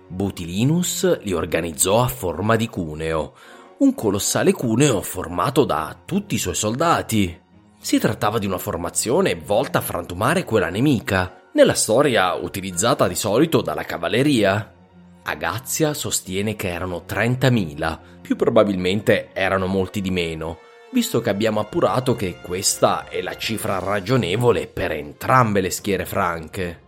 Butilinus 0.07 1.21
li 1.23 1.33
organizzò 1.33 2.03
a 2.03 2.09
forma 2.09 2.57
di 2.57 2.69
cuneo, 2.69 3.35
un 3.79 3.95
colossale 3.95 4.51
cuneo 4.51 5.01
formato 5.03 5.65
da 5.65 5.97
tutti 6.05 6.35
i 6.35 6.39
suoi 6.39 6.57
soldati. 6.57 7.41
Si 7.79 7.99
trattava 7.99 8.39
di 8.39 8.47
una 8.47 8.59
formazione 8.59 9.37
volta 9.37 9.79
a 9.79 9.83
frantumare 9.83 10.43
quella 10.43 10.69
nemica, 10.69 11.43
nella 11.53 11.75
storia 11.75 12.35
utilizzata 12.35 13.07
di 13.07 13.15
solito 13.15 13.61
dalla 13.61 13.85
cavalleria. 13.85 14.75
Agazia 15.23 15.95
sostiene 15.95 16.57
che 16.57 16.71
erano 16.71 17.05
30.000, 17.07 17.99
più 18.21 18.35
probabilmente 18.35 19.31
erano 19.33 19.67
molti 19.67 20.01
di 20.01 20.11
meno, 20.11 20.59
visto 20.91 21.21
che 21.21 21.31
abbiamo 21.31 21.61
appurato 21.61 22.17
che 22.17 22.39
questa 22.43 23.09
è 23.09 23.23
la 23.23 23.37
cifra 23.37 23.79
ragionevole 23.79 24.67
per 24.67 24.91
entrambe 24.91 25.61
le 25.61 25.71
schiere 25.71 26.05
franche. 26.05 26.87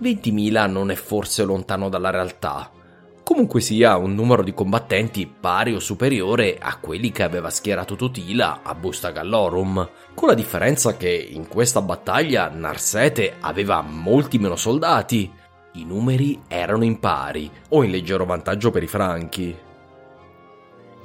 20.000 0.00 0.70
non 0.70 0.90
è 0.90 0.94
forse 0.94 1.44
lontano 1.44 1.90
dalla 1.90 2.10
realtà, 2.10 2.71
comunque 3.22 3.60
sia 3.60 3.96
un 3.96 4.14
numero 4.14 4.42
di 4.42 4.54
combattenti 4.54 5.26
pari 5.26 5.74
o 5.74 5.78
superiore 5.78 6.58
a 6.60 6.76
quelli 6.76 7.10
che 7.10 7.22
aveva 7.22 7.50
schierato 7.50 7.96
Totila 7.96 8.60
a 8.62 8.74
Busta 8.74 9.10
Gallorum, 9.10 9.88
con 10.14 10.28
la 10.28 10.34
differenza 10.34 10.96
che 10.96 11.10
in 11.10 11.48
questa 11.48 11.80
battaglia 11.82 12.48
Narsete 12.48 13.36
aveva 13.40 13.80
molti 13.82 14.38
meno 14.38 14.56
soldati. 14.56 15.30
I 15.74 15.84
numeri 15.84 16.42
erano 16.48 16.84
impari 16.84 17.50
o 17.70 17.82
in 17.82 17.90
leggero 17.90 18.24
vantaggio 18.24 18.70
per 18.70 18.82
i 18.82 18.88
franchi. 18.88 19.56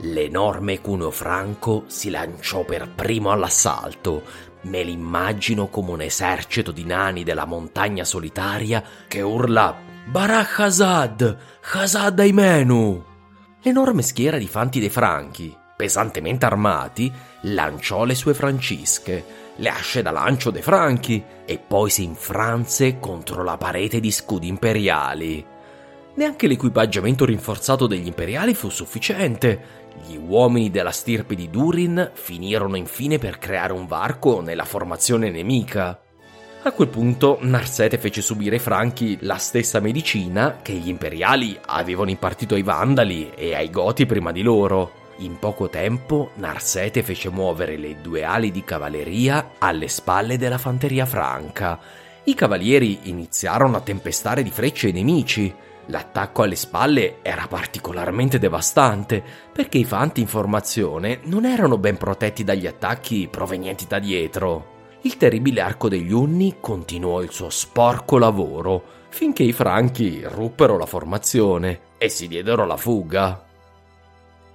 L'enorme 0.01 0.79
cuneo 0.79 1.09
franco 1.09 1.85
si 1.87 2.09
lanciò 2.09 2.63
per 2.63 2.89
primo 2.93 3.31
all'assalto. 3.31 4.21
Me 4.61 4.83
l'immagino 4.83 5.69
come 5.69 5.91
un 5.91 6.01
esercito 6.01 6.71
di 6.71 6.83
nani 6.83 7.23
della 7.23 7.45
montagna 7.45 8.03
solitaria 8.03 8.83
che 9.07 9.21
urla 9.21 9.86
Barak 10.09 10.59
Hazad! 10.59 11.37
Hazad 11.73 12.17
Aimenu! 12.17 13.03
L'enorme 13.61 14.01
schiera 14.01 14.37
di 14.37 14.47
fanti 14.47 14.79
dei 14.79 14.89
Franchi, 14.89 15.53
pesantemente 15.75 16.45
armati, 16.45 17.11
lanciò 17.41 18.05
le 18.05 18.15
sue 18.15 18.33
francische, 18.33 19.25
le 19.57 19.67
asce 19.67 20.01
da 20.01 20.11
lancio 20.11 20.49
dei 20.49 20.61
Franchi, 20.61 21.21
e 21.45 21.57
poi 21.59 21.89
si 21.89 22.03
infranse 22.03 22.99
contro 23.01 23.43
la 23.43 23.57
parete 23.57 23.99
di 23.99 24.09
scudi 24.09 24.47
imperiali. 24.47 25.45
Neanche 26.15 26.47
l'equipaggiamento 26.47 27.25
rinforzato 27.25 27.85
degli 27.85 28.07
imperiali 28.07 28.53
fu 28.55 28.69
sufficiente. 28.69 29.61
Gli 30.07 30.15
uomini 30.15 30.71
della 30.71 30.91
stirpe 30.91 31.35
di 31.35 31.49
Durin 31.49 32.11
finirono 32.13 32.77
infine 32.77 33.17
per 33.17 33.39
creare 33.39 33.73
un 33.73 33.85
varco 33.85 34.39
nella 34.39 34.63
formazione 34.63 35.29
nemica. 35.29 35.99
A 36.67 36.73
quel 36.73 36.89
punto 36.89 37.37
Narsete 37.39 37.97
fece 37.97 38.21
subire 38.21 38.55
ai 38.55 38.61
Franchi 38.61 39.17
la 39.21 39.37
stessa 39.37 39.79
medicina 39.79 40.57
che 40.61 40.73
gli 40.73 40.89
imperiali 40.89 41.57
avevano 41.65 42.09
impartito 42.09 42.55
ai 42.55 42.61
Vandali 42.61 43.31
e 43.33 43.55
ai 43.55 43.69
Goti 43.69 44.05
prima 44.05 44.33
di 44.33 44.41
loro. 44.41 44.91
In 45.19 45.39
poco 45.39 45.69
tempo 45.69 46.31
Narsete 46.35 47.03
fece 47.03 47.29
muovere 47.29 47.77
le 47.77 48.01
due 48.01 48.25
ali 48.25 48.51
di 48.51 48.65
cavalleria 48.65 49.51
alle 49.59 49.87
spalle 49.87 50.37
della 50.37 50.57
fanteria 50.57 51.05
franca. 51.05 51.79
I 52.25 52.33
cavalieri 52.33 52.99
iniziarono 53.03 53.77
a 53.77 53.81
tempestare 53.81 54.43
di 54.43 54.51
frecce 54.51 54.89
i 54.89 54.91
nemici. 54.91 55.55
L'attacco 55.85 56.43
alle 56.43 56.55
spalle 56.55 57.19
era 57.21 57.47
particolarmente 57.47 58.39
devastante 58.39 59.23
perché 59.53 59.77
i 59.77 59.85
fanti 59.85 60.19
in 60.19 60.27
formazione 60.27 61.21
non 61.23 61.45
erano 61.45 61.77
ben 61.77 61.95
protetti 61.95 62.43
dagli 62.43 62.67
attacchi 62.67 63.29
provenienti 63.31 63.85
da 63.87 63.99
dietro 63.99 64.75
il 65.01 65.17
terribile 65.17 65.61
arco 65.61 65.89
degli 65.89 66.11
Unni 66.11 66.57
continuò 66.59 67.21
il 67.21 67.31
suo 67.31 67.49
sporco 67.49 68.17
lavoro 68.17 68.95
finché 69.09 69.43
i 69.43 69.53
Franchi 69.53 70.21
ruppero 70.23 70.77
la 70.77 70.85
formazione 70.85 71.79
e 71.97 72.09
si 72.09 72.27
diedero 72.27 72.63
alla 72.63 72.77
fuga. 72.77 73.45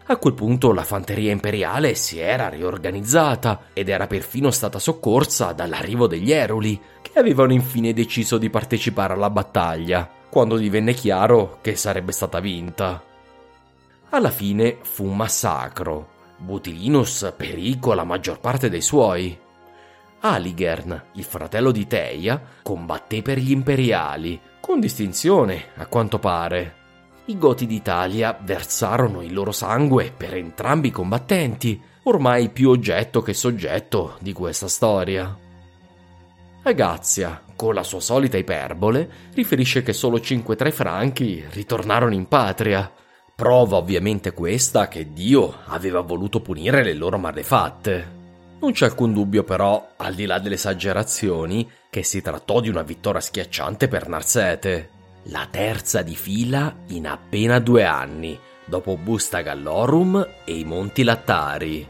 A 0.06 0.16
quel 0.16 0.34
punto 0.34 0.72
la 0.72 0.82
fanteria 0.82 1.30
imperiale 1.30 1.94
si 1.94 2.18
era 2.18 2.48
riorganizzata 2.48 3.66
ed 3.72 3.88
era 3.88 4.06
perfino 4.06 4.50
stata 4.50 4.78
soccorsa 4.78 5.52
dall'arrivo 5.52 6.06
degli 6.06 6.32
Eruli, 6.32 6.80
che 7.00 7.18
avevano 7.18 7.52
infine 7.52 7.92
deciso 7.92 8.36
di 8.36 8.50
partecipare 8.50 9.14
alla 9.14 9.30
battaglia, 9.30 10.08
quando 10.28 10.56
divenne 10.56 10.92
chiaro 10.92 11.58
che 11.60 11.76
sarebbe 11.76 12.12
stata 12.12 12.40
vinta. 12.40 13.02
Alla 14.10 14.30
fine 14.30 14.78
fu 14.82 15.04
un 15.04 15.16
massacro. 15.16 16.08
Butilinus 16.36 17.32
perì 17.36 17.78
con 17.78 17.96
la 17.96 18.04
maggior 18.04 18.40
parte 18.40 18.68
dei 18.68 18.82
suoi. 18.82 19.38
Aligern, 20.24 21.02
il 21.14 21.24
fratello 21.24 21.72
di 21.72 21.88
Teia, 21.88 22.40
combatté 22.62 23.22
per 23.22 23.38
gli 23.38 23.50
imperiali, 23.50 24.40
con 24.60 24.78
distinzione, 24.78 25.70
a 25.74 25.86
quanto 25.86 26.20
pare. 26.20 26.74
I 27.24 27.36
Goti 27.36 27.66
d'Italia 27.66 28.38
versarono 28.40 29.22
il 29.22 29.34
loro 29.34 29.50
sangue 29.50 30.12
per 30.16 30.34
entrambi 30.34 30.88
i 30.88 30.92
combattenti, 30.92 31.80
ormai 32.04 32.50
più 32.50 32.70
oggetto 32.70 33.20
che 33.20 33.34
soggetto 33.34 34.16
di 34.20 34.32
questa 34.32 34.68
storia. 34.68 35.36
Agazia, 36.62 37.42
con 37.56 37.74
la 37.74 37.82
sua 37.82 38.00
solita 38.00 38.36
iperbole, 38.36 39.10
riferisce 39.34 39.82
che 39.82 39.92
solo 39.92 40.20
5 40.20 40.54
tra 40.54 40.68
i 40.68 40.72
franchi 40.72 41.44
ritornarono 41.50 42.14
in 42.14 42.28
patria. 42.28 42.88
Prova 43.34 43.76
ovviamente 43.76 44.32
questa 44.32 44.86
che 44.86 45.12
Dio 45.12 45.52
aveva 45.64 46.00
voluto 46.00 46.40
punire 46.40 46.84
le 46.84 46.94
loro 46.94 47.18
malefatte. 47.18 48.21
Non 48.62 48.70
c'è 48.70 48.84
alcun 48.84 49.12
dubbio 49.12 49.42
però, 49.42 49.94
al 49.96 50.14
di 50.14 50.24
là 50.24 50.38
delle 50.38 50.54
esagerazioni, 50.54 51.68
che 51.90 52.04
si 52.04 52.22
trattò 52.22 52.60
di 52.60 52.68
una 52.68 52.82
vittoria 52.82 53.20
schiacciante 53.20 53.88
per 53.88 54.06
Narsete. 54.06 54.88
La 55.24 55.48
terza 55.50 56.02
di 56.02 56.14
fila 56.14 56.72
in 56.90 57.08
appena 57.08 57.58
due 57.58 57.84
anni, 57.84 58.38
dopo 58.64 58.96
Busta 58.96 59.40
Gallorum 59.40 60.24
e 60.44 60.56
i 60.56 60.62
Monti 60.62 61.02
Lattari. 61.02 61.84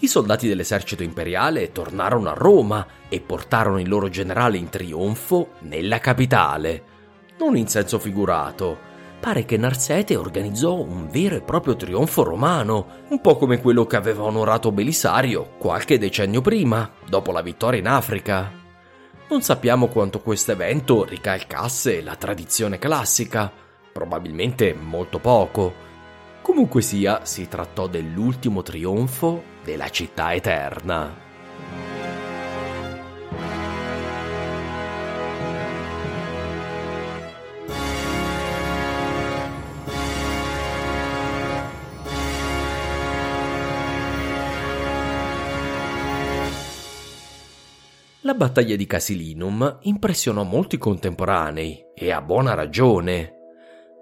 I 0.00 0.06
soldati 0.06 0.46
dell'esercito 0.46 1.02
imperiale 1.02 1.72
tornarono 1.72 2.28
a 2.28 2.34
Roma 2.34 2.86
e 3.08 3.20
portarono 3.20 3.80
il 3.80 3.88
loro 3.88 4.10
generale 4.10 4.58
in 4.58 4.68
trionfo 4.68 5.52
nella 5.60 5.98
capitale. 5.98 6.82
Non 7.38 7.56
in 7.56 7.68
senso 7.68 7.98
figurato, 7.98 8.90
pare 9.22 9.44
che 9.44 9.56
Narsete 9.56 10.16
organizzò 10.16 10.74
un 10.74 11.08
vero 11.08 11.36
e 11.36 11.42
proprio 11.42 11.76
trionfo 11.76 12.24
romano, 12.24 13.04
un 13.10 13.20
po' 13.20 13.36
come 13.36 13.60
quello 13.60 13.86
che 13.86 13.94
aveva 13.94 14.24
onorato 14.24 14.72
Belisario 14.72 15.50
qualche 15.58 15.96
decennio 15.96 16.40
prima, 16.40 16.90
dopo 17.08 17.30
la 17.30 17.40
vittoria 17.40 17.78
in 17.78 17.86
Africa. 17.86 18.50
Non 19.28 19.40
sappiamo 19.40 19.86
quanto 19.86 20.20
questo 20.20 20.50
evento 20.50 21.04
ricalcasse 21.04 22.02
la 22.02 22.16
tradizione 22.16 22.80
classica, 22.80 23.48
probabilmente 23.92 24.74
molto 24.74 25.20
poco. 25.20 25.72
Comunque 26.42 26.82
sia, 26.82 27.24
si 27.24 27.46
trattò 27.46 27.86
dell'ultimo 27.86 28.62
trionfo 28.62 29.40
della 29.62 29.88
città 29.88 30.34
eterna. 30.34 31.21
La 48.24 48.34
battaglia 48.34 48.76
di 48.76 48.86
Casilinum 48.86 49.78
impressionò 49.80 50.44
molti 50.44 50.78
contemporanei 50.78 51.86
e 51.92 52.12
a 52.12 52.22
buona 52.22 52.54
ragione. 52.54 53.32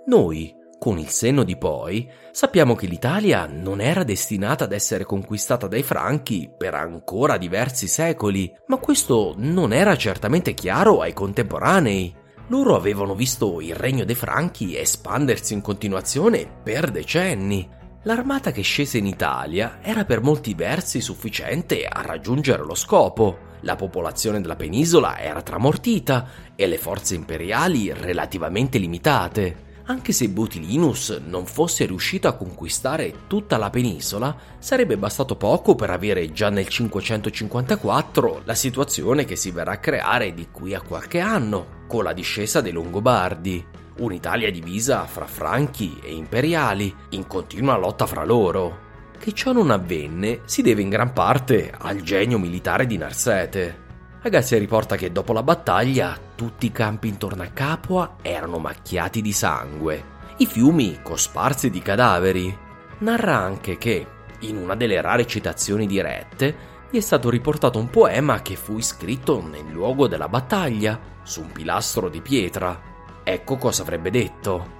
Noi, 0.08 0.54
con 0.78 0.98
il 0.98 1.08
senno 1.08 1.42
di 1.42 1.56
poi, 1.56 2.06
sappiamo 2.30 2.74
che 2.74 2.86
l'Italia 2.86 3.46
non 3.46 3.80
era 3.80 4.04
destinata 4.04 4.64
ad 4.64 4.72
essere 4.72 5.04
conquistata 5.04 5.68
dai 5.68 5.82
Franchi 5.82 6.52
per 6.54 6.74
ancora 6.74 7.38
diversi 7.38 7.88
secoli, 7.88 8.54
ma 8.66 8.76
questo 8.76 9.32
non 9.38 9.72
era 9.72 9.96
certamente 9.96 10.52
chiaro 10.52 11.00
ai 11.00 11.14
contemporanei. 11.14 12.14
Loro 12.48 12.76
avevano 12.76 13.14
visto 13.14 13.58
il 13.62 13.74
regno 13.74 14.04
dei 14.04 14.14
Franchi 14.14 14.76
espandersi 14.76 15.54
in 15.54 15.62
continuazione 15.62 16.46
per 16.62 16.90
decenni. 16.90 17.66
L'armata 18.02 18.50
che 18.50 18.60
scese 18.60 18.98
in 18.98 19.06
Italia 19.06 19.78
era 19.80 20.04
per 20.04 20.20
molti 20.20 20.52
versi 20.52 21.00
sufficiente 21.00 21.86
a 21.86 22.02
raggiungere 22.02 22.62
lo 22.62 22.74
scopo 22.74 23.48
la 23.60 23.76
popolazione 23.76 24.40
della 24.40 24.56
penisola 24.56 25.18
era 25.18 25.42
tramortita 25.42 26.26
e 26.54 26.66
le 26.66 26.78
forze 26.78 27.14
imperiali 27.14 27.92
relativamente 27.92 28.78
limitate. 28.78 29.68
Anche 29.90 30.12
se 30.12 30.28
Butilinus 30.28 31.20
non 31.26 31.46
fosse 31.46 31.84
riuscito 31.84 32.28
a 32.28 32.34
conquistare 32.34 33.26
tutta 33.26 33.56
la 33.56 33.70
penisola, 33.70 34.36
sarebbe 34.58 34.96
bastato 34.96 35.34
poco 35.34 35.74
per 35.74 35.90
avere 35.90 36.30
già 36.30 36.48
nel 36.48 36.68
554 36.68 38.42
la 38.44 38.54
situazione 38.54 39.24
che 39.24 39.34
si 39.34 39.50
verrà 39.50 39.72
a 39.72 39.78
creare 39.78 40.32
di 40.32 40.46
qui 40.52 40.74
a 40.74 40.80
qualche 40.80 41.18
anno, 41.18 41.84
con 41.88 42.04
la 42.04 42.12
discesa 42.12 42.60
dei 42.60 42.70
Longobardi. 42.70 43.66
Un'Italia 43.98 44.52
divisa 44.52 45.04
fra 45.06 45.26
franchi 45.26 45.98
e 46.00 46.14
imperiali, 46.14 46.94
in 47.10 47.26
continua 47.26 47.76
lotta 47.76 48.06
fra 48.06 48.24
loro. 48.24 48.89
Che 49.20 49.34
ciò 49.34 49.52
non 49.52 49.70
avvenne 49.70 50.40
si 50.46 50.62
deve 50.62 50.80
in 50.80 50.88
gran 50.88 51.12
parte 51.12 51.70
al 51.76 52.00
genio 52.00 52.38
militare 52.38 52.86
di 52.86 52.96
Narsete. 52.96 53.88
Agazia 54.22 54.56
riporta 54.56 54.96
che 54.96 55.12
dopo 55.12 55.34
la 55.34 55.42
battaglia 55.42 56.18
tutti 56.34 56.64
i 56.64 56.72
campi 56.72 57.08
intorno 57.08 57.42
a 57.42 57.48
Capua 57.48 58.16
erano 58.22 58.56
macchiati 58.56 59.20
di 59.20 59.32
sangue, 59.32 60.02
i 60.38 60.46
fiumi 60.46 61.00
cosparsi 61.02 61.68
di 61.68 61.80
cadaveri. 61.80 62.56
Narra 63.00 63.36
anche 63.36 63.76
che, 63.76 64.06
in 64.38 64.56
una 64.56 64.74
delle 64.74 65.02
rare 65.02 65.26
citazioni 65.26 65.86
dirette, 65.86 66.56
gli 66.88 66.96
è 66.96 67.00
stato 67.00 67.28
riportato 67.28 67.78
un 67.78 67.90
poema 67.90 68.40
che 68.40 68.56
fu 68.56 68.78
iscritto 68.78 69.46
nel 69.46 69.70
luogo 69.70 70.08
della 70.08 70.28
battaglia, 70.28 70.98
su 71.24 71.42
un 71.42 71.52
pilastro 71.52 72.08
di 72.08 72.22
pietra. 72.22 72.80
Ecco 73.22 73.58
cosa 73.58 73.82
avrebbe 73.82 74.10
detto. 74.10 74.78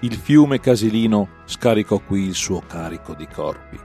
Il 0.00 0.14
fiume 0.14 0.60
Casilino 0.60 1.28
scaricò 1.44 1.98
qui 1.98 2.22
il 2.22 2.34
suo 2.34 2.62
carico 2.64 3.14
di 3.14 3.26
corpi, 3.26 3.76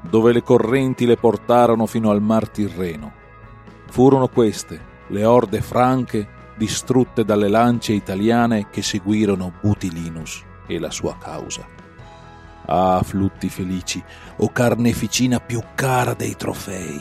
dove 0.00 0.32
le 0.32 0.42
correnti 0.42 1.06
le 1.06 1.16
portarono 1.16 1.86
fino 1.86 2.10
al 2.10 2.20
mar 2.20 2.48
Tirreno. 2.48 3.12
Furono 3.86 4.26
queste 4.26 4.90
le 5.06 5.24
orde 5.24 5.60
franche 5.60 6.26
distrutte 6.56 7.24
dalle 7.24 7.46
lance 7.46 7.92
italiane 7.92 8.70
che 8.70 8.82
seguirono 8.82 9.52
Butilinus 9.60 10.42
e 10.66 10.80
la 10.80 10.90
sua 10.90 11.16
causa. 11.16 11.64
Ah, 12.66 13.00
flutti 13.04 13.48
felici, 13.48 14.02
o 14.38 14.50
carneficina 14.50 15.38
più 15.38 15.62
cara 15.76 16.14
dei 16.14 16.34
trofei! 16.36 17.00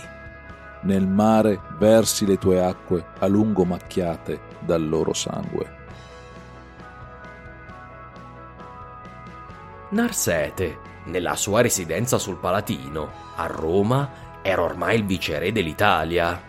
Nel 0.84 1.08
mare 1.08 1.60
versi 1.80 2.28
le 2.28 2.38
tue 2.38 2.64
acque 2.64 3.06
a 3.18 3.26
lungo 3.26 3.66
macchiate 3.66 4.40
dal 4.60 4.88
loro 4.88 5.14
sangue. 5.14 5.80
Narsete, 9.92 10.78
nella 11.06 11.36
sua 11.36 11.60
residenza 11.60 12.18
sul 12.18 12.38
Palatino, 12.38 13.12
a 13.36 13.46
Roma, 13.48 14.10
era 14.42 14.62
ormai 14.62 14.96
il 14.96 15.06
viceré 15.06 15.52
dell'Italia. 15.52 16.42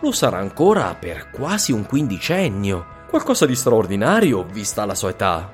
Lo 0.00 0.10
sarà 0.10 0.38
ancora 0.38 0.96
per 0.98 1.30
quasi 1.30 1.70
un 1.70 1.86
quindicennio, 1.86 3.04
qualcosa 3.08 3.46
di 3.46 3.54
straordinario 3.54 4.42
vista 4.42 4.84
la 4.84 4.96
sua 4.96 5.10
età. 5.10 5.52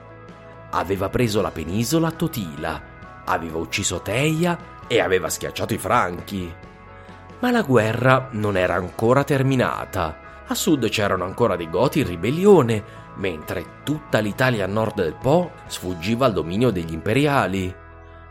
Aveva 0.71 1.11
preso 1.11 1.43
la 1.43 1.51
penisola 1.51 2.11
Totila, 2.11 2.81
aveva 3.27 3.59
ucciso 3.59 4.01
Teia 4.01 4.59
e 4.87 4.99
aveva 4.99 5.29
schiacciato 5.29 5.75
i 5.75 5.79
Franchi. 5.79 6.51
Ma 7.41 7.51
la 7.51 7.61
guerra 7.61 8.29
non 8.31 8.57
era 8.57 8.75
ancora 8.75 9.23
terminata. 9.23 10.45
A 10.47 10.55
sud 10.55 10.89
c'erano 10.89 11.25
ancora 11.25 11.57
dei 11.57 11.69
Goti 11.69 12.01
in 12.01 12.07
ribellione, 12.07 12.85
mentre 13.17 13.83
tutta 13.85 14.19
l'Italia 14.19 14.65
a 14.65 14.69
nord 14.69 14.95
del 14.95 15.17
Po 15.21 15.51
sfuggiva 15.67 16.27
al 16.27 16.33
dominio 16.33 16.71
degli 16.71 16.93
imperiali. 16.93 17.75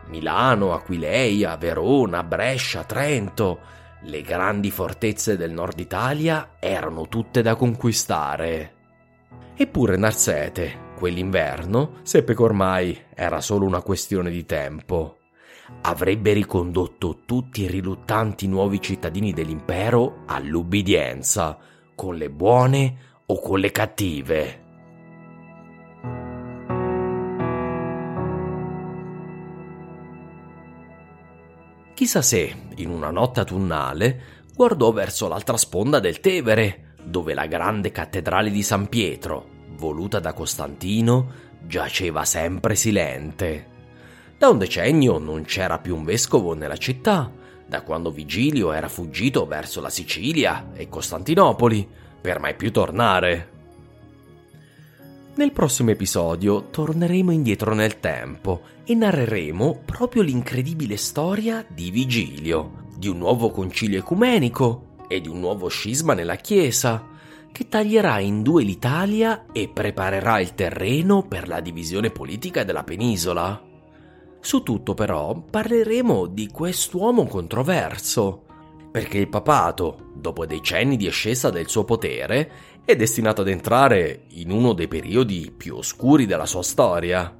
Milano, 0.07 0.73
Aquileia, 0.73 1.55
Verona, 1.57 2.23
Brescia, 2.23 2.83
Trento, 2.83 3.59
le 4.03 4.21
grandi 4.21 4.71
fortezze 4.71 5.37
del 5.37 5.51
nord 5.51 5.79
Italia 5.79 6.55
erano 6.59 7.07
tutte 7.07 7.41
da 7.41 7.55
conquistare. 7.55 8.73
Eppure 9.55 9.95
Narsete, 9.95 10.89
quell'inverno, 10.97 11.99
seppe 12.01 12.33
che 12.33 12.41
ormai 12.41 12.99
era 13.13 13.41
solo 13.41 13.65
una 13.65 13.81
questione 13.81 14.31
di 14.31 14.45
tempo. 14.45 15.17
Avrebbe 15.81 16.33
ricondotto 16.33 17.19
tutti 17.25 17.61
i 17.61 17.67
riluttanti 17.67 18.47
nuovi 18.47 18.81
cittadini 18.81 19.33
dell'impero 19.33 20.23
all'ubbidienza, 20.25 21.57
con 21.95 22.15
le 22.15 22.29
buone 22.29 22.97
o 23.27 23.39
con 23.39 23.59
le 23.59 23.71
cattive. 23.71 24.61
Chissà 32.01 32.23
se, 32.23 32.51
in 32.77 32.89
una 32.89 33.11
notte 33.11 33.41
autunnale, 33.41 34.21
guardò 34.55 34.91
verso 34.91 35.27
l'altra 35.27 35.55
sponda 35.55 35.99
del 35.99 36.19
Tevere, 36.19 36.95
dove 37.03 37.35
la 37.35 37.45
grande 37.45 37.91
cattedrale 37.91 38.49
di 38.49 38.63
San 38.63 38.89
Pietro, 38.89 39.45
voluta 39.75 40.17
da 40.17 40.33
Costantino, 40.33 41.31
giaceva 41.61 42.25
sempre 42.25 42.73
silente. 42.73 43.67
Da 44.35 44.49
un 44.49 44.57
decennio 44.57 45.19
non 45.19 45.43
c'era 45.43 45.77
più 45.77 45.95
un 45.95 46.03
vescovo 46.03 46.55
nella 46.55 46.75
città, 46.75 47.31
da 47.67 47.83
quando 47.83 48.09
Vigilio 48.09 48.71
era 48.71 48.87
fuggito 48.87 49.45
verso 49.45 49.79
la 49.79 49.91
Sicilia 49.91 50.71
e 50.73 50.89
Costantinopoli, 50.89 51.87
per 52.19 52.39
mai 52.39 52.55
più 52.55 52.71
tornare. 52.71 53.49
Nel 55.33 55.53
prossimo 55.53 55.91
episodio 55.91 56.69
torneremo 56.71 57.31
indietro 57.31 57.73
nel 57.73 58.01
tempo 58.01 58.63
e 58.83 58.93
narreremo 58.95 59.83
proprio 59.85 60.23
l'incredibile 60.23 60.97
storia 60.97 61.65
di 61.69 61.89
Vigilio, 61.89 62.87
di 62.97 63.07
un 63.07 63.17
nuovo 63.17 63.49
concilio 63.49 63.99
ecumenico 63.99 64.97
e 65.07 65.21
di 65.21 65.29
un 65.29 65.39
nuovo 65.39 65.69
scisma 65.69 66.13
nella 66.13 66.35
Chiesa, 66.35 67.07
che 67.49 67.69
taglierà 67.69 68.19
in 68.19 68.41
due 68.41 68.63
l'Italia 68.63 69.45
e 69.53 69.69
preparerà 69.69 70.41
il 70.41 70.53
terreno 70.53 71.25
per 71.25 71.47
la 71.47 71.61
divisione 71.61 72.09
politica 72.09 72.65
della 72.65 72.83
penisola. 72.83 73.63
Su 74.41 74.63
tutto 74.63 74.93
però 74.93 75.33
parleremo 75.33 76.25
di 76.25 76.47
quest'uomo 76.47 77.25
controverso, 77.25 78.43
perché 78.91 79.19
il 79.19 79.29
papato, 79.29 80.09
dopo 80.13 80.45
decenni 80.45 80.97
di 80.97 81.07
ascesa 81.07 81.49
del 81.49 81.69
suo 81.69 81.85
potere, 81.85 82.51
è 82.83 82.95
destinato 82.95 83.41
ad 83.41 83.47
entrare 83.47 84.25
in 84.29 84.51
uno 84.51 84.73
dei 84.73 84.87
periodi 84.87 85.53
più 85.55 85.75
oscuri 85.75 86.25
della 86.25 86.45
sua 86.45 86.63
storia. 86.63 87.37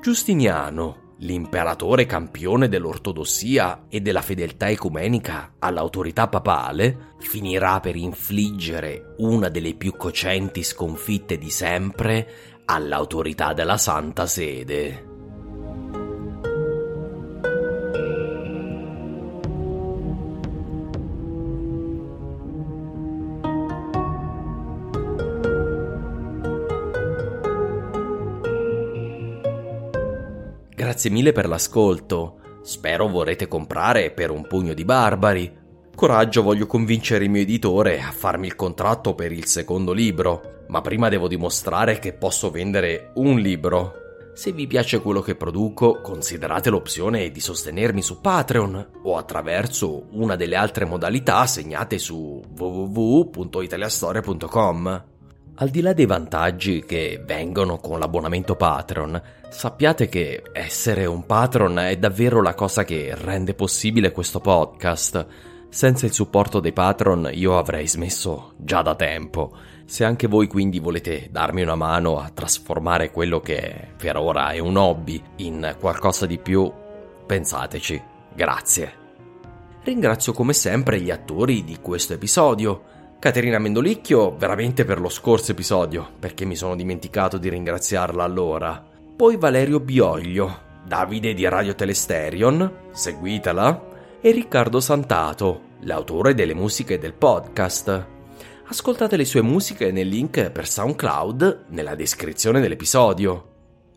Giustiniano, 0.00 1.14
l'imperatore 1.18 2.04
campione 2.04 2.68
dell'ortodossia 2.68 3.86
e 3.88 4.00
della 4.00 4.22
fedeltà 4.22 4.68
ecumenica 4.68 5.54
all'autorità 5.58 6.28
papale, 6.28 7.14
finirà 7.18 7.80
per 7.80 7.96
infliggere 7.96 9.14
una 9.18 9.48
delle 9.48 9.74
più 9.74 9.96
cocenti 9.96 10.62
sconfitte 10.62 11.38
di 11.38 11.50
sempre 11.50 12.28
all'autorità 12.66 13.52
della 13.54 13.78
Santa 13.78 14.26
Sede. 14.26 15.05
Grazie 30.86 31.10
mille 31.10 31.32
per 31.32 31.48
l'ascolto. 31.48 32.60
Spero 32.62 33.08
vorrete 33.08 33.48
comprare 33.48 34.12
per 34.12 34.30
un 34.30 34.46
pugno 34.46 34.72
di 34.72 34.84
barbari. 34.84 35.52
Coraggio, 35.92 36.44
voglio 36.44 36.68
convincere 36.68 37.24
il 37.24 37.30
mio 37.30 37.42
editore 37.42 38.00
a 38.00 38.12
farmi 38.12 38.46
il 38.46 38.54
contratto 38.54 39.16
per 39.16 39.32
il 39.32 39.46
secondo 39.46 39.92
libro, 39.92 40.62
ma 40.68 40.80
prima 40.82 41.08
devo 41.08 41.26
dimostrare 41.26 41.98
che 41.98 42.12
posso 42.12 42.52
vendere 42.52 43.10
un 43.14 43.40
libro. 43.40 43.94
Se 44.34 44.52
vi 44.52 44.68
piace 44.68 45.00
quello 45.00 45.22
che 45.22 45.34
produco, 45.34 46.00
considerate 46.00 46.70
l'opzione 46.70 47.32
di 47.32 47.40
sostenermi 47.40 48.00
su 48.00 48.20
Patreon 48.20 48.90
o 49.02 49.16
attraverso 49.16 50.06
una 50.12 50.36
delle 50.36 50.54
altre 50.54 50.84
modalità 50.84 51.46
segnate 51.46 51.98
su 51.98 52.40
www.italiastoria.com. 52.56 55.15
Al 55.58 55.70
di 55.70 55.80
là 55.80 55.94
dei 55.94 56.04
vantaggi 56.04 56.84
che 56.84 57.22
vengono 57.24 57.78
con 57.78 57.98
l'abbonamento 57.98 58.56
Patreon, 58.56 59.22
sappiate 59.48 60.06
che 60.06 60.42
essere 60.52 61.06
un 61.06 61.24
patron 61.24 61.78
è 61.78 61.96
davvero 61.96 62.42
la 62.42 62.52
cosa 62.52 62.84
che 62.84 63.14
rende 63.14 63.54
possibile 63.54 64.12
questo 64.12 64.40
podcast. 64.40 65.26
Senza 65.70 66.04
il 66.04 66.12
supporto 66.12 66.60
dei 66.60 66.74
patron 66.74 67.30
io 67.32 67.56
avrei 67.56 67.88
smesso 67.88 68.52
già 68.58 68.82
da 68.82 68.94
tempo. 68.96 69.56
Se 69.86 70.04
anche 70.04 70.26
voi 70.26 70.46
quindi 70.46 70.78
volete 70.78 71.28
darmi 71.30 71.62
una 71.62 71.74
mano 71.74 72.18
a 72.18 72.28
trasformare 72.28 73.10
quello 73.10 73.40
che 73.40 73.92
per 73.96 74.18
ora 74.18 74.50
è 74.50 74.58
un 74.58 74.76
hobby 74.76 75.22
in 75.36 75.74
qualcosa 75.80 76.26
di 76.26 76.36
più, 76.36 76.70
pensateci. 77.24 78.02
Grazie. 78.34 78.92
Ringrazio 79.84 80.34
come 80.34 80.52
sempre 80.52 81.00
gli 81.00 81.10
attori 81.10 81.64
di 81.64 81.78
questo 81.80 82.12
episodio. 82.12 82.94
Caterina 83.18 83.58
Mendolicchio 83.58 84.36
veramente 84.36 84.84
per 84.84 85.00
lo 85.00 85.08
scorso 85.08 85.52
episodio, 85.52 86.08
perché 86.18 86.44
mi 86.44 86.54
sono 86.54 86.76
dimenticato 86.76 87.38
di 87.38 87.48
ringraziarla 87.48 88.22
allora. 88.22 88.84
Poi 89.16 89.36
Valerio 89.36 89.80
Bioglio, 89.80 90.64
Davide 90.84 91.34
di 91.34 91.48
Radio 91.48 91.74
Telesterion, 91.74 92.90
seguitela, 92.92 93.94
e 94.20 94.30
Riccardo 94.30 94.80
Santato, 94.80 95.62
l'autore 95.80 96.34
delle 96.34 96.54
musiche 96.54 96.98
del 96.98 97.14
podcast. 97.14 98.06
Ascoltate 98.66 99.16
le 99.16 99.24
sue 99.24 99.42
musiche 99.42 99.90
nel 99.90 100.08
link 100.08 100.50
per 100.50 100.66
SoundCloud 100.66 101.66
nella 101.68 101.94
descrizione 101.94 102.60
dell'episodio. 102.60 103.52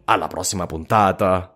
Alla 0.05 0.27
prossima 0.27 0.65
puntata! 0.65 1.55